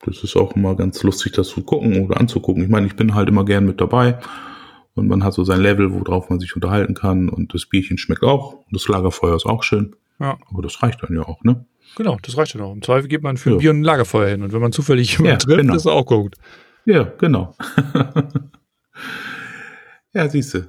Das 0.02 0.24
ist 0.24 0.34
auch 0.34 0.56
immer 0.56 0.74
ganz 0.76 1.02
lustig, 1.02 1.32
das 1.32 1.48
zu 1.48 1.62
gucken 1.62 2.06
oder 2.06 2.18
anzugucken. 2.18 2.64
Ich 2.64 2.70
meine, 2.70 2.86
ich 2.86 2.96
bin 2.96 3.14
halt 3.14 3.28
immer 3.28 3.44
gern 3.44 3.66
mit 3.66 3.82
dabei 3.82 4.18
und 5.00 5.08
man 5.08 5.24
hat 5.24 5.32
so 5.32 5.44
sein 5.44 5.60
Level, 5.60 5.92
worauf 5.92 6.28
man 6.28 6.38
sich 6.38 6.54
unterhalten 6.54 6.94
kann 6.94 7.28
und 7.28 7.54
das 7.54 7.66
Bierchen 7.66 7.98
schmeckt 7.98 8.22
auch 8.22 8.52
und 8.52 8.66
das 8.70 8.86
Lagerfeuer 8.86 9.34
ist 9.34 9.46
auch 9.46 9.62
schön. 9.62 9.96
Ja. 10.20 10.38
Aber 10.50 10.62
das 10.62 10.82
reicht 10.82 11.02
dann 11.02 11.14
ja 11.14 11.22
auch, 11.22 11.42
ne? 11.42 11.64
Genau, 11.96 12.18
das 12.22 12.36
reicht 12.36 12.54
dann 12.54 12.60
auch. 12.60 12.72
Im 12.72 12.82
Zweifel 12.82 13.08
geht 13.08 13.22
man 13.22 13.38
für 13.38 13.52
ja. 13.52 13.56
Bier 13.56 13.70
und 13.70 13.80
ein 13.80 13.84
Lagerfeuer 13.84 14.28
hin 14.28 14.42
und 14.42 14.52
wenn 14.52 14.60
man 14.60 14.72
zufällig 14.72 15.12
jemanden 15.12 15.30
ja, 15.30 15.36
trifft, 15.38 15.60
genau. 15.60 15.74
ist 15.74 15.86
auch 15.86 16.04
gut. 16.04 16.36
Ja, 16.84 17.04
genau. 17.18 17.56
ja, 20.12 20.28
siehst 20.28 20.54
du. 20.54 20.68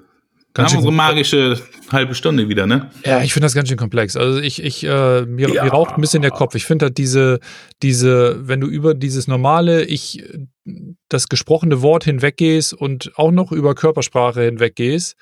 Ganz 0.54 0.72
haben 0.72 0.78
unsere 0.78 0.94
magische 0.94 1.62
halbe 1.92 2.14
Stunde 2.14 2.50
wieder, 2.50 2.68
ne? 2.68 2.92
Ja, 3.06 3.22
ich 3.22 3.34
finde 3.34 3.46
das 3.46 3.54
ganz 3.54 3.70
schön 3.70 3.78
komplex. 3.78 4.18
Also 4.18 4.40
ich, 4.40 4.62
ich, 4.62 4.84
äh, 4.84 5.26
mir, 5.26 5.50
ja. 5.50 5.64
mir 5.64 5.72
raucht 5.72 5.96
ein 5.96 6.02
bisschen 6.02 6.22
der 6.22 6.32
Kopf. 6.32 6.56
Ich 6.56 6.66
finde 6.66 6.88
halt 6.88 6.98
diese, 6.98 7.40
diese, 7.82 8.48
wenn 8.48 8.60
du 8.60 8.68
über 8.68 8.94
dieses 8.94 9.28
normale, 9.28 9.86
ich, 9.86 10.24
das 11.08 11.30
gesprochene 11.30 11.82
Wort 11.82 12.04
hinweggehst 12.04 12.74
und 12.74 13.12
auch 13.16 13.32
noch 13.32 13.52
über 13.52 13.76
Körpersprache 13.76 14.44
hinweggehst 14.44 15.16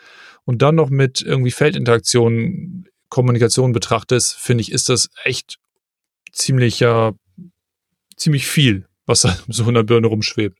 und 0.45 0.61
dann 0.61 0.75
noch 0.75 0.89
mit 0.89 1.21
irgendwie 1.21 1.51
Feldinteraktion, 1.51 2.87
Kommunikation 3.09 3.71
betrachtest, 3.71 4.35
finde 4.35 4.61
ich, 4.61 4.71
ist 4.71 4.89
das 4.89 5.09
echt 5.23 5.57
ziemlich, 6.31 6.79
ja, 6.79 7.11
ziemlich 8.15 8.47
viel, 8.47 8.87
was 9.05 9.21
da 9.21 9.37
so 9.47 9.67
in 9.67 9.75
der 9.75 9.83
Birne 9.83 10.07
rumschwebt. 10.07 10.57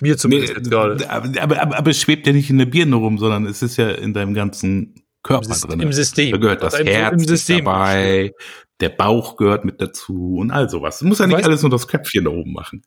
Mir 0.00 0.16
zumindest 0.16 0.56
nee, 0.56 0.70
gerade. 0.70 1.10
Aber, 1.10 1.42
aber, 1.42 1.60
aber, 1.60 1.78
aber, 1.78 1.90
es 1.90 2.00
schwebt 2.00 2.26
ja 2.26 2.32
nicht 2.32 2.48
in 2.48 2.58
der 2.58 2.66
Birne 2.66 2.96
rum, 2.96 3.18
sondern 3.18 3.46
es 3.46 3.62
ist 3.62 3.76
ja 3.76 3.90
in 3.90 4.14
deinem 4.14 4.34
ganzen 4.34 4.94
Körper 5.22 5.54
Im 5.54 5.68
drin. 5.68 5.80
Im 5.80 5.92
System. 5.92 6.30
Da 6.32 6.36
gehört 6.36 6.62
das 6.62 6.78
Herz 6.78 7.12
im 7.14 7.26
System 7.26 7.64
dabei, 7.64 8.32
der 8.80 8.90
Bauch 8.90 9.36
gehört 9.36 9.64
mit 9.64 9.80
dazu 9.80 10.36
und 10.38 10.50
all 10.50 10.68
sowas. 10.70 11.00
Du 11.00 11.06
musst 11.06 11.20
ja 11.20 11.26
nicht 11.26 11.38
weißt, 11.38 11.46
alles 11.46 11.62
nur 11.62 11.70
das 11.70 11.88
Köpfchen 11.88 12.24
da 12.24 12.30
oben 12.30 12.52
machen. 12.52 12.82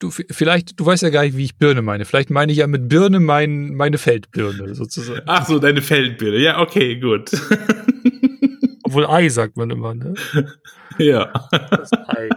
Du, 0.00 0.10
vielleicht, 0.10 0.80
du 0.80 0.86
weißt 0.86 1.02
ja 1.02 1.10
gar 1.10 1.24
nicht, 1.24 1.36
wie 1.36 1.44
ich 1.44 1.58
Birne 1.58 1.82
meine. 1.82 2.06
Vielleicht 2.06 2.30
meine 2.30 2.50
ich 2.50 2.58
ja 2.58 2.66
mit 2.66 2.88
Birne 2.88 3.20
mein, 3.20 3.74
meine 3.74 3.98
Feldbirne 3.98 4.74
sozusagen. 4.74 5.20
Ach 5.26 5.46
so, 5.46 5.58
deine 5.58 5.82
Feldbirne. 5.82 6.38
Ja, 6.38 6.60
okay, 6.60 6.98
gut. 6.98 7.30
Obwohl 8.82 9.06
Ei 9.06 9.28
sagt 9.28 9.56
man 9.56 9.70
immer, 9.70 9.94
ne? 9.94 10.14
Ja. 10.98 11.30
Das 11.70 11.92
Ei. 11.92 12.30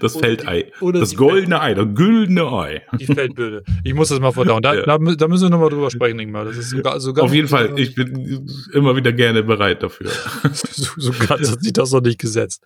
Das 0.00 0.16
oder 0.16 0.26
Feldei. 0.26 0.72
Die, 0.80 0.92
das 0.92 1.16
goldene 1.16 1.60
Ei, 1.60 1.74
das 1.74 1.86
güldene 1.94 2.52
Ei. 2.52 2.82
Die 2.98 3.06
Feldbilde. 3.06 3.64
Ich 3.84 3.94
muss 3.94 4.08
das 4.08 4.20
mal 4.20 4.32
verdauen. 4.32 4.62
Da, 4.62 4.74
ja. 4.74 4.82
da, 4.82 4.98
da 4.98 5.28
müssen 5.28 5.44
wir 5.44 5.50
nochmal 5.50 5.70
drüber 5.70 5.90
sprechen, 5.90 6.18
Ingmar. 6.18 6.44
Das 6.44 6.56
ist 6.56 6.70
sogar, 6.70 7.00
sogar 7.00 7.24
Auf 7.24 7.34
jeden 7.34 7.48
Fall, 7.48 7.78
ich 7.78 7.94
bin 7.94 8.46
immer 8.72 8.96
wieder 8.96 9.12
gerne 9.12 9.42
bereit 9.42 9.82
dafür. 9.82 10.10
so, 10.52 10.88
so 10.96 11.12
ganz 11.26 11.50
hat 11.50 11.62
sich 11.62 11.72
das 11.72 11.90
noch 11.92 12.02
nicht 12.02 12.20
gesetzt. 12.20 12.62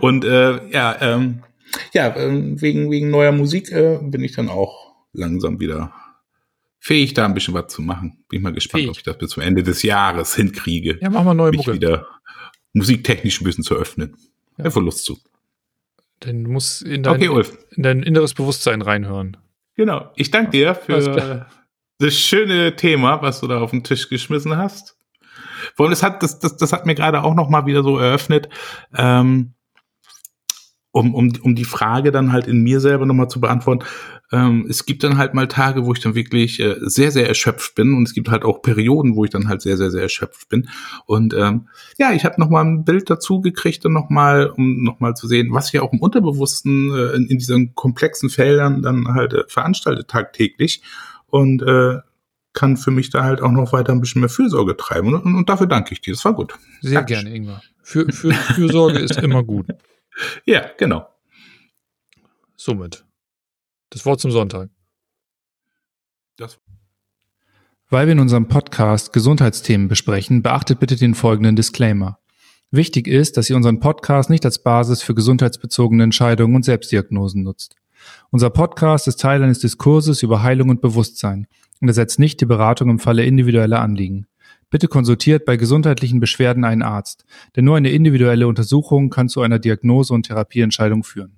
Und 0.00 0.24
äh, 0.24 0.70
ja, 0.70 0.96
ähm, 1.00 1.42
ja, 1.92 2.14
ähm, 2.16 2.60
wegen, 2.60 2.90
wegen 2.90 3.10
neuer 3.10 3.32
Musik 3.32 3.70
äh, 3.72 3.98
bin 4.02 4.22
ich 4.22 4.32
dann 4.32 4.48
auch 4.48 4.94
langsam 5.12 5.60
wieder 5.60 5.92
fähig, 6.78 7.14
da 7.14 7.26
ein 7.26 7.34
bisschen 7.34 7.54
was 7.54 7.68
zu 7.68 7.82
machen. 7.82 8.24
Bin 8.28 8.38
ich 8.38 8.42
mal 8.42 8.52
gespannt, 8.52 8.82
fähig. 8.82 8.90
ob 8.90 8.96
ich 8.96 9.02
das 9.02 9.18
bis 9.18 9.30
zum 9.30 9.42
Ende 9.42 9.62
des 9.62 9.82
Jahres 9.82 10.34
hinkriege. 10.34 10.98
Ja, 11.00 11.10
mach 11.10 11.24
mal 11.24 11.34
neue 11.34 11.50
mich 11.50 11.58
Mucke. 11.58 11.74
wieder 11.74 12.06
musiktechnisch 12.72 13.40
ein 13.40 13.44
bisschen 13.44 13.64
zu 13.64 13.74
öffnen. 13.74 14.16
Ja. 14.56 14.66
Einfach 14.66 14.80
Lust 14.80 15.04
zu. 15.04 15.18
Denn 16.24 16.44
du 16.44 16.50
musst 16.50 16.82
in 16.82 17.02
dein, 17.02 17.14
okay, 17.14 17.50
in 17.70 17.82
dein 17.82 18.02
inneres 18.02 18.34
Bewusstsein 18.34 18.82
reinhören. 18.82 19.36
Genau. 19.76 20.10
Ich 20.16 20.30
danke 20.30 20.50
dir 20.50 20.74
für 20.74 21.46
das 21.98 22.14
schöne 22.14 22.76
Thema, 22.76 23.22
was 23.22 23.40
du 23.40 23.46
da 23.46 23.60
auf 23.60 23.70
den 23.70 23.84
Tisch 23.84 24.08
geschmissen 24.08 24.56
hast. 24.56 24.96
Vor 25.74 25.86
allem, 25.86 25.90
das 25.90 26.02
hat, 26.02 26.22
das, 26.22 26.38
das, 26.38 26.56
das 26.56 26.72
hat 26.72 26.86
mir 26.86 26.94
gerade 26.94 27.22
auch 27.22 27.34
noch 27.34 27.48
mal 27.48 27.66
wieder 27.66 27.82
so 27.82 27.98
eröffnet, 27.98 28.48
ähm, 28.96 29.54
um, 30.92 31.14
um, 31.14 31.32
um 31.42 31.54
die 31.54 31.64
Frage 31.64 32.10
dann 32.10 32.32
halt 32.32 32.46
in 32.46 32.62
mir 32.62 32.80
selber 32.80 33.06
nochmal 33.06 33.28
zu 33.28 33.40
beantworten. 33.40 33.84
Ähm, 34.32 34.66
es 34.68 34.86
gibt 34.86 35.04
dann 35.04 35.18
halt 35.18 35.34
mal 35.34 35.48
Tage, 35.48 35.86
wo 35.86 35.92
ich 35.92 36.00
dann 36.00 36.14
wirklich 36.14 36.60
äh, 36.60 36.76
sehr, 36.80 37.10
sehr 37.10 37.28
erschöpft 37.28 37.74
bin 37.74 37.94
und 37.94 38.04
es 38.04 38.14
gibt 38.14 38.28
halt 38.28 38.44
auch 38.44 38.62
Perioden, 38.62 39.16
wo 39.16 39.24
ich 39.24 39.30
dann 39.30 39.48
halt 39.48 39.62
sehr, 39.62 39.76
sehr, 39.76 39.90
sehr 39.90 40.02
erschöpft 40.02 40.48
bin. 40.48 40.68
Und 41.06 41.34
ähm, 41.34 41.68
ja, 41.98 42.12
ich 42.12 42.24
habe 42.24 42.40
nochmal 42.40 42.64
ein 42.64 42.84
Bild 42.84 43.10
dazu 43.10 43.40
gekriegt 43.40 43.84
und 43.86 43.92
nochmal, 43.92 44.48
um 44.48 44.82
nochmal 44.82 45.14
zu 45.14 45.26
sehen, 45.26 45.48
was 45.52 45.72
wir 45.72 45.82
auch 45.82 45.92
im 45.92 46.00
Unterbewussten 46.00 46.92
äh, 46.92 47.16
in, 47.16 47.26
in 47.26 47.38
diesen 47.38 47.74
komplexen 47.74 48.30
Feldern 48.30 48.82
dann 48.82 49.08
halt 49.14 49.32
äh, 49.32 49.44
veranstaltet 49.46 50.08
tagtäglich. 50.08 50.82
Und 51.26 51.62
äh, 51.62 51.98
kann 52.52 52.76
für 52.76 52.90
mich 52.90 53.10
da 53.10 53.22
halt 53.22 53.40
auch 53.42 53.52
noch 53.52 53.72
weiter 53.72 53.92
ein 53.92 54.00
bisschen 54.00 54.20
mehr 54.20 54.28
Fürsorge 54.28 54.76
treiben. 54.76 55.14
Und, 55.14 55.34
und 55.36 55.48
dafür 55.48 55.68
danke 55.68 55.92
ich 55.92 56.00
dir. 56.00 56.14
Das 56.14 56.24
war 56.24 56.34
gut. 56.34 56.54
Sehr 56.80 56.94
Dankeschön. 56.94 57.24
gerne, 57.24 57.36
Ingmar. 57.36 57.62
Für, 57.82 58.10
für 58.12 58.32
Fürsorge 58.32 58.98
ist 58.98 59.18
immer 59.18 59.44
gut. 59.44 59.66
Ja, 60.44 60.70
genau. 60.76 61.06
Somit. 62.56 63.04
Das 63.90 64.04
Wort 64.06 64.20
zum 64.20 64.30
Sonntag. 64.30 64.70
Das 66.36 66.58
Weil 67.88 68.06
wir 68.06 68.12
in 68.12 68.20
unserem 68.20 68.48
Podcast 68.48 69.12
Gesundheitsthemen 69.12 69.88
besprechen, 69.88 70.42
beachtet 70.42 70.80
bitte 70.80 70.96
den 70.96 71.14
folgenden 71.14 71.56
Disclaimer. 71.56 72.18
Wichtig 72.70 73.08
ist, 73.08 73.36
dass 73.36 73.50
ihr 73.50 73.56
unseren 73.56 73.80
Podcast 73.80 74.30
nicht 74.30 74.44
als 74.44 74.62
Basis 74.62 75.02
für 75.02 75.14
gesundheitsbezogene 75.14 76.04
Entscheidungen 76.04 76.54
und 76.54 76.64
Selbstdiagnosen 76.64 77.42
nutzt. 77.42 77.74
Unser 78.30 78.50
Podcast 78.50 79.08
ist 79.08 79.20
Teil 79.20 79.42
eines 79.42 79.58
Diskurses 79.58 80.22
über 80.22 80.42
Heilung 80.42 80.68
und 80.68 80.80
Bewusstsein 80.80 81.48
und 81.80 81.88
ersetzt 81.88 82.18
nicht 82.18 82.40
die 82.40 82.46
Beratung 82.46 82.88
im 82.88 82.98
Falle 82.98 83.24
individueller 83.24 83.80
Anliegen. 83.80 84.26
Bitte 84.70 84.86
konsultiert 84.86 85.44
bei 85.44 85.56
gesundheitlichen 85.56 86.20
Beschwerden 86.20 86.64
einen 86.64 86.82
Arzt, 86.82 87.24
denn 87.56 87.64
nur 87.64 87.76
eine 87.76 87.90
individuelle 87.90 88.46
Untersuchung 88.46 89.10
kann 89.10 89.28
zu 89.28 89.42
einer 89.42 89.58
Diagnose 89.58 90.14
und 90.14 90.26
Therapieentscheidung 90.26 91.02
führen. 91.02 91.36